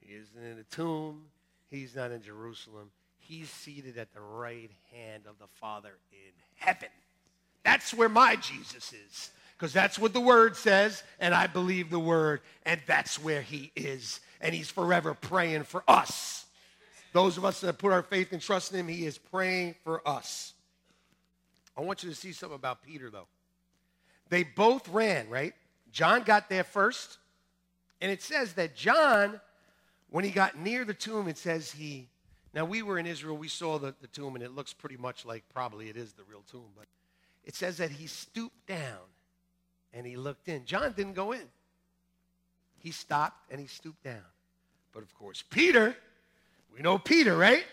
He 0.01 0.13
isn't 0.13 0.43
in 0.43 0.59
a 0.59 0.63
tomb. 0.63 1.23
He's 1.69 1.95
not 1.95 2.11
in 2.11 2.21
Jerusalem. 2.21 2.91
He's 3.17 3.49
seated 3.49 3.97
at 3.97 4.13
the 4.13 4.21
right 4.21 4.71
hand 4.93 5.23
of 5.27 5.39
the 5.39 5.47
Father 5.59 5.93
in 6.11 6.31
heaven. 6.55 6.89
That's 7.63 7.93
where 7.93 8.09
my 8.09 8.35
Jesus 8.35 8.93
is 8.93 9.31
because 9.57 9.73
that's 9.73 9.99
what 9.99 10.13
the 10.13 10.21
word 10.21 10.55
says, 10.55 11.03
and 11.19 11.35
I 11.35 11.45
believe 11.47 11.89
the 11.89 11.99
word, 11.99 12.39
and 12.65 12.79
that's 12.87 13.21
where 13.21 13.41
he 13.41 13.71
is. 13.75 14.21
And 14.39 14.55
he's 14.55 14.71
forever 14.71 15.13
praying 15.13 15.63
for 15.63 15.83
us. 15.85 16.45
Those 17.11 17.37
of 17.37 17.43
us 17.43 17.59
that 17.61 17.77
put 17.77 17.91
our 17.91 18.01
faith 18.01 18.31
and 18.31 18.41
trust 18.41 18.71
in 18.71 18.79
him, 18.79 18.87
he 18.87 19.05
is 19.05 19.17
praying 19.17 19.75
for 19.83 20.07
us. 20.07 20.53
I 21.77 21.81
want 21.81 22.03
you 22.03 22.09
to 22.09 22.15
see 22.15 22.31
something 22.31 22.55
about 22.55 22.83
Peter, 22.83 23.09
though. 23.09 23.27
They 24.29 24.43
both 24.43 24.87
ran, 24.89 25.29
right? 25.29 25.53
John 25.91 26.23
got 26.23 26.49
there 26.49 26.63
first, 26.63 27.17
and 28.01 28.11
it 28.11 28.21
says 28.21 28.53
that 28.53 28.75
John, 28.75 29.41
when 30.09 30.23
he 30.23 30.31
got 30.31 30.57
near 30.57 30.85
the 30.85 30.93
tomb, 30.93 31.27
it 31.27 31.37
says 31.37 31.71
he. 31.71 32.07
Now, 32.53 32.65
we 32.65 32.81
were 32.81 32.97
in 32.97 33.05
Israel, 33.05 33.37
we 33.37 33.47
saw 33.47 33.77
the, 33.77 33.93
the 34.01 34.07
tomb, 34.07 34.35
and 34.35 34.43
it 34.43 34.55
looks 34.55 34.73
pretty 34.73 34.97
much 34.97 35.25
like 35.25 35.43
probably 35.53 35.89
it 35.89 35.97
is 35.97 36.13
the 36.13 36.23
real 36.23 36.43
tomb, 36.49 36.69
but 36.75 36.85
it 37.43 37.55
says 37.55 37.77
that 37.77 37.91
he 37.91 38.07
stooped 38.07 38.67
down 38.67 38.99
and 39.93 40.05
he 40.05 40.15
looked 40.15 40.47
in. 40.47 40.65
John 40.65 40.93
didn't 40.95 41.13
go 41.13 41.31
in. 41.31 41.47
He 42.79 42.91
stopped 42.91 43.51
and 43.51 43.59
he 43.59 43.67
stooped 43.67 44.03
down. 44.03 44.23
But 44.93 45.03
of 45.03 45.13
course, 45.15 45.43
Peter, 45.49 45.95
we 46.73 46.81
know 46.81 46.97
Peter, 46.97 47.35
right? 47.35 47.65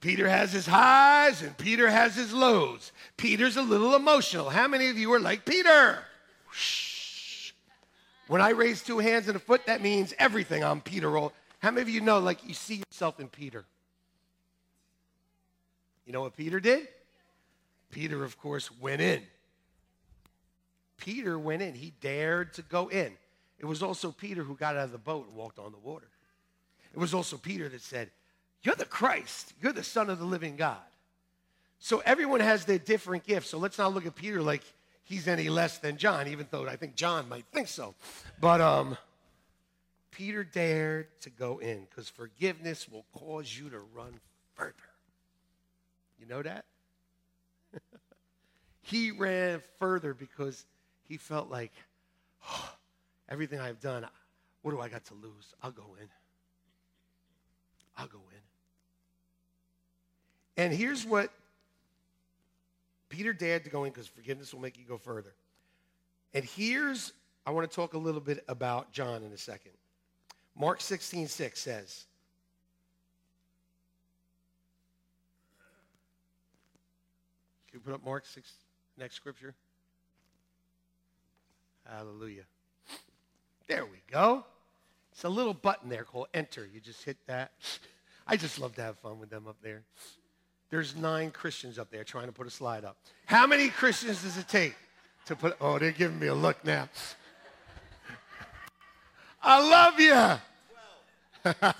Peter 0.00 0.28
has 0.28 0.52
his 0.52 0.66
highs 0.66 1.42
and 1.42 1.56
Peter 1.58 1.88
has 1.88 2.16
his 2.16 2.32
lows. 2.32 2.92
Peter's 3.16 3.56
a 3.56 3.62
little 3.62 3.94
emotional. 3.94 4.48
How 4.48 4.66
many 4.66 4.88
of 4.88 4.96
you 4.96 5.12
are 5.12 5.20
like 5.20 5.44
Peter? 5.44 5.98
When 8.26 8.40
I 8.40 8.50
raise 8.50 8.82
two 8.82 8.98
hands 8.98 9.28
and 9.28 9.36
a 9.36 9.40
foot, 9.40 9.66
that 9.66 9.82
means 9.82 10.14
everything. 10.18 10.64
I'm 10.64 10.80
Peter. 10.80 11.10
Roll. 11.10 11.32
How 11.58 11.70
many 11.70 11.82
of 11.82 11.88
you 11.90 12.00
know, 12.00 12.18
like, 12.18 12.46
you 12.46 12.54
see 12.54 12.76
yourself 12.76 13.20
in 13.20 13.28
Peter? 13.28 13.64
You 16.06 16.12
know 16.14 16.22
what 16.22 16.36
Peter 16.36 16.60
did? 16.60 16.88
Peter, 17.90 18.24
of 18.24 18.38
course, 18.38 18.70
went 18.80 19.02
in. 19.02 19.22
Peter 20.96 21.38
went 21.38 21.60
in. 21.60 21.74
He 21.74 21.92
dared 22.00 22.54
to 22.54 22.62
go 22.62 22.88
in. 22.88 23.12
It 23.58 23.66
was 23.66 23.82
also 23.82 24.10
Peter 24.10 24.42
who 24.42 24.54
got 24.56 24.76
out 24.76 24.84
of 24.84 24.92
the 24.92 24.98
boat 24.98 25.26
and 25.26 25.36
walked 25.36 25.58
on 25.58 25.72
the 25.72 25.78
water. 25.78 26.08
It 26.94 26.98
was 26.98 27.12
also 27.12 27.36
Peter 27.36 27.68
that 27.68 27.82
said, 27.82 28.10
You're 28.62 28.74
the 28.74 28.84
Christ. 28.84 29.54
You're 29.60 29.72
the 29.72 29.82
Son 29.82 30.10
of 30.10 30.18
the 30.18 30.24
living 30.24 30.56
God. 30.56 30.78
So 31.78 32.02
everyone 32.04 32.40
has 32.40 32.66
their 32.66 32.78
different 32.78 33.24
gifts. 33.24 33.48
So 33.48 33.58
let's 33.58 33.78
not 33.78 33.94
look 33.94 34.06
at 34.06 34.14
Peter 34.14 34.42
like 34.42 34.62
he's 35.04 35.26
any 35.26 35.48
less 35.48 35.78
than 35.78 35.96
John, 35.96 36.28
even 36.28 36.46
though 36.50 36.66
I 36.68 36.76
think 36.76 36.94
John 36.94 37.28
might 37.28 37.46
think 37.52 37.68
so. 37.68 37.94
But 38.38 38.60
um, 38.60 38.98
Peter 40.10 40.44
dared 40.44 41.08
to 41.22 41.30
go 41.30 41.58
in 41.58 41.86
because 41.88 42.08
forgiveness 42.08 42.86
will 42.88 43.06
cause 43.14 43.56
you 43.58 43.70
to 43.70 43.78
run 43.78 44.20
further. 44.54 44.74
You 46.20 46.26
know 46.26 46.42
that? 46.42 46.66
he 48.82 49.10
ran 49.10 49.62
further 49.78 50.12
because 50.12 50.66
he 51.08 51.16
felt 51.16 51.48
like, 51.48 51.72
oh, 52.46 52.74
everything 53.28 53.58
I've 53.58 53.80
done, 53.80 54.06
what 54.60 54.72
do 54.72 54.80
I 54.80 54.88
got 54.88 55.06
to 55.06 55.14
lose? 55.14 55.54
I'll 55.62 55.70
go 55.70 55.96
in. 56.00 56.08
I'll 57.96 58.06
go 58.06 58.20
in. 58.29 58.29
And 60.60 60.74
here's 60.74 61.06
what 61.06 61.32
Peter 63.08 63.32
dared 63.32 63.64
to 63.64 63.70
go 63.70 63.84
in 63.84 63.92
because 63.92 64.06
forgiveness 64.06 64.52
will 64.52 64.60
make 64.60 64.76
you 64.76 64.84
go 64.84 64.98
further. 64.98 65.32
And 66.34 66.44
here's, 66.44 67.14
I 67.46 67.50
want 67.52 67.68
to 67.68 67.74
talk 67.74 67.94
a 67.94 67.98
little 67.98 68.20
bit 68.20 68.44
about 68.46 68.92
John 68.92 69.22
in 69.22 69.32
a 69.32 69.38
second. 69.38 69.72
Mark 70.54 70.82
16, 70.82 71.28
6 71.28 71.58
says, 71.58 72.04
Can 77.70 77.78
you 77.78 77.80
put 77.80 77.94
up 77.94 78.04
Mark 78.04 78.26
6, 78.26 78.52
next 78.98 79.14
scripture? 79.14 79.54
Hallelujah. 81.88 82.44
There 83.66 83.86
we 83.86 84.02
go. 84.12 84.44
It's 85.12 85.24
a 85.24 85.28
little 85.30 85.54
button 85.54 85.88
there 85.88 86.04
called 86.04 86.26
enter. 86.34 86.68
You 86.70 86.80
just 86.80 87.02
hit 87.02 87.16
that. 87.28 87.52
I 88.26 88.36
just 88.36 88.60
love 88.60 88.74
to 88.74 88.82
have 88.82 88.98
fun 88.98 89.18
with 89.18 89.30
them 89.30 89.46
up 89.48 89.56
there. 89.62 89.84
There's 90.70 90.94
nine 90.94 91.32
Christians 91.32 91.78
up 91.78 91.90
there 91.90 92.04
trying 92.04 92.26
to 92.26 92.32
put 92.32 92.46
a 92.46 92.50
slide 92.50 92.84
up. 92.84 92.96
How 93.26 93.46
many 93.46 93.68
Christians 93.68 94.22
does 94.22 94.38
it 94.38 94.46
take 94.48 94.76
to 95.26 95.34
put? 95.34 95.56
Oh, 95.60 95.78
they're 95.80 95.90
giving 95.90 96.18
me 96.18 96.28
a 96.28 96.34
look 96.34 96.64
now. 96.64 96.88
I 99.42 99.68
love 99.68 99.98
you. 99.98 100.12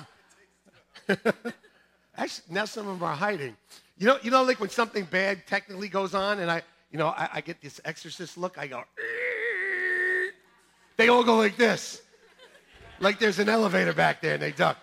Actually, 2.16 2.44
now 2.50 2.64
some 2.64 2.88
of 2.88 2.98
them 2.98 3.02
are 3.08 3.14
hiding. 3.14 3.56
You 3.96 4.06
know, 4.06 4.18
you 4.22 4.30
know, 4.32 4.42
like 4.42 4.58
when 4.58 4.70
something 4.70 5.04
bad 5.04 5.46
technically 5.46 5.88
goes 5.88 6.14
on, 6.14 6.40
and 6.40 6.50
I, 6.50 6.62
you 6.90 6.98
know, 6.98 7.08
I, 7.08 7.28
I 7.34 7.40
get 7.42 7.60
this 7.62 7.80
exorcist 7.84 8.36
look. 8.36 8.58
I 8.58 8.66
go. 8.66 8.82
They 10.96 11.08
all 11.08 11.24
go 11.24 11.36
like 11.36 11.56
this, 11.56 12.02
like 12.98 13.18
there's 13.18 13.38
an 13.38 13.48
elevator 13.48 13.94
back 13.94 14.20
there, 14.20 14.34
and 14.34 14.42
they 14.42 14.52
duck. 14.52 14.76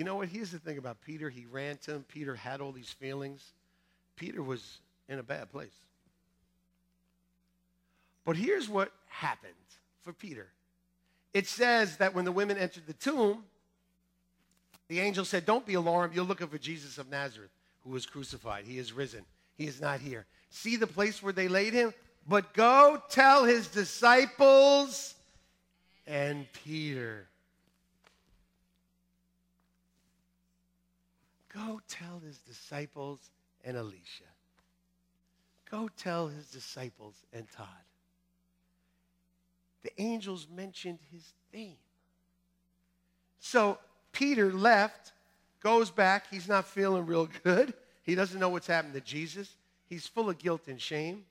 You 0.00 0.06
know 0.06 0.16
what? 0.16 0.30
Here's 0.30 0.50
the 0.50 0.58
thing 0.58 0.78
about 0.78 1.02
Peter. 1.02 1.28
He 1.28 1.44
ran 1.44 1.76
to 1.82 1.96
him. 1.96 2.06
Peter 2.08 2.34
had 2.34 2.62
all 2.62 2.72
these 2.72 2.88
feelings. 2.88 3.52
Peter 4.16 4.42
was 4.42 4.78
in 5.10 5.18
a 5.18 5.22
bad 5.22 5.52
place. 5.52 5.78
But 8.24 8.36
here's 8.36 8.66
what 8.66 8.92
happened 9.08 9.52
for 10.02 10.14
Peter 10.14 10.46
it 11.34 11.46
says 11.46 11.98
that 11.98 12.14
when 12.14 12.24
the 12.24 12.32
women 12.32 12.56
entered 12.56 12.86
the 12.86 12.94
tomb, 12.94 13.44
the 14.88 15.00
angel 15.00 15.26
said, 15.26 15.44
Don't 15.44 15.66
be 15.66 15.74
alarmed. 15.74 16.14
You're 16.14 16.24
looking 16.24 16.48
for 16.48 16.56
Jesus 16.56 16.96
of 16.96 17.10
Nazareth, 17.10 17.50
who 17.84 17.90
was 17.90 18.06
crucified. 18.06 18.64
He 18.64 18.78
is 18.78 18.94
risen. 18.94 19.26
He 19.58 19.66
is 19.66 19.82
not 19.82 20.00
here. 20.00 20.24
See 20.48 20.76
the 20.76 20.86
place 20.86 21.22
where 21.22 21.34
they 21.34 21.48
laid 21.48 21.74
him? 21.74 21.92
But 22.26 22.54
go 22.54 23.02
tell 23.10 23.44
his 23.44 23.68
disciples 23.68 25.14
and 26.06 26.50
Peter 26.64 27.26
Go 31.54 31.80
tell 31.88 32.19
his 32.30 32.38
disciples 32.38 33.18
and 33.64 33.76
Alicia. 33.76 34.30
Go 35.68 35.88
tell 35.96 36.28
his 36.28 36.46
disciples 36.46 37.14
and 37.32 37.44
Todd. 37.50 37.66
The 39.82 39.90
angels 40.00 40.46
mentioned 40.54 41.00
his 41.12 41.32
name. 41.52 41.76
So 43.40 43.78
Peter 44.12 44.52
left, 44.52 45.12
goes 45.60 45.90
back. 45.90 46.26
He's 46.30 46.48
not 46.48 46.66
feeling 46.66 47.04
real 47.04 47.28
good. 47.42 47.74
He 48.02 48.14
doesn't 48.14 48.38
know 48.38 48.48
what's 48.48 48.68
happened 48.68 48.94
to 48.94 49.00
Jesus. 49.00 49.56
He's 49.88 50.06
full 50.06 50.30
of 50.30 50.38
guilt 50.38 50.62
and 50.68 50.80
shame. 50.80 51.24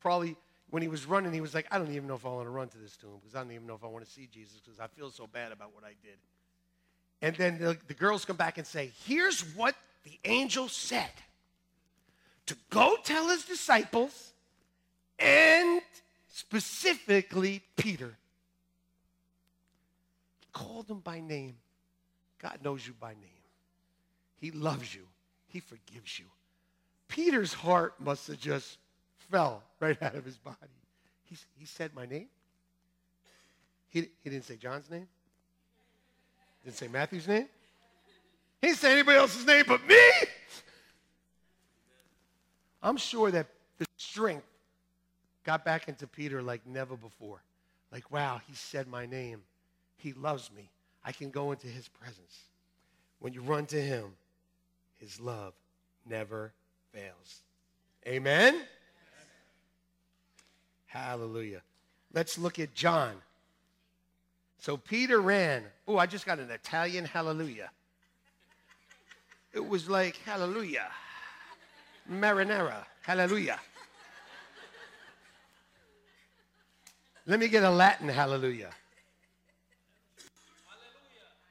Probably 0.00 0.36
when 0.68 0.82
he 0.82 0.88
was 0.88 1.06
running, 1.06 1.32
he 1.32 1.40
was 1.40 1.54
like, 1.54 1.66
I 1.70 1.78
don't 1.78 1.90
even 1.90 2.08
know 2.08 2.14
if 2.14 2.26
I 2.26 2.28
want 2.28 2.46
to 2.46 2.50
run 2.50 2.68
to 2.68 2.78
this 2.78 2.96
tomb 2.96 3.18
because 3.22 3.34
I 3.34 3.42
don't 3.42 3.52
even 3.52 3.66
know 3.66 3.74
if 3.74 3.84
I 3.84 3.86
want 3.86 4.04
to 4.04 4.10
see 4.10 4.28
Jesus 4.30 4.60
because 4.62 4.80
I 4.80 4.86
feel 4.88 5.10
so 5.10 5.26
bad 5.26 5.52
about 5.52 5.74
what 5.74 5.84
I 5.84 5.94
did. 6.02 6.18
And 7.22 7.34
then 7.36 7.58
the, 7.58 7.78
the 7.88 7.94
girls 7.94 8.26
come 8.26 8.36
back 8.36 8.58
and 8.58 8.66
say, 8.66 8.90
Here's 9.06 9.40
what 9.54 9.74
the 10.06 10.18
angel 10.24 10.68
said 10.68 11.10
to 12.46 12.56
go 12.70 12.96
tell 13.02 13.28
his 13.28 13.44
disciples 13.44 14.32
and 15.18 15.82
specifically 16.28 17.60
Peter. 17.76 18.16
He 20.38 20.46
called 20.52 20.88
him 20.88 21.00
by 21.00 21.18
name. 21.18 21.56
God 22.40 22.58
knows 22.62 22.86
you 22.86 22.94
by 23.00 23.14
name. 23.14 23.42
He 24.38 24.52
loves 24.52 24.94
you. 24.94 25.02
He 25.48 25.58
forgives 25.58 26.20
you. 26.20 26.26
Peter's 27.08 27.52
heart 27.52 27.94
must 27.98 28.28
have 28.28 28.38
just 28.38 28.78
fell 29.30 29.64
right 29.80 30.00
out 30.00 30.14
of 30.14 30.24
his 30.24 30.36
body. 30.36 30.56
He, 31.24 31.36
he 31.58 31.66
said 31.66 31.90
my 31.96 32.06
name. 32.06 32.28
He, 33.88 34.02
he 34.22 34.30
didn't 34.30 34.44
say 34.44 34.54
John's 34.56 34.88
name. 34.88 35.08
Didn't 36.62 36.76
say 36.76 36.86
Matthew's 36.86 37.26
name. 37.26 37.48
He 38.60 38.68
didn't 38.68 38.78
say 38.78 38.92
anybody 38.92 39.18
else's 39.18 39.46
name 39.46 39.64
but 39.66 39.86
me. 39.86 40.00
I'm 42.82 42.96
sure 42.96 43.30
that 43.30 43.46
the 43.78 43.86
strength 43.96 44.46
got 45.44 45.64
back 45.64 45.88
into 45.88 46.06
Peter 46.06 46.42
like 46.42 46.66
never 46.66 46.96
before. 46.96 47.42
Like, 47.92 48.10
wow, 48.10 48.40
he 48.46 48.54
said 48.54 48.88
my 48.88 49.06
name. 49.06 49.42
He 49.96 50.12
loves 50.12 50.50
me. 50.54 50.70
I 51.04 51.12
can 51.12 51.30
go 51.30 51.52
into 51.52 51.66
his 51.66 51.88
presence. 51.88 52.44
When 53.18 53.32
you 53.32 53.40
run 53.40 53.66
to 53.66 53.80
him, 53.80 54.12
his 54.98 55.20
love 55.20 55.54
never 56.08 56.52
fails. 56.92 57.42
Amen? 58.06 58.54
Amen? 58.54 58.66
Hallelujah. 60.86 61.62
Let's 62.12 62.38
look 62.38 62.58
at 62.58 62.74
John 62.74 63.16
so 64.66 64.76
Peter 64.76 65.20
ran. 65.20 65.62
Oh, 65.86 65.96
I 65.96 66.06
just 66.06 66.26
got 66.26 66.40
an 66.40 66.50
Italian 66.50 67.04
hallelujah. 67.04 67.70
It 69.56 69.66
was 69.66 69.88
like 69.88 70.18
hallelujah. 70.18 70.86
Marinara, 72.12 72.84
hallelujah. 73.00 73.58
Let 77.24 77.40
me 77.40 77.48
get 77.48 77.64
a 77.64 77.70
Latin 77.70 78.06
hallelujah. 78.10 78.68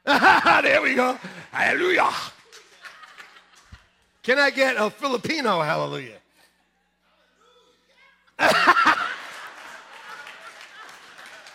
hallelujah. 0.06 0.62
there 0.62 0.80
we 0.82 0.94
go. 0.94 1.18
Hallelujah. 1.50 2.12
Can 4.22 4.38
I 4.38 4.50
get 4.50 4.76
a 4.76 4.88
Filipino 4.88 5.60
hallelujah? 5.60 6.20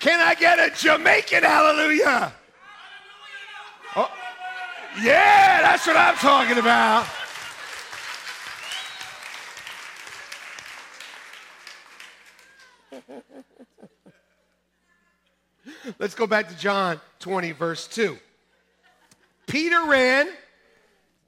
Can 0.01 0.19
I 0.19 0.35
get 0.35 0.59
a 0.59 0.69
Jamaican 0.75 1.43
hallelujah? 1.43 2.33
Oh, 3.95 4.11
yeah, 4.99 5.61
that's 5.61 5.87
what 5.87 5.95
I'm 5.95 6.15
talking 6.15 6.57
about. 6.57 7.07
Let's 15.99 16.15
go 16.15 16.27
back 16.27 16.49
to 16.49 16.57
John 16.57 16.99
20, 17.19 17.53
verse 17.53 17.87
2. 17.87 18.17
Peter 19.47 19.85
ran, 19.85 20.27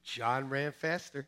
John 0.04 0.50
ran 0.50 0.72
faster. 0.72 1.28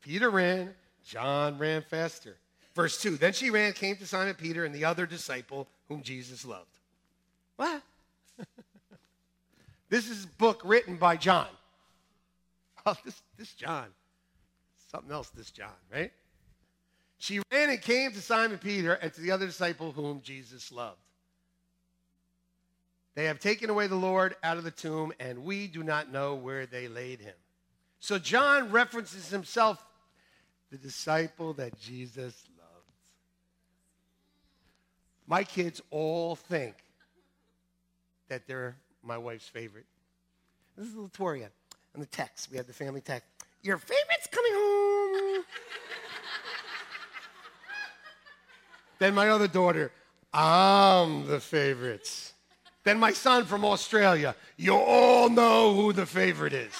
Peter 0.00 0.30
ran, 0.30 0.74
John 1.04 1.58
ran 1.58 1.82
faster. 1.82 2.36
Verse 2.74 3.00
2 3.02 3.16
Then 3.16 3.32
she 3.32 3.50
ran, 3.50 3.72
came 3.72 3.96
to 3.96 4.06
Simon 4.06 4.34
Peter 4.34 4.64
and 4.64 4.74
the 4.74 4.84
other 4.84 5.06
disciple 5.06 5.66
whom 5.88 6.02
Jesus 6.02 6.44
loved. 6.44 6.78
What? 7.56 7.82
This 9.90 10.08
is 10.08 10.24
a 10.24 10.28
book 10.38 10.62
written 10.64 10.96
by 10.96 11.16
John. 11.16 11.48
Oh, 12.86 12.96
this, 13.04 13.20
this 13.36 13.52
John. 13.52 13.88
Something 14.90 15.12
else, 15.12 15.28
this 15.28 15.50
John, 15.50 15.68
right? 15.92 16.10
She 17.18 17.42
ran 17.52 17.68
and 17.68 17.82
came 17.82 18.10
to 18.12 18.22
Simon 18.22 18.56
Peter 18.56 18.94
and 18.94 19.12
to 19.12 19.20
the 19.20 19.32
other 19.32 19.44
disciple 19.44 19.92
whom 19.92 20.22
Jesus 20.22 20.72
loved. 20.72 20.96
They 23.14 23.26
have 23.26 23.38
taken 23.38 23.68
away 23.68 23.86
the 23.86 23.96
Lord 23.96 24.34
out 24.42 24.56
of 24.56 24.64
the 24.64 24.70
tomb, 24.70 25.12
and 25.20 25.44
we 25.44 25.66
do 25.66 25.82
not 25.82 26.10
know 26.10 26.34
where 26.34 26.64
they 26.64 26.88
laid 26.88 27.20
him. 27.20 27.34
So 27.98 28.18
John 28.18 28.70
references 28.70 29.28
himself, 29.28 29.84
the 30.70 30.78
disciple 30.78 31.52
that 31.54 31.78
Jesus 31.78 32.42
loved. 32.56 32.90
My 35.26 35.44
kids 35.44 35.82
all 35.90 36.34
think 36.34 36.76
that 38.28 38.46
they're 38.46 38.76
my 39.02 39.18
wife's 39.18 39.48
favorite. 39.48 39.86
This 40.76 40.86
is 40.86 40.94
Latoria 40.94 41.48
on 41.94 42.00
the 42.00 42.06
text. 42.06 42.50
We 42.50 42.56
have 42.56 42.66
the 42.66 42.72
family 42.72 43.00
text. 43.00 43.28
Your 43.62 43.78
favorite's 43.78 44.26
coming 44.30 44.52
home. 44.54 45.44
then 48.98 49.14
my 49.14 49.28
other 49.28 49.48
daughter, 49.48 49.92
I'm 50.32 51.26
the 51.26 51.40
favorites. 51.40 52.32
Then 52.84 52.98
my 52.98 53.12
son 53.12 53.44
from 53.44 53.64
Australia, 53.64 54.34
you 54.56 54.74
all 54.74 55.28
know 55.28 55.74
who 55.74 55.92
the 55.92 56.06
favorite 56.06 56.52
is. 56.52 56.72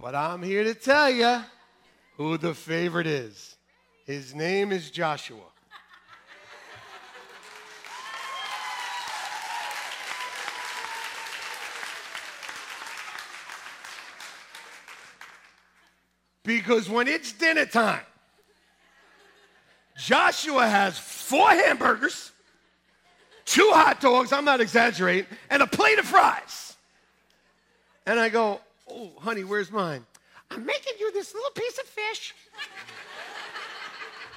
But 0.00 0.14
I'm 0.14 0.42
here 0.42 0.64
to 0.64 0.74
tell 0.74 1.10
you 1.10 1.40
who 2.16 2.36
the 2.36 2.54
favorite 2.54 3.06
is. 3.06 3.56
His 4.04 4.34
name 4.34 4.70
is 4.70 4.90
Joshua. 4.90 5.53
Because 16.44 16.88
when 16.88 17.08
it's 17.08 17.32
dinner 17.32 17.66
time, 17.66 18.04
Joshua 19.96 20.68
has 20.68 20.98
four 20.98 21.48
hamburgers, 21.50 22.32
two 23.44 23.70
hot 23.72 24.00
dogs, 24.00 24.32
I'm 24.32 24.44
not 24.44 24.60
exaggerating, 24.60 25.26
and 25.50 25.62
a 25.62 25.66
plate 25.66 25.98
of 25.98 26.04
fries. 26.04 26.76
And 28.06 28.20
I 28.20 28.28
go, 28.28 28.60
Oh, 28.90 29.10
honey, 29.18 29.44
where's 29.44 29.70
mine? 29.70 30.04
I'm 30.50 30.64
making 30.64 30.94
you 31.00 31.12
this 31.12 31.34
little 31.34 31.50
piece 31.50 31.78
of 31.78 31.84
fish 31.84 32.34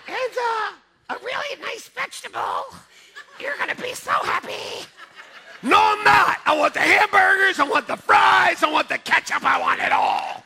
and 0.08 0.16
uh, 0.18 1.16
a 1.16 1.18
really 1.24 1.62
nice 1.62 1.90
vegetable. 1.90 2.66
You're 3.40 3.58
going 3.58 3.70
to 3.70 3.82
be 3.82 3.94
so 3.94 4.12
happy. 4.12 4.88
No, 5.62 5.78
I'm 5.78 6.04
not. 6.04 6.38
I 6.46 6.58
want 6.58 6.74
the 6.74 6.80
hamburgers, 6.80 7.60
I 7.60 7.68
want 7.68 7.88
the 7.88 7.98
fries, 7.98 8.64
I 8.64 8.72
want 8.72 8.90
the 8.90 8.98
ketchup, 9.00 9.44
I 9.44 9.60
want 9.60 9.82
it 9.82 9.92
all. 9.92 10.44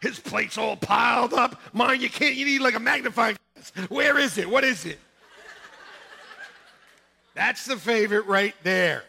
His 0.00 0.18
plate's 0.34 0.58
all 0.58 0.76
piled 0.76 1.32
up. 1.32 1.60
Mine, 1.72 2.00
you 2.00 2.10
can't, 2.10 2.34
you 2.34 2.44
need 2.44 2.60
like 2.60 2.74
a 2.74 2.80
magnifying 2.80 3.36
glass. 3.54 3.88
Where 3.88 4.18
is 4.18 4.36
it? 4.36 4.50
What 4.50 4.64
is 4.64 4.84
it? 4.84 4.98
That's 7.34 7.64
the 7.66 7.76
favorite 7.76 8.26
right 8.26 8.54
there. 8.64 9.04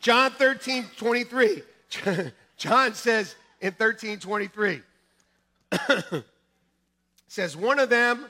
John 0.00 0.30
13, 0.30 0.86
23. 0.96 1.62
John 2.56 2.94
says 2.94 3.36
in 3.60 3.72
13, 3.72 4.18
23, 4.18 4.80
says, 7.28 7.54
one 7.54 7.78
of 7.78 7.90
them, 7.90 8.24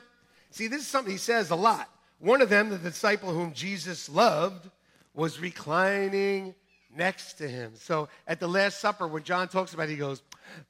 see, 0.51 0.67
this 0.67 0.81
is 0.81 0.87
something 0.87 1.13
he 1.13 1.17
says 1.17 1.49
a 1.49 1.55
lot. 1.55 1.89
One 2.19 2.41
of 2.41 2.49
them, 2.49 2.71
the 2.71 2.77
disciple 2.77 3.31
whom 3.31 3.53
Jesus 3.53 4.09
loved, 4.09 4.69
was 5.13 5.39
reclining 5.39 6.55
next 6.95 7.33
to 7.33 7.47
him. 7.47 7.73
So 7.75 8.09
at 8.27 8.39
the 8.39 8.47
Last 8.47 8.79
Supper, 8.79 9.07
when 9.07 9.23
John 9.23 9.47
talks 9.47 9.73
about 9.73 9.89
it, 9.89 9.91
he 9.91 9.97
goes, 9.97 10.21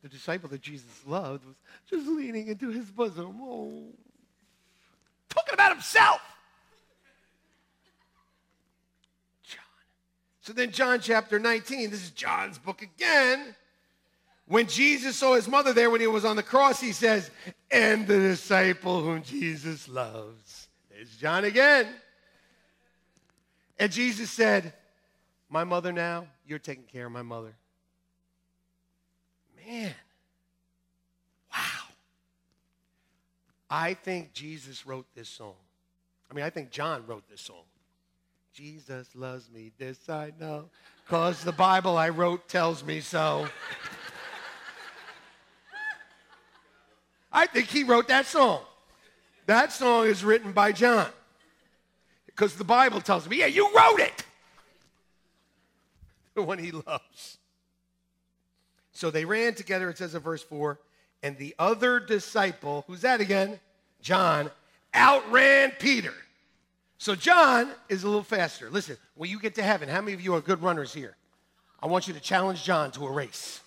the 0.02 0.10
disciple 0.10 0.50
that 0.50 0.62
Jesus 0.62 1.02
loved 1.06 1.46
was 1.46 1.56
just 1.90 2.08
leaning 2.08 2.48
into 2.48 2.70
his 2.70 2.86
bosom. 2.86 3.38
Oh. 3.42 3.84
Talking 5.30 5.54
about 5.54 5.72
himself. 5.72 6.22
John. 9.48 9.60
So 10.42 10.54
then, 10.54 10.72
John 10.72 11.00
chapter 11.00 11.40
19, 11.40 11.92
this 11.92 12.04
is 12.04 12.12
John's 12.12 12.58
book 12.58 12.82
again. 12.82 13.56
When 14.48 14.68
Jesus 14.68 15.16
saw 15.16 15.34
his 15.34 15.48
mother 15.48 15.74
there 15.74 15.90
when 15.90 16.02
he 16.02 16.08
was 16.08 16.24
on 16.24 16.36
the 16.36 16.44
cross, 16.44 16.80
he 16.80 16.92
says, 16.92 17.32
and 17.72 18.06
the 18.06 18.20
disciple 18.20 19.02
whom 19.02 19.24
Jesus 19.24 19.88
loves. 19.88 20.68
There's 20.92 21.16
John 21.18 21.46
again. 21.46 21.88
And 23.80 23.92
Jesus 23.92 24.30
said, 24.30 24.74
My 25.50 25.64
mother 25.64 25.92
now, 25.92 26.28
you're 26.46 26.60
taking 26.60 26.86
care 26.86 27.06
of 27.06 27.12
my 27.12 27.22
mother. 27.22 27.56
Man, 29.66 29.94
wow. 31.52 31.88
I 33.70 33.94
think 33.94 34.34
Jesus 34.34 34.86
wrote 34.86 35.06
this 35.16 35.30
song. 35.30 35.56
I 36.30 36.34
mean, 36.34 36.46
I 36.46 36.50
think 36.50 36.72
John 36.72 37.04
wrote 37.08 37.28
this 37.30 37.42
song. 37.42 37.64
Jesus 38.54 39.10
loves 39.16 39.50
me, 39.52 39.72
this 39.78 40.10
I 40.10 40.32
know, 40.40 40.70
because 41.04 41.44
the 41.44 41.52
Bible 41.52 41.98
I 41.98 42.10
wrote 42.10 42.48
tells 42.48 42.84
me 42.84 43.02
so. 43.02 43.48
I 47.32 47.48
think 47.48 47.68
he 47.68 47.84
wrote 47.84 48.08
that 48.08 48.26
song. 48.26 48.62
That 49.46 49.74
song 49.74 50.08
is 50.08 50.24
written 50.24 50.54
by 50.54 50.72
John. 50.72 51.08
Because 52.26 52.56
the 52.56 52.64
Bible 52.64 53.02
tells 53.02 53.28
me, 53.28 53.40
yeah, 53.40 53.46
you 53.46 53.70
wrote 53.76 54.00
it. 54.00 54.25
The 56.36 56.44
one 56.44 56.60
he 56.60 56.72
loves. 56.72 57.38
So 58.92 59.10
they 59.10 59.26
ran 59.26 59.56
together, 59.56 59.90
it 59.90 59.98
says 59.98 60.16
in 60.16 60.22
verse 60.22 60.44
4, 60.44 60.80
and 61.24 61.38
the 61.38 61.56
other 61.58 62.00
disciple, 62.00 62.84
who's 62.88 63.02
that 63.02 63.20
again? 63.20 63.60
John, 64.02 64.52
outran 64.94 65.72
Peter. 65.80 66.14
So 66.98 67.16
John 67.16 67.72
is 67.90 68.04
a 68.04 68.08
little 68.08 68.24
faster. 68.24 68.70
Listen, 68.70 68.98
when 69.16 69.30
you 69.30 69.40
get 69.40 69.56
to 69.56 69.64
heaven, 69.64 69.90
how 69.90 70.02
many 70.02 70.14
of 70.14 70.22
you 70.22 70.36
are 70.36 70.42
good 70.42 70.62
runners 70.62 70.94
here? 70.94 71.16
I 71.82 71.88
want 71.88 72.08
you 72.08 72.14
to 72.14 72.20
challenge 72.20 72.64
John 72.64 72.92
to 72.92 73.06
a 73.06 73.12
race. 73.12 73.60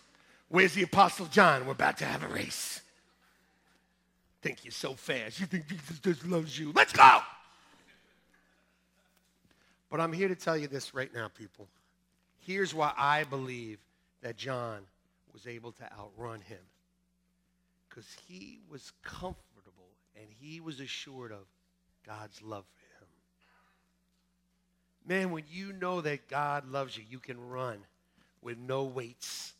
Where's 0.48 0.72
the 0.72 0.82
Apostle 0.82 1.26
John? 1.26 1.66
We're 1.66 1.72
about 1.72 1.98
to 1.98 2.04
have 2.04 2.22
a 2.22 2.28
race. 2.28 2.80
Think 4.40 4.64
you're 4.64 4.72
so 4.72 4.94
fast. 4.94 5.40
You 5.40 5.46
think 5.46 5.68
Jesus 5.68 5.98
just 5.98 6.26
loves 6.26 6.58
you. 6.58 6.72
Let's 6.74 6.92
go! 6.92 7.20
But 9.90 10.00
I'm 10.00 10.12
here 10.12 10.28
to 10.28 10.34
tell 10.34 10.56
you 10.56 10.68
this 10.68 10.94
right 10.94 11.12
now, 11.12 11.28
people. 11.28 11.66
Here's 12.40 12.74
why 12.74 12.92
I 12.96 13.24
believe 13.24 13.78
that 14.22 14.36
John 14.36 14.80
was 15.32 15.46
able 15.46 15.72
to 15.72 15.84
outrun 15.92 16.40
him. 16.40 16.58
Because 17.88 18.06
he 18.26 18.60
was 18.70 18.92
comfortable 19.02 19.90
and 20.16 20.26
he 20.40 20.60
was 20.60 20.80
assured 20.80 21.32
of 21.32 21.46
God's 22.06 22.42
love 22.42 22.64
for 22.66 23.04
him. 23.04 23.08
Man, 25.06 25.30
when 25.30 25.44
you 25.50 25.72
know 25.72 26.00
that 26.00 26.28
God 26.28 26.70
loves 26.70 26.96
you, 26.96 27.04
you 27.08 27.18
can 27.18 27.48
run 27.48 27.78
with 28.42 28.58
no 28.58 28.84
weights. 28.84 29.52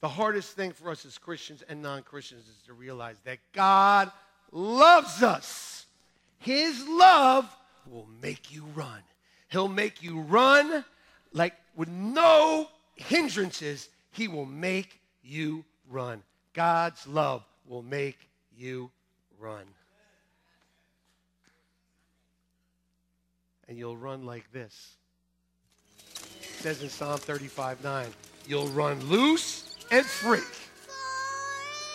The 0.00 0.08
hardest 0.08 0.54
thing 0.54 0.72
for 0.72 0.90
us 0.90 1.06
as 1.06 1.18
Christians 1.18 1.62
and 1.68 1.82
non 1.82 2.02
Christians 2.02 2.46
is 2.48 2.62
to 2.66 2.72
realize 2.74 3.16
that 3.24 3.38
God 3.52 4.10
loves 4.52 5.22
us. 5.22 5.86
His 6.38 6.86
love 6.86 7.50
will 7.90 8.06
make 8.20 8.52
you 8.52 8.64
run. 8.74 9.02
He'll 9.48 9.68
make 9.68 10.02
you 10.02 10.20
run 10.20 10.84
like 11.32 11.54
with 11.76 11.88
no 11.88 12.68
hindrances. 12.96 13.88
He 14.10 14.28
will 14.28 14.46
make 14.46 15.00
you 15.22 15.64
run. 15.90 16.22
God's 16.54 17.06
love 17.06 17.44
will 17.66 17.82
make 17.82 18.18
you 18.56 18.90
run. 19.38 19.64
And 23.68 23.76
you'll 23.76 23.96
run 23.96 24.24
like 24.24 24.50
this. 24.52 24.94
It 26.14 26.62
says 26.62 26.82
in 26.82 26.88
Psalm 26.88 27.18
35 27.18 27.82
9, 27.82 28.06
you'll 28.46 28.68
run 28.68 29.00
loose 29.06 29.76
and 29.90 30.06
free, 30.06 30.40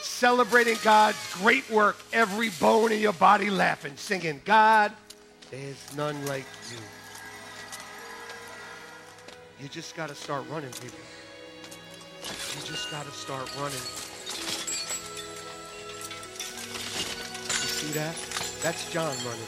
celebrating 0.01 0.77
God's 0.83 1.17
great 1.33 1.69
work, 1.69 1.97
every 2.13 2.49
bone 2.59 2.91
in 2.91 2.99
your 2.99 3.13
body 3.13 3.49
laughing, 3.49 3.93
singing, 3.95 4.41
God, 4.45 4.91
there's 5.49 5.95
none 5.95 6.25
like 6.25 6.45
you. 6.69 6.77
You 9.61 9.69
just 9.69 9.95
got 9.95 10.09
to 10.09 10.15
start 10.15 10.43
running, 10.49 10.71
people. 10.71 10.97
You 12.55 12.65
just 12.65 12.89
got 12.89 13.05
to 13.05 13.11
start 13.11 13.47
running. 13.57 13.77
You 17.45 17.69
see 17.69 17.91
that? 17.93 18.15
That's 18.63 18.91
John 18.91 19.15
running. 19.17 19.45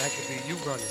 That 0.00 0.10
could 0.16 0.28
be 0.28 0.40
you 0.48 0.56
running. 0.64 0.86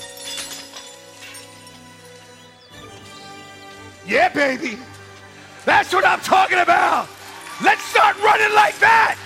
Yeah, 4.05 4.29
baby. 4.29 4.77
That's 5.65 5.91
what 5.91 6.05
I'm 6.05 6.19
talking 6.19 6.59
about. 6.59 7.09
Let's 7.63 7.81
start 7.85 8.15
running 8.21 8.53
like 8.53 8.77
that. 8.77 9.17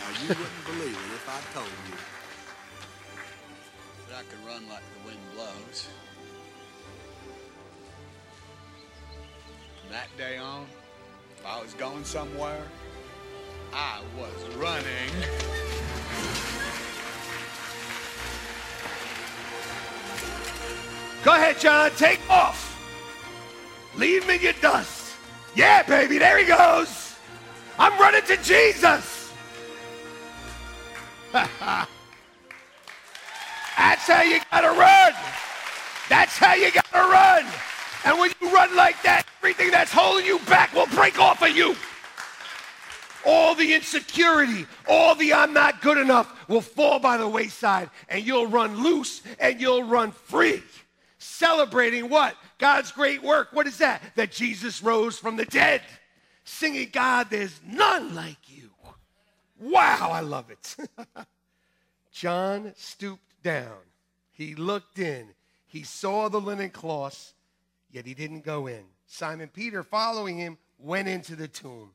Now, 0.00 0.08
you 0.22 0.28
wouldn't 0.28 0.64
believe 0.64 0.96
it 0.96 1.12
if 1.12 1.28
I 1.28 1.42
told 1.52 1.68
you 1.68 1.96
that 4.08 4.20
I 4.20 4.22
could 4.22 4.42
run 4.46 4.66
like 4.70 4.93
that 9.94 10.08
day 10.18 10.36
on, 10.38 10.66
if 11.38 11.46
I 11.46 11.62
was 11.62 11.72
going 11.74 12.02
somewhere, 12.04 12.62
I 13.72 14.00
was 14.18 14.56
running. 14.56 14.84
Go 21.22 21.30
ahead, 21.30 21.60
John. 21.60 21.92
Take 21.96 22.18
off. 22.28 22.72
Leave 23.96 24.26
me 24.26 24.36
your 24.38 24.52
dust. 24.54 25.14
Yeah, 25.54 25.84
baby. 25.84 26.18
There 26.18 26.38
he 26.38 26.44
goes. 26.44 27.14
I'm 27.78 27.96
running 28.00 28.22
to 28.22 28.36
Jesus. 28.38 29.32
That's 31.32 31.88
how 33.78 34.22
you 34.22 34.40
gotta 34.50 34.76
run. 34.76 35.14
That's 36.08 36.36
how 36.36 36.54
you 36.54 36.72
gotta 36.72 37.08
run. 37.08 37.46
And 38.04 38.18
when 38.18 38.30
you 38.40 38.52
run 38.52 38.74
like 38.76 39.02
that, 39.02 39.26
everything 39.38 39.70
that's 39.70 39.92
holding 39.92 40.26
you 40.26 40.38
back 40.40 40.74
will 40.74 40.86
break 40.86 41.18
off 41.18 41.42
of 41.42 41.56
you. 41.56 41.74
All 43.26 43.54
the 43.54 43.72
insecurity, 43.72 44.66
all 44.86 45.14
the 45.14 45.32
I'm 45.32 45.54
not 45.54 45.80
good 45.80 45.96
enough 45.96 46.48
will 46.48 46.60
fall 46.60 46.98
by 46.98 47.16
the 47.16 47.28
wayside, 47.28 47.88
and 48.08 48.24
you'll 48.24 48.46
run 48.46 48.82
loose 48.82 49.22
and 49.40 49.60
you'll 49.60 49.84
run 49.84 50.12
free. 50.12 50.62
Celebrating 51.18 52.10
what? 52.10 52.36
God's 52.58 52.92
great 52.92 53.22
work. 53.22 53.48
What 53.52 53.66
is 53.66 53.78
that? 53.78 54.02
That 54.14 54.30
Jesus 54.30 54.82
rose 54.82 55.18
from 55.18 55.36
the 55.36 55.46
dead. 55.46 55.80
Singing, 56.44 56.90
God, 56.92 57.28
there's 57.30 57.58
none 57.66 58.14
like 58.14 58.36
you. 58.46 58.70
Wow, 59.58 60.10
I 60.12 60.20
love 60.20 60.50
it. 60.50 60.76
John 62.12 62.74
stooped 62.76 63.42
down. 63.42 63.78
He 64.32 64.54
looked 64.54 64.98
in. 64.98 65.28
He 65.66 65.82
saw 65.82 66.28
the 66.28 66.40
linen 66.40 66.70
cloths, 66.70 67.32
yet 67.94 68.04
he 68.04 68.12
didn't 68.12 68.44
go 68.44 68.66
in. 68.66 68.82
Simon 69.06 69.48
Peter, 69.48 69.84
following 69.84 70.36
him, 70.36 70.58
went 70.78 71.06
into 71.06 71.36
the 71.36 71.46
tomb. 71.46 71.92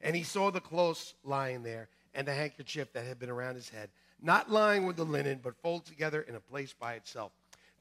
And 0.00 0.16
he 0.16 0.24
saw 0.24 0.50
the 0.50 0.60
clothes 0.60 1.14
lying 1.22 1.62
there 1.62 1.88
and 2.12 2.26
the 2.26 2.34
handkerchief 2.34 2.92
that 2.92 3.06
had 3.06 3.20
been 3.20 3.30
around 3.30 3.54
his 3.54 3.68
head, 3.68 3.88
not 4.20 4.50
lying 4.50 4.84
with 4.84 4.96
the 4.96 5.04
linen, 5.04 5.38
but 5.40 5.54
folded 5.62 5.86
together 5.86 6.22
in 6.22 6.34
a 6.34 6.40
place 6.40 6.72
by 6.72 6.94
itself. 6.94 7.30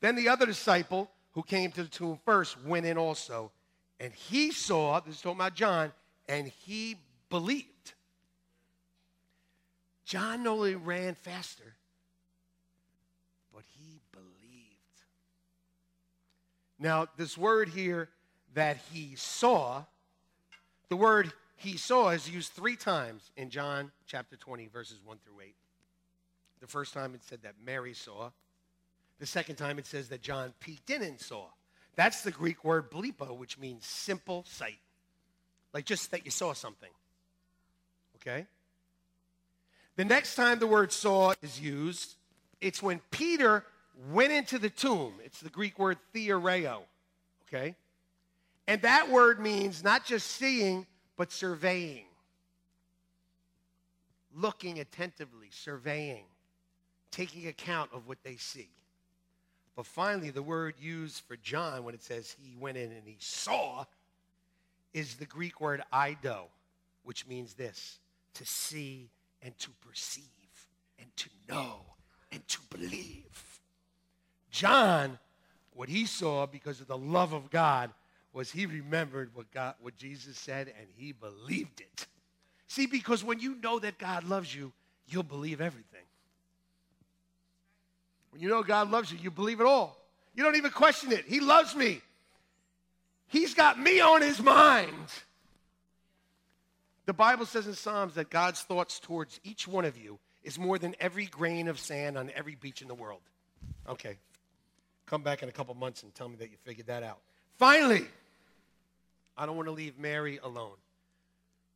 Then 0.01 0.16
the 0.16 0.30
other 0.30 0.45
disciple 0.45 1.10
who 1.32 1.41
came 1.41 1.72
to 1.72 1.84
the 1.84 1.89
tomb 1.89 2.20
first 2.24 2.64
went 2.64 2.86
in 2.86 2.97
also, 2.97 3.51
and 3.99 4.14
he 4.14 4.51
saw, 4.51 4.99
this 4.99 5.16
is 5.16 5.22
talking 5.22 5.39
about 5.39 5.55
John, 5.55 5.91
and 6.30 6.47
he 6.47 6.97
believed. 7.32 7.93
John 10.05 10.43
not 10.43 10.51
only 10.51 10.76
ran 10.76 11.16
faster, 11.16 11.76
but 13.51 13.64
he 13.76 13.99
believed. 14.12 14.28
Now, 16.80 17.08
this 17.18 17.38
word 17.38 17.70
here 17.70 18.10
that 18.54 18.78
he 18.92 19.14
saw, 19.16 19.86
the 20.90 20.96
word 20.96 21.32
he 21.56 21.78
saw 21.78 22.10
is 22.10 22.30
used 22.30 22.52
three 22.52 22.76
times 22.76 23.32
in 23.36 23.50
John 23.50 23.92
chapter 24.06 24.36
20, 24.36 24.68
verses 24.68 25.00
1 25.04 25.18
through 25.26 25.42
8. 25.44 25.56
The 26.62 26.68
first 26.68 26.94
time 26.94 27.16
it 27.16 27.24
said 27.24 27.42
that 27.44 27.56
Mary 27.64 27.94
saw. 27.94 28.30
The 29.20 29.26
second 29.26 29.56
time 29.56 29.80
it 29.80 29.88
says 29.88 30.10
that 30.10 30.22
John 30.22 30.54
peeked 30.60 30.90
in 30.90 31.02
and 31.02 31.20
saw. 31.20 31.46
That's 31.96 32.22
the 32.22 32.32
Greek 32.32 32.64
word 32.64 32.92
blepo, 32.92 33.36
which 33.36 33.58
means 33.58 33.86
simple 33.86 34.46
sight. 34.48 34.78
Like 35.74 35.86
just 35.86 36.12
that 36.12 36.26
you 36.26 36.32
saw 36.32 36.54
something. 36.54 36.92
Okay? 38.18 38.46
The 39.96 40.06
next 40.06 40.36
time 40.36 40.60
the 40.60 40.68
word 40.68 40.92
saw 40.92 41.34
is 41.42 41.60
used, 41.60 42.16
it's 42.62 42.84
when 42.84 43.02
Peter 43.10 43.64
went 44.12 44.32
into 44.32 44.60
the 44.60 44.70
tomb. 44.70 45.14
It's 45.24 45.39
the 45.39 45.50
Greek 45.50 45.80
word 45.80 45.98
theoreo. 46.14 46.82
Okay? 47.48 47.76
And 48.68 48.82
that 48.82 49.10
word 49.10 49.39
means 49.39 49.84
not 49.84 50.06
just 50.06 50.28
seeing, 50.28 50.86
but 51.16 51.32
surveying. 51.32 52.06
Looking 54.36 54.80
attentively, 54.80 55.48
surveying, 55.52 56.26
taking 57.12 57.48
account 57.48 57.91
of 57.93 58.08
what 58.08 58.18
they 58.24 58.36
see. 58.36 58.70
But 59.76 59.86
finally, 59.86 60.32
the 60.32 60.43
word 60.43 60.76
used 60.80 61.24
for 61.28 61.38
John 61.38 61.84
when 61.84 61.93
it 61.93 62.04
says 62.04 62.36
he 62.41 62.56
went 62.60 62.78
in 62.78 62.91
and 62.91 63.04
he 63.06 63.18
saw 63.20 63.86
is 64.93 65.16
the 65.16 65.26
Greek 65.26 65.62
word 65.62 65.84
eido, 65.93 66.45
which 67.04 67.28
means 67.28 67.54
this 67.54 68.00
to 68.34 68.45
see 68.45 69.10
and 69.41 69.58
to 69.60 69.70
perceive 69.88 70.24
and 71.00 71.08
to 71.16 71.30
know 71.48 71.82
and 72.32 72.45
to 72.48 72.60
believe. 72.70 73.57
John, 74.58 75.20
what 75.76 75.88
he 75.88 76.08
saw 76.08 76.47
because 76.47 76.82
of 76.82 76.88
the 76.88 76.97
love 76.97 77.32
of 77.32 77.51
God 77.51 77.91
was 78.34 78.49
he 78.49 78.66
remembered 78.66 79.30
what 79.36 79.51
God 79.51 79.76
what 79.82 79.95
Jesus 79.97 80.36
said 80.36 80.74
and 80.80 80.88
he 80.95 81.12
believed 81.12 81.80
it. 81.80 82.08
See, 82.68 82.88
because 82.88 83.24
when 83.24 83.39
you 83.39 83.55
know 83.62 83.78
that 83.78 83.99
God 83.99 84.24
loves 84.24 84.53
you, 84.53 84.74
you'll 85.08 85.22
believe 85.22 85.62
everything. 85.62 86.01
When 88.32 88.41
you 88.41 88.49
know 88.49 88.64
God 88.64 88.89
loves 88.89 89.12
you, 89.12 89.20
you 89.22 89.30
believe 89.30 89.62
it 89.62 89.68
all. 89.68 89.95
You 90.34 90.43
don't 90.43 90.55
even 90.55 90.72
question 90.72 91.12
it. 91.12 91.26
He 91.26 91.39
loves 91.39 91.76
me. 91.76 92.01
He's 93.28 93.53
got 93.53 93.80
me 93.80 93.99
on 93.99 94.24
his 94.24 94.41
mind. 94.41 94.91
The 97.05 97.14
Bible 97.14 97.45
says 97.45 97.68
in 97.68 97.76
Psalms 97.76 98.16
that 98.16 98.32
God's 98.32 98.62
thoughts 98.62 98.99
towards 98.99 99.39
each 99.43 99.68
one 99.68 99.86
of 99.86 99.97
you 99.97 100.18
is 100.43 100.58
more 100.58 100.80
than 100.80 100.95
every 100.99 101.28
grain 101.28 101.68
of 101.68 101.80
sand 101.80 102.18
on 102.18 102.32
every 102.36 102.55
beach 102.55 102.82
in 102.82 102.88
the 102.88 102.95
world. 102.95 103.22
Okay. 103.88 104.18
Come 105.08 105.24
back 105.24 105.41
in 105.41 105.49
a 105.49 105.51
couple 105.51 105.74
months 105.74 106.03
and 106.03 106.14
tell 106.14 106.30
me 106.30 106.36
that 106.36 106.51
you 106.51 106.58
figured 106.64 106.88
that 106.88 107.01
out. 107.01 107.20
Finally, 107.58 108.05
I 109.38 109.45
don't 109.45 109.55
want 109.55 109.68
to 109.68 109.74
leave 109.74 109.97
Mary 109.97 110.39
alone. 110.43 110.76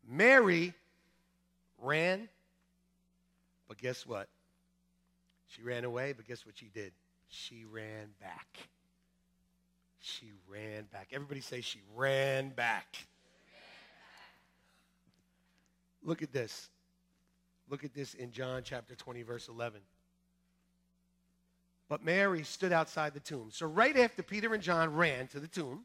Mary 0.07 0.73
ran, 1.81 2.27
but 3.67 3.77
guess 3.77 4.05
what? 4.05 4.27
She 5.47 5.63
ran 5.63 5.85
away, 5.85 6.13
but 6.13 6.27
guess 6.27 6.45
what 6.45 6.57
she 6.57 6.69
did? 6.73 6.91
She 7.29 7.65
ran 7.65 8.09
back. 8.19 8.47
She 10.01 10.31
ran 10.47 10.83
back. 10.91 11.09
Everybody 11.13 11.41
say 11.41 11.61
she 11.61 11.79
ran 11.95 12.49
back. 12.49 12.97
Look 16.03 16.21
at 16.21 16.33
this. 16.33 16.69
Look 17.69 17.85
at 17.85 17.93
this 17.93 18.13
in 18.13 18.31
John 18.31 18.63
chapter 18.65 18.95
20, 18.95 19.21
verse 19.21 19.47
11. 19.47 19.79
But 21.91 22.05
Mary 22.05 22.43
stood 22.43 22.71
outside 22.71 23.13
the 23.13 23.19
tomb. 23.19 23.49
So, 23.51 23.65
right 23.65 23.97
after 23.97 24.23
Peter 24.23 24.53
and 24.53 24.63
John 24.63 24.95
ran 24.95 25.27
to 25.27 25.41
the 25.41 25.47
tomb, 25.49 25.83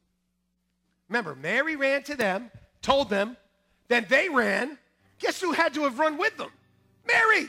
remember, 1.09 1.35
Mary 1.35 1.75
ran 1.75 2.05
to 2.05 2.15
them, 2.15 2.53
told 2.81 3.11
them, 3.11 3.37
then 3.89 4.07
they 4.09 4.29
ran. 4.29 4.79
Guess 5.19 5.41
who 5.41 5.51
had 5.51 5.75
to 5.75 5.83
have 5.83 5.99
run 5.99 6.17
with 6.17 6.37
them? 6.37 6.51
Mary. 7.09 7.49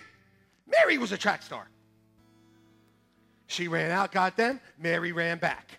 Mary 0.66 0.98
was 0.98 1.12
a 1.12 1.18
track 1.20 1.44
star. 1.44 1.68
She 3.46 3.68
ran 3.68 3.92
out, 3.92 4.12
got 4.12 4.36
them. 4.36 4.60
Mary 4.80 5.12
ran 5.12 5.38
back. 5.38 5.78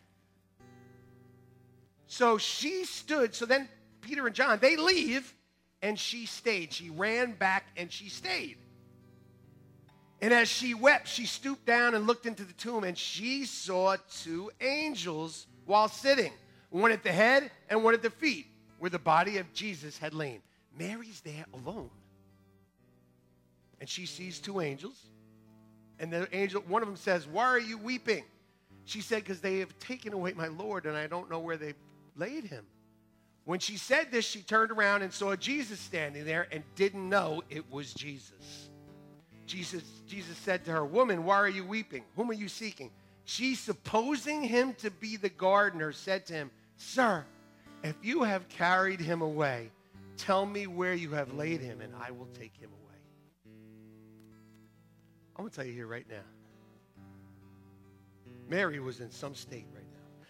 So 2.07 2.39
she 2.39 2.85
stood. 2.85 3.35
So 3.35 3.45
then 3.45 3.69
Peter 4.03 4.25
and 4.25 4.37
John, 4.37 4.61
they 4.61 4.77
leave, 4.77 5.35
and 5.83 5.99
she 5.99 6.27
stayed. 6.27 6.73
She 6.73 6.91
ran 6.91 7.33
back 7.33 7.65
and 7.77 7.91
she 7.91 8.09
stayed. 8.09 8.57
And 10.21 10.33
as 10.33 10.49
she 10.49 10.75
wept, 10.75 11.07
she 11.07 11.27
stooped 11.27 11.65
down 11.65 11.95
and 11.95 12.07
looked 12.07 12.27
into 12.27 12.45
the 12.45 12.53
tomb, 12.55 12.85
and 12.85 12.99
she 12.99 13.45
saw 13.45 13.97
two 14.23 14.51
angels 14.61 15.47
while 15.65 15.89
sitting, 15.89 16.33
one 16.71 16.91
at 16.91 17.05
the 17.05 17.13
head 17.13 17.51
and 17.69 17.85
one 17.85 17.95
at 17.95 18.03
the 18.03 18.11
feet, 18.11 18.47
where 18.79 18.91
the 18.91 18.99
body 18.99 19.39
of 19.39 19.53
Jesus 19.53 19.97
had 19.99 20.15
lain. 20.15 20.43
Mary's 20.77 21.21
there 21.21 21.45
alone. 21.55 21.91
And 23.81 23.89
she 23.89 24.07
sees 24.07 24.41
two 24.41 24.61
angels. 24.61 25.01
And 26.01 26.13
the 26.13 26.29
angel, 26.33 26.63
one 26.67 26.83
of 26.83 26.89
them 26.89 26.97
says, 26.97 27.27
Why 27.27 27.45
are 27.45 27.61
you 27.61 27.79
weeping? 27.79 28.25
She 28.85 29.01
said, 29.01 29.23
Because 29.23 29.41
they 29.41 29.59
have 29.59 29.79
taken 29.79 30.13
away 30.13 30.33
my 30.33 30.49
Lord, 30.49 30.87
and 30.87 30.97
I 30.97 31.07
don't 31.07 31.31
know 31.31 31.39
where 31.39 31.57
they 31.57 31.75
laid 32.17 32.45
him. 32.45 32.65
When 33.45 33.61
she 33.61 33.77
said 33.77 34.11
this, 34.11 34.27
she 34.27 34.43
turned 34.43 34.71
around 34.71 35.03
and 35.03 35.13
saw 35.13 35.35
Jesus 35.35 35.81
standing 35.81 36.25
there 36.25 36.49
and 36.53 36.63
didn't 36.75 37.09
know 37.09 37.43
it 37.49 37.71
was 37.73 37.95
Jesus. 37.95 38.68
Jesus, 39.49 39.83
Jesus 40.07 40.37
said 40.37 40.65
to 40.67 40.71
her, 40.71 40.85
Woman, 40.85 41.25
why 41.25 41.37
are 41.37 41.49
you 41.49 41.65
weeping? 41.65 42.05
Whom 42.15 42.31
are 42.31 42.35
you 42.35 42.49
seeking? 42.49 42.91
She, 43.25 43.55
supposing 43.55 44.43
him 44.43 44.75
to 44.75 44.91
be 44.91 45.17
the 45.17 45.31
gardener, 45.31 45.93
said 45.93 46.27
to 46.27 46.35
him, 46.35 46.51
Sir, 46.77 47.25
if 47.83 47.97
you 48.03 48.23
have 48.23 48.49
carried 48.49 49.01
him 49.01 49.23
away, 49.23 49.71
tell 50.17 50.45
me 50.47 50.67
where 50.67 50.95
you 50.95 51.11
have 51.13 51.33
laid 51.33 51.61
him, 51.61 51.81
and 51.81 51.95
I 51.99 52.11
will 52.11 52.29
take 52.39 52.57
him 52.57 52.71
away. 52.71 53.55
I'm 55.37 55.45
going 55.45 55.51
to 55.51 55.57
tell 55.57 55.67
you 55.67 55.73
here 55.73 55.87
right 55.87 56.07
now. 56.09 56.17
Mary 58.49 58.81
was 58.81 59.01
in 59.01 59.11
some 59.11 59.35
state 59.35 59.67
right 59.75 59.85
now. 59.93 60.27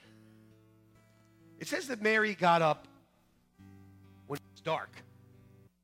It 1.59 1.67
says 1.67 1.89
that 1.89 2.03
Mary 2.03 2.35
got 2.35 2.63
up 2.63 2.87
when 4.27 4.37
it 4.37 4.53
was 4.53 4.61
dark. 4.61 4.91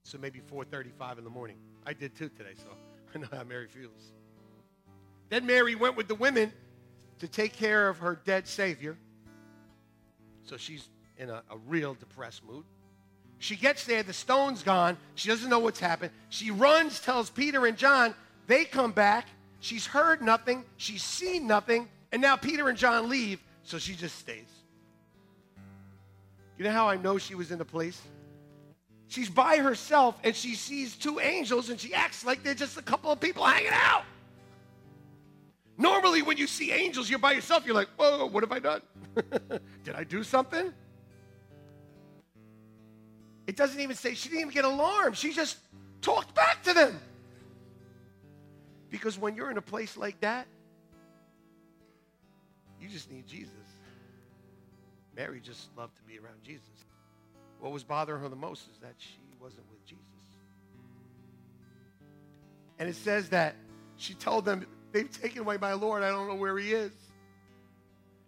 So 0.05 0.19
maybe 0.19 0.41
4:35 0.41 1.19
in 1.19 1.25
the 1.25 1.31
morning. 1.31 1.57
I 1.87 1.93
did 1.93 2.15
too 2.15 2.29
today, 2.29 2.55
so 2.57 2.69
I 3.15 3.19
know 3.19 3.29
how 3.33 3.45
Mary 3.45 3.69
feels. 3.69 4.13
Then 5.29 5.47
Mary 5.47 5.75
went 5.75 5.97
with 5.97 6.09
the 6.09 6.15
women 6.15 6.53
to 7.21 7.29
take 7.29 7.53
care 7.53 7.89
of 7.89 7.99
her 7.99 8.21
dead 8.25 8.47
Savior. 8.47 8.97
So 10.43 10.57
she's 10.57 10.89
in 11.17 11.31
a, 11.31 11.43
a 11.51 11.57
real 11.67 11.95
depressed 11.95 12.45
mood. 12.45 12.65
She 13.39 13.57
gets 13.57 13.85
there, 13.85 14.03
the 14.03 14.13
stone's 14.13 14.63
gone. 14.63 14.97
She 15.15 15.29
doesn't 15.29 15.49
know 15.49 15.59
what's 15.59 15.81
happened. 15.81 16.13
She 16.29 16.51
runs, 16.51 17.01
tells 17.01 17.31
Peter 17.31 17.67
and 17.67 17.77
John. 17.77 18.15
They 18.47 18.65
come 18.65 18.93
back. 18.93 19.29
She's 19.61 19.87
heard 19.87 20.23
nothing. 20.23 20.65
She's 20.77 21.03
seen 21.03 21.47
nothing. 21.47 21.89
And 22.13 22.21
now 22.21 22.37
Peter 22.37 22.69
and 22.69 22.79
John 22.79 23.09
leave, 23.09 23.43
so 23.63 23.79
she 23.79 23.95
just 23.95 24.19
stays. 24.19 24.49
You 26.59 26.65
know 26.65 26.71
how 26.71 26.89
I 26.89 26.97
know 26.97 27.19
she 27.19 27.35
was 27.35 27.51
in 27.51 27.59
the 27.59 27.65
place? 27.65 28.01
She's 29.15 29.31
by 29.31 29.59
herself 29.59 30.19
and 30.25 30.35
she 30.35 30.57
sees 30.57 30.97
two 30.97 31.21
angels 31.21 31.71
and 31.71 31.79
she 31.79 31.95
acts 31.95 32.25
like 32.25 32.43
they're 32.43 32.53
just 32.53 32.77
a 32.77 32.83
couple 32.83 33.13
of 33.13 33.21
people 33.21 33.45
hanging 33.45 33.71
out. 33.73 34.03
Normally, 35.79 36.23
when 36.23 36.37
you 36.37 36.49
see 36.49 36.73
angels, 36.73 37.09
you're 37.09 37.21
by 37.21 37.31
yourself. 37.31 37.65
You're 37.65 37.77
like, 37.77 37.91
whoa, 37.97 38.27
what 38.27 38.43
have 38.43 38.51
I 38.51 38.59
done? 38.59 38.83
Did 39.85 39.95
I 39.95 40.03
do 40.03 40.25
something? 40.25 40.73
It 43.47 43.55
doesn't 43.55 43.79
even 43.79 43.95
say, 43.95 44.15
she 44.15 44.29
didn't 44.31 44.41
even 44.41 44.53
get 44.53 44.65
alarmed. 44.65 45.17
She 45.17 45.33
just 45.33 45.59
talked 46.01 46.35
back 46.35 46.65
to 46.65 46.75
them. 46.75 46.99
Because 48.91 49.17
when 49.17 49.37
you're 49.37 49.53
in 49.53 49.59
a 49.59 49.63
place 49.63 49.97
like 49.97 50.21
that, 50.23 50.49
you 52.81 52.89
just 52.89 53.13
need 53.13 53.29
Jesus. 53.29 53.53
Mary 55.15 55.39
just 55.39 55.69
loved 55.77 55.97
to 55.99 56.03
be 56.03 56.19
around 56.19 56.43
Jesus. 56.43 56.74
What 57.65 57.73
was 57.73 57.83
bothering 57.83 58.21
her 58.21 58.29
the 58.29 58.37
most 58.37 58.69
is 58.71 58.79
that 58.83 58.93
she 58.99 59.17
wasn't 59.41 59.65
with 59.71 59.83
Jesus. 59.87 60.05
And 62.79 62.91
it 62.91 62.95
says 62.95 63.31
that 63.31 63.57
she 63.97 64.13
told 64.13 64.45
them, 64.45 64.67
They've 64.93 65.11
taken 65.11 65.39
away 65.39 65.57
my 65.59 65.73
Lord. 65.73 66.03
I 66.03 66.11
don't 66.11 66.29
know 66.29 66.35
where 66.35 66.59
he 66.59 66.73
is. 66.73 66.93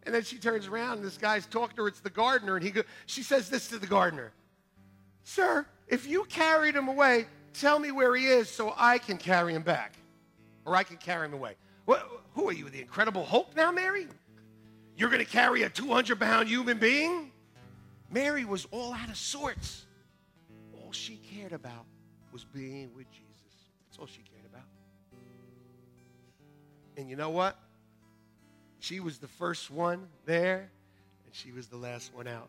And 0.05 0.15
then 0.15 0.23
she 0.23 0.39
turns 0.39 0.69
around 0.69 0.97
and 0.97 1.05
this 1.05 1.19
guy's 1.19 1.45
talking 1.45 1.77
to 1.77 1.83
her. 1.83 1.89
It's 1.89 2.01
the 2.01 2.09
gardener. 2.09 2.57
And 2.57 2.65
he 2.65 2.71
go, 2.71 2.81
she 3.05 3.23
says 3.23 3.51
this 3.51 3.69
to 3.69 3.79
the 3.79 3.87
gardener 3.87 4.33
Sir, 5.25 5.67
if 5.87 6.07
you 6.07 6.25
carried 6.25 6.75
him 6.75 6.89
away, 6.89 7.27
tell 7.53 7.79
me 7.79 7.91
where 7.91 8.17
he 8.17 8.29
is 8.29 8.49
so 8.49 8.73
I 8.75 8.97
can 8.97 9.19
carry 9.19 9.53
him 9.53 9.63
back. 9.63 9.99
Or 10.65 10.75
I 10.75 10.83
can 10.83 10.97
carry 10.97 11.27
him 11.27 11.35
away. 11.35 11.57
What, 11.85 12.09
who 12.33 12.49
are 12.49 12.55
you, 12.55 12.71
the 12.71 12.81
Incredible 12.81 13.27
Hulk 13.27 13.55
now, 13.55 13.71
Mary? 13.71 14.07
You're 14.97 15.11
going 15.11 15.23
to 15.23 15.31
carry 15.31 15.65
a 15.65 15.69
200 15.69 16.19
pound 16.19 16.49
human 16.49 16.79
being? 16.79 17.33
Mary 18.11 18.45
was 18.45 18.67
all 18.71 18.93
out 18.93 19.09
of 19.09 19.17
sorts. 19.17 19.87
All 20.75 20.93
she 20.93 21.17
cared 21.17 21.53
about 21.53 21.85
was 22.33 22.45
being 22.45 22.91
with 22.95 23.11
Jesus. 23.11 23.25
That's 23.87 23.99
all 23.99 24.07
she 24.07 24.23
cared 24.23 24.45
about. 24.47 24.67
And 26.97 27.11
you 27.11 27.17
know 27.17 27.31
what? 27.31 27.59
She 28.79 29.01
was 29.01 29.19
the 29.19 29.29
first 29.29 29.71
one 29.71 30.07
there, 30.25 30.71
and 31.25 31.35
she 31.35 31.51
was 31.53 31.67
the 31.67 31.77
last 31.77 32.15
one 32.15 32.29
out. 32.29 32.49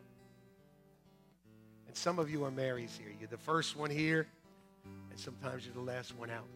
And 1.86 1.96
some 1.96 2.18
of 2.18 2.30
you 2.30 2.44
are 2.44 2.50
Marys 2.50 2.98
here. 2.98 3.12
You're 3.18 3.28
the 3.28 3.36
first 3.36 3.76
one 3.76 3.90
here, 3.90 4.26
and 5.10 5.18
sometimes 5.18 5.64
you're 5.64 5.74
the 5.74 5.80
last 5.80 6.16
one 6.16 6.30
out. 6.30 6.46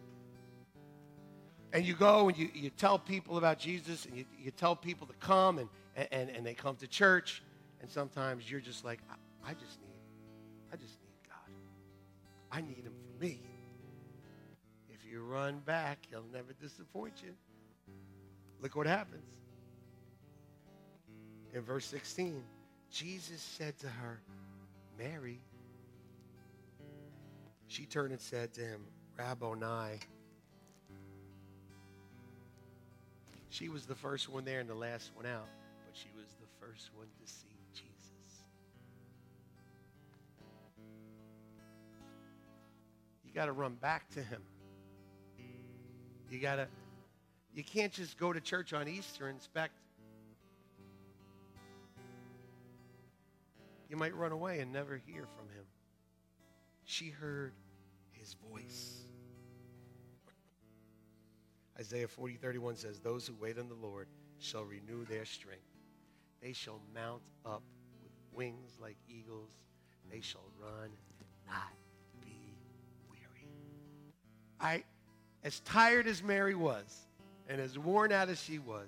And 1.73 1.83
you 1.83 1.95
go 1.95 2.29
and 2.29 2.37
you, 2.37 2.49
you 2.53 2.69
tell 2.69 2.99
people 2.99 3.37
about 3.37 3.57
Jesus, 3.57 4.05
and 4.05 4.15
you, 4.15 4.25
you 4.39 4.51
tell 4.51 4.75
people 4.75 5.07
to 5.07 5.13
come, 5.13 5.57
and, 5.57 5.69
and, 6.11 6.29
and 6.29 6.45
they 6.45 6.53
come 6.53 6.75
to 6.77 6.87
church, 6.87 7.41
and 7.83 7.91
sometimes 7.91 8.49
you're 8.49 8.61
just 8.61 8.85
like, 8.85 9.01
I, 9.09 9.51
I 9.51 9.53
just 9.53 9.81
need, 9.81 9.99
I 10.71 10.77
just 10.77 10.93
need 11.01 11.17
God. 11.27 11.53
I 12.49 12.61
need 12.61 12.85
him 12.85 12.93
for 12.93 13.21
me. 13.21 13.41
If 14.89 15.05
you 15.05 15.21
run 15.21 15.59
back, 15.59 15.99
he'll 16.09 16.23
never 16.31 16.53
disappoint 16.53 17.21
you. 17.21 17.33
Look 18.61 18.77
what 18.77 18.87
happens. 18.87 19.29
In 21.53 21.61
verse 21.61 21.85
16, 21.87 22.41
Jesus 22.89 23.41
said 23.41 23.77
to 23.79 23.89
her, 23.89 24.21
Mary. 24.97 25.41
She 27.67 27.85
turned 27.85 28.11
and 28.11 28.21
said 28.21 28.53
to 28.53 28.61
him, 28.61 28.85
Rabboni. 29.19 29.99
She 33.49 33.67
was 33.67 33.85
the 33.85 33.95
first 33.95 34.29
one 34.29 34.45
there 34.45 34.61
and 34.61 34.69
the 34.69 34.73
last 34.73 35.11
one 35.15 35.25
out, 35.25 35.49
but 35.85 35.97
she 35.97 36.07
was 36.15 36.33
the 36.39 36.65
first 36.65 36.89
one 36.95 37.07
to 37.21 37.31
see 37.31 37.52
You 43.33 43.39
got 43.39 43.45
to 43.47 43.51
run 43.51 43.73
back 43.73 44.07
to 44.11 44.21
him. 44.21 44.43
You 46.29 46.39
got 46.39 46.57
to 46.57 46.67
you 47.53 47.63
can't 47.63 47.91
just 47.91 48.17
go 48.17 48.31
to 48.31 48.39
church 48.39 48.73
on 48.73 48.87
Easter 48.87 49.27
and 49.27 49.37
expect. 49.37 49.73
You 53.89 53.97
might 53.97 54.15
run 54.15 54.31
away 54.31 54.59
and 54.59 54.71
never 54.71 54.97
hear 55.05 55.27
from 55.37 55.47
him. 55.55 55.65
She 56.83 57.09
heard 57.09 57.53
his 58.11 58.35
voice. 58.51 59.01
Isaiah 61.79 62.07
40, 62.07 62.35
31 62.35 62.75
says, 62.75 62.99
Those 62.99 63.27
who 63.27 63.35
wait 63.39 63.59
on 63.59 63.67
the 63.67 63.75
Lord 63.75 64.07
shall 64.39 64.63
renew 64.63 65.05
their 65.05 65.25
strength. 65.25 65.61
They 66.41 66.53
shall 66.53 66.81
mount 66.93 67.21
up 67.45 67.63
with 68.01 68.11
wings 68.31 68.77
like 68.81 68.97
eagles. 69.07 69.51
They 70.11 70.21
shall 70.21 70.45
run 70.59 70.85
and 70.85 71.27
not. 71.47 71.82
I, 74.63 74.83
as 75.43 75.59
tired 75.59 76.07
as 76.07 76.23
Mary 76.23 76.55
was, 76.55 77.05
and 77.49 77.59
as 77.59 77.77
worn 77.77 78.13
out 78.13 78.29
as 78.29 78.41
she 78.41 78.59
was, 78.59 78.87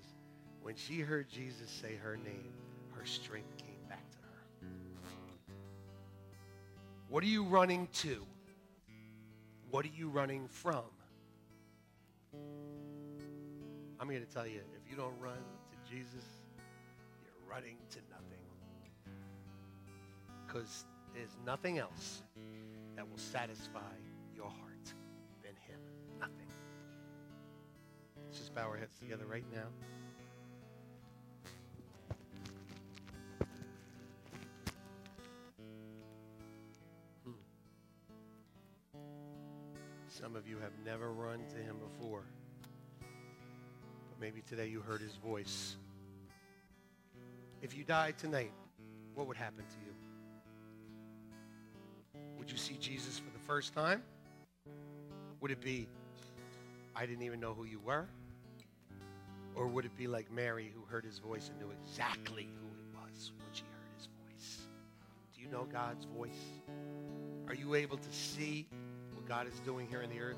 when 0.61 0.75
she 0.75 1.01
heard 1.01 1.29
Jesus 1.29 1.69
say 1.69 1.95
her 1.97 2.15
name, 2.15 2.53
her 2.93 3.05
strength 3.05 3.57
came 3.57 3.75
back 3.89 4.09
to 4.11 4.17
her. 4.19 4.69
What 7.09 7.23
are 7.23 7.27
you 7.27 7.43
running 7.43 7.89
to? 7.95 8.25
What 9.69 9.85
are 9.85 9.91
you 9.95 10.07
running 10.07 10.47
from? 10.47 10.85
I'm 13.99 14.09
here 14.09 14.21
to 14.21 14.25
tell 14.25 14.47
you, 14.47 14.61
if 14.81 14.89
you 14.89 14.95
don't 14.95 15.19
run 15.19 15.33
to 15.35 15.91
Jesus, 15.91 16.25
you're 17.21 17.51
running 17.51 17.75
to 17.91 17.99
nothing. 18.09 18.39
Because 20.47 20.85
there's 21.13 21.35
nothing 21.45 21.79
else 21.79 22.23
that 22.95 23.09
will 23.09 23.17
satisfy 23.17 23.79
your 24.33 24.49
heart. 24.49 24.74
Let's 28.35 28.47
just 28.47 28.55
bow 28.55 28.67
our 28.67 28.75
heads 28.75 28.99
together 28.99 29.23
right 29.25 29.45
now. 29.53 29.67
Hmm. 37.23 37.31
Some 40.09 40.35
of 40.35 40.49
you 40.49 40.57
have 40.57 40.73
never 40.83 41.13
run 41.13 41.45
to 41.47 41.55
him 41.55 41.77
before. 41.77 42.23
But 42.99 44.19
maybe 44.19 44.41
today 44.41 44.67
you 44.67 44.81
heard 44.81 44.99
his 44.99 45.15
voice. 45.15 45.77
If 47.61 47.77
you 47.77 47.85
died 47.85 48.17
tonight, 48.17 48.51
what 49.13 49.27
would 49.27 49.37
happen 49.37 49.63
to 49.63 49.77
you? 52.19 52.21
Would 52.37 52.51
you 52.51 52.57
see 52.57 52.75
Jesus 52.81 53.17
for 53.17 53.31
the 53.31 53.39
first 53.47 53.73
time? 53.73 54.03
Would 55.39 55.51
it 55.51 55.61
be, 55.61 55.87
I 56.97 57.05
didn't 57.05 57.23
even 57.23 57.39
know 57.39 57.53
who 57.53 57.63
you 57.63 57.79
were? 57.79 58.09
Or 59.55 59.67
would 59.67 59.85
it 59.85 59.95
be 59.97 60.07
like 60.07 60.31
Mary 60.31 60.71
who 60.75 60.83
heard 60.85 61.05
his 61.05 61.19
voice 61.19 61.49
and 61.49 61.59
knew 61.59 61.71
exactly 61.71 62.49
who 62.59 62.67
it 62.77 62.85
was 62.93 63.31
when 63.37 63.47
she 63.53 63.63
heard 63.63 63.87
his 63.97 64.07
voice? 64.27 64.67
Do 65.33 65.41
you 65.41 65.47
know 65.47 65.65
God's 65.71 66.05
voice? 66.05 66.31
Are 67.47 67.55
you 67.55 67.75
able 67.75 67.97
to 67.97 68.11
see 68.11 68.67
what 69.13 69.27
God 69.27 69.47
is 69.47 69.59
doing 69.61 69.87
here 69.87 70.01
in 70.01 70.09
the 70.09 70.19
earth? 70.19 70.37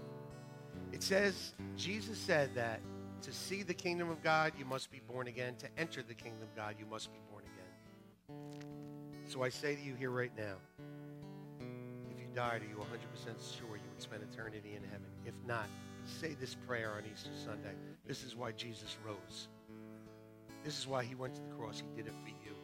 It 0.91 1.01
says, 1.01 1.53
Jesus 1.75 2.17
said 2.17 2.53
that 2.55 2.79
to 3.23 3.33
see 3.33 3.63
the 3.63 3.73
kingdom 3.73 4.09
of 4.09 4.21
God, 4.21 4.53
you 4.57 4.65
must 4.65 4.91
be 4.91 5.01
born 5.07 5.27
again. 5.27 5.55
To 5.57 5.67
enter 5.77 6.03
the 6.03 6.13
kingdom 6.13 6.43
of 6.43 6.55
God, 6.55 6.75
you 6.79 6.85
must 6.85 7.11
be 7.11 7.19
born 7.31 7.43
again. 7.43 8.57
So 9.27 9.43
I 9.43 9.49
say 9.49 9.75
to 9.75 9.81
you 9.81 9.95
here 9.95 10.11
right 10.11 10.31
now, 10.37 10.55
if 11.59 12.19
you 12.19 12.27
died, 12.35 12.61
are 12.61 12.65
you 12.65 12.75
100% 12.75 13.57
sure 13.57 13.75
you 13.75 13.89
would 13.91 14.01
spend 14.01 14.21
eternity 14.31 14.75
in 14.75 14.83
heaven? 14.83 15.07
If 15.25 15.33
not, 15.45 15.65
say 16.07 16.35
this 16.39 16.55
prayer 16.55 16.93
on 16.97 17.03
Easter 17.11 17.29
Sunday. 17.45 17.75
This 18.05 18.23
is 18.23 18.35
why 18.35 18.51
Jesus 18.53 18.97
rose. 19.05 19.47
This 20.63 20.79
is 20.79 20.87
why 20.87 21.03
he 21.03 21.15
went 21.15 21.35
to 21.35 21.41
the 21.41 21.49
cross. 21.57 21.81
He 21.81 22.01
did 22.01 22.07
it 22.07 22.13
for 22.23 22.29
you. 22.29 22.55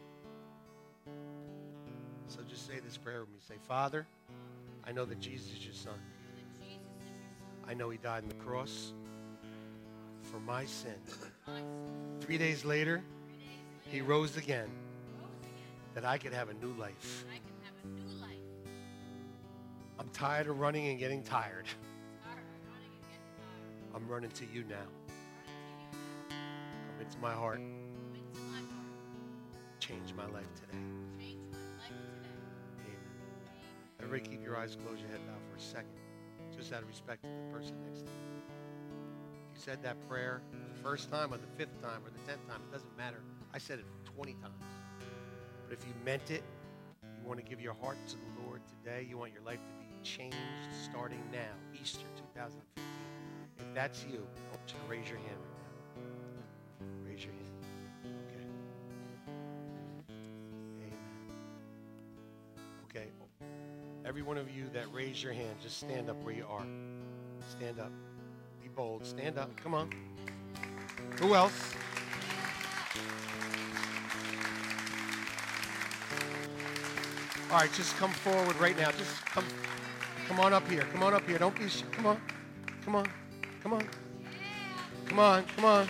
So 2.28 2.40
just 2.48 2.66
say 2.66 2.80
this 2.84 2.96
prayer 2.96 3.20
with 3.20 3.30
me. 3.30 3.38
Say, 3.46 3.54
Father, 3.68 4.06
I 4.84 4.92
know 4.92 5.04
that 5.04 5.20
Jesus 5.20 5.52
is 5.52 5.64
your 5.64 5.74
son. 5.74 5.98
I 7.66 7.74
know 7.74 7.90
he 7.90 7.98
died 7.98 8.22
on 8.24 8.28
the 8.28 8.34
cross 8.34 8.92
for 10.22 10.40
my 10.40 10.64
sin. 10.64 10.96
Three 12.20 12.38
days 12.38 12.64
later, 12.64 13.02
he 13.90 14.00
rose 14.00 14.36
again 14.36 14.68
that 15.94 16.04
I 16.04 16.18
could 16.18 16.32
have 16.32 16.48
a 16.48 16.54
new 16.54 16.72
life. 16.74 17.24
I'm 19.98 20.08
tired 20.08 20.48
of 20.48 20.58
running 20.58 20.88
and 20.88 20.98
getting 20.98 21.22
tired. 21.22 21.66
I'm 23.94 24.08
running 24.08 24.30
to 24.30 24.44
you 24.52 24.64
now. 24.68 24.86
Come 26.28 27.00
into 27.00 27.18
my 27.18 27.32
heart. 27.32 27.60
Change 29.78 30.12
my 30.16 30.26
life 30.26 30.52
today. 30.54 30.78
Amen. 31.20 31.46
everybody 34.00 34.30
keep 34.30 34.44
your 34.44 34.56
eyes 34.56 34.76
closed, 34.84 35.00
your 35.00 35.10
head 35.10 35.20
bowed 35.26 35.38
for 35.48 35.56
a 35.56 35.60
second, 35.60 35.94
just 36.56 36.72
out 36.72 36.82
of 36.82 36.88
respect 36.88 37.22
to 37.22 37.28
the 37.28 37.56
person 37.56 37.76
next 37.84 38.00
to 38.00 38.06
you. 38.06 38.42
If 39.52 39.58
you 39.58 39.62
said 39.62 39.82
that 39.84 39.96
prayer 40.08 40.42
the 40.74 40.82
first 40.82 41.10
time 41.10 41.32
or 41.32 41.36
the 41.36 41.46
fifth 41.56 41.80
time 41.80 42.00
or 42.04 42.10
the 42.10 42.18
tenth 42.26 42.48
time, 42.48 42.62
it 42.68 42.72
doesn't 42.72 42.96
matter. 42.96 43.20
I 43.52 43.58
said 43.58 43.78
it 43.78 43.84
20 44.16 44.32
times. 44.34 44.54
But 45.68 45.78
if 45.78 45.86
you 45.86 45.94
meant 46.04 46.30
it, 46.30 46.42
you 47.02 47.28
want 47.28 47.38
to 47.38 47.46
give 47.46 47.60
your 47.60 47.74
heart 47.74 47.98
to 48.08 48.16
the 48.16 48.42
Lord 48.44 48.60
today, 48.66 49.06
you 49.08 49.18
want 49.18 49.32
your 49.32 49.42
life 49.42 49.60
to 49.60 49.74
be 49.78 49.86
changed 50.02 50.36
starting 50.82 51.22
now, 51.30 51.54
Easter 51.80 52.06
2015. 52.34 52.83
That's 53.74 54.04
you, 54.08 54.20
oh, 54.22 54.52
you 54.52 54.58
to 54.68 54.74
raise 54.88 55.08
your 55.08 55.18
hand 55.18 55.36
right 55.36 55.58
now. 55.96 57.10
Raise 57.10 57.24
your 57.24 57.32
hand. 57.32 57.44
Okay. 58.28 58.44
Amen. 60.78 60.98
Okay. 62.88 63.08
Every 64.06 64.22
one 64.22 64.38
of 64.38 64.48
you 64.48 64.66
that 64.72 64.86
raised 64.92 65.24
your 65.24 65.32
hand, 65.32 65.56
just 65.60 65.78
stand 65.78 66.08
up 66.08 66.22
where 66.22 66.34
you 66.34 66.46
are. 66.48 66.64
Stand 67.50 67.80
up. 67.80 67.90
Be 68.62 68.68
bold. 68.68 69.04
Stand 69.04 69.38
up. 69.38 69.50
Come 69.56 69.74
on. 69.74 69.90
Who 71.18 71.34
else? 71.34 71.74
All 77.50 77.58
right, 77.58 77.72
just 77.72 77.96
come 77.96 78.12
forward 78.12 78.56
right 78.56 78.76
now. 78.76 78.92
Just 78.92 79.24
come, 79.26 79.44
come 80.28 80.38
on 80.38 80.52
up 80.52 80.68
here. 80.68 80.82
Come 80.92 81.02
on 81.02 81.12
up 81.12 81.26
here. 81.26 81.38
Don't 81.38 81.56
be. 81.58 81.66
Come 81.92 82.06
on. 82.06 82.20
Come 82.84 82.94
on. 82.96 83.06
Come 83.64 83.72
on. 83.72 83.88
Come 85.06 85.18
on. 85.18 85.44
Come 85.56 85.64
on. 85.64 85.88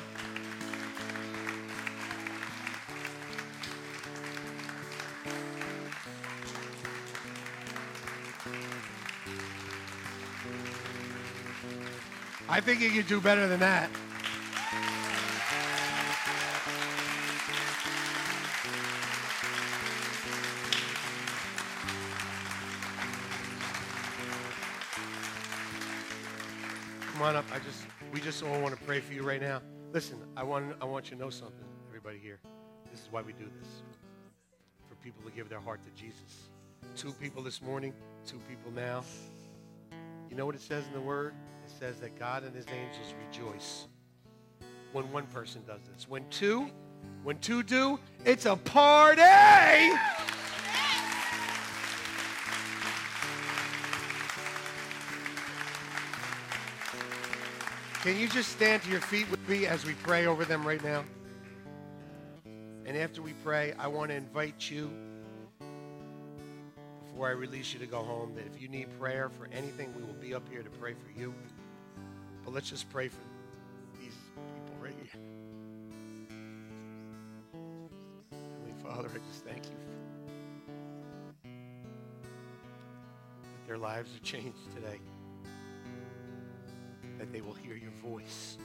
I 12.48 12.60
think 12.60 12.80
you 12.80 12.90
can 12.90 13.02
do 13.08 13.20
better 13.20 13.48
than 13.48 13.58
that. 13.58 13.90
Just 28.34 28.44
just 28.44 28.52
all 28.52 28.60
want 28.60 28.76
to 28.76 28.84
pray 28.84 28.98
for 28.98 29.12
you 29.12 29.22
right 29.22 29.40
now. 29.40 29.62
Listen, 29.92 30.18
I 30.36 30.42
want 30.42 30.74
I 30.80 30.84
want 30.86 31.08
you 31.08 31.16
to 31.16 31.22
know 31.22 31.30
something, 31.30 31.64
everybody 31.86 32.18
here. 32.18 32.40
This 32.90 33.00
is 33.00 33.08
why 33.12 33.22
we 33.22 33.32
do 33.32 33.44
this. 33.44 33.68
For 34.88 34.96
people 34.96 35.22
to 35.24 35.30
give 35.30 35.48
their 35.48 35.60
heart 35.60 35.80
to 35.84 35.90
Jesus. 36.02 36.48
Two 36.96 37.12
people 37.12 37.44
this 37.44 37.62
morning, 37.62 37.92
two 38.26 38.40
people 38.48 38.72
now. 38.72 39.04
You 40.28 40.36
know 40.36 40.46
what 40.46 40.56
it 40.56 40.62
says 40.62 40.84
in 40.88 40.94
the 40.94 41.00
word? 41.00 41.32
It 41.64 41.70
says 41.78 42.00
that 42.00 42.18
God 42.18 42.42
and 42.42 42.52
his 42.52 42.66
angels 42.66 43.14
rejoice 43.28 43.86
when 44.92 45.10
one 45.12 45.26
person 45.26 45.62
does 45.64 45.82
this. 45.94 46.08
When 46.08 46.28
two, 46.28 46.68
when 47.22 47.38
two 47.38 47.62
do, 47.62 48.00
it's 48.24 48.46
a 48.46 48.56
party. 48.56 49.22
Can 58.04 58.18
you 58.18 58.28
just 58.28 58.50
stand 58.52 58.82
to 58.82 58.90
your 58.90 59.00
feet 59.00 59.30
with 59.30 59.48
me 59.48 59.64
as 59.64 59.86
we 59.86 59.94
pray 59.94 60.26
over 60.26 60.44
them 60.44 60.62
right 60.68 60.84
now? 60.84 61.04
And 62.84 62.98
after 62.98 63.22
we 63.22 63.32
pray, 63.42 63.72
I 63.78 63.86
want 63.86 64.10
to 64.10 64.14
invite 64.14 64.70
you, 64.70 64.90
before 67.06 67.28
I 67.28 67.30
release 67.30 67.72
you 67.72 67.78
to 67.78 67.86
go 67.86 68.02
home, 68.02 68.34
that 68.34 68.44
if 68.44 68.60
you 68.60 68.68
need 68.68 68.88
prayer 69.00 69.30
for 69.30 69.48
anything, 69.50 69.90
we 69.96 70.02
will 70.02 70.20
be 70.20 70.34
up 70.34 70.46
here 70.50 70.62
to 70.62 70.68
pray 70.68 70.92
for 70.92 71.18
you. 71.18 71.32
But 72.44 72.52
let's 72.52 72.68
just 72.68 72.90
pray 72.90 73.08
for 73.08 73.22
these 73.98 74.12
people 74.36 74.76
right 74.82 74.92
here. 75.02 75.22
Heavenly 78.30 78.82
Father, 78.82 79.08
I 79.14 79.18
just 79.32 79.46
thank 79.46 79.64
you 79.64 79.76
that 83.42 83.66
their 83.66 83.78
lives 83.78 84.14
are 84.14 84.22
changed 84.22 84.58
today 84.74 85.00
they 87.32 87.40
will 87.40 87.54
hear 87.54 87.76
your 87.76 87.90
voice. 88.02 88.58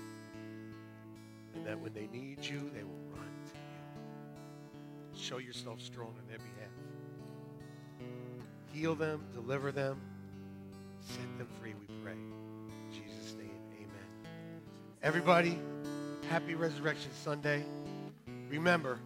And 1.55 1.65
that 1.65 1.79
when 1.79 1.93
they 1.93 2.07
need 2.11 2.45
you, 2.45 2.69
they 2.73 2.83
will 2.83 2.99
run 3.11 3.29
to 3.45 3.55
you. 3.55 5.19
Show 5.19 5.37
yourself 5.37 5.81
strong 5.81 6.13
on 6.17 6.27
their 6.27 6.37
behalf. 6.37 8.09
Heal 8.73 8.95
them, 8.95 9.23
deliver 9.33 9.71
them, 9.71 9.99
set 11.01 11.37
them 11.37 11.47
free, 11.59 11.73
we 11.79 11.87
pray. 12.03 12.13
In 12.13 12.91
Jesus' 12.91 13.35
name, 13.35 13.49
amen. 13.75 14.69
Everybody, 15.01 15.59
happy 16.29 16.55
Resurrection 16.55 17.11
Sunday. 17.23 17.63
Remember, 18.49 18.99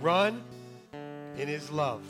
run 0.00 0.42
in 1.36 1.48
his 1.48 1.70
love. 1.70 2.02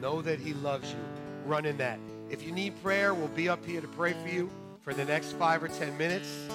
Know 0.00 0.22
that 0.22 0.38
he 0.38 0.54
loves 0.54 0.90
you. 0.90 0.98
Run 1.44 1.66
in 1.66 1.76
that. 1.78 1.98
If 2.30 2.42
you 2.42 2.52
need 2.52 2.80
prayer, 2.82 3.14
we'll 3.14 3.28
be 3.28 3.48
up 3.48 3.64
here 3.64 3.80
to 3.80 3.88
pray 3.88 4.12
for 4.12 4.28
you 4.28 4.50
for 4.86 4.94
the 4.94 5.04
next 5.04 5.32
five 5.32 5.64
or 5.64 5.66
ten 5.66 5.98
minutes. 5.98 6.46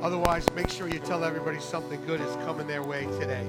Otherwise, 0.00 0.48
make 0.52 0.68
sure 0.68 0.86
you 0.86 1.00
tell 1.00 1.24
everybody 1.24 1.58
something 1.58 2.00
good 2.06 2.20
is 2.20 2.36
coming 2.36 2.68
their 2.68 2.84
way 2.84 3.04
today. 3.18 3.44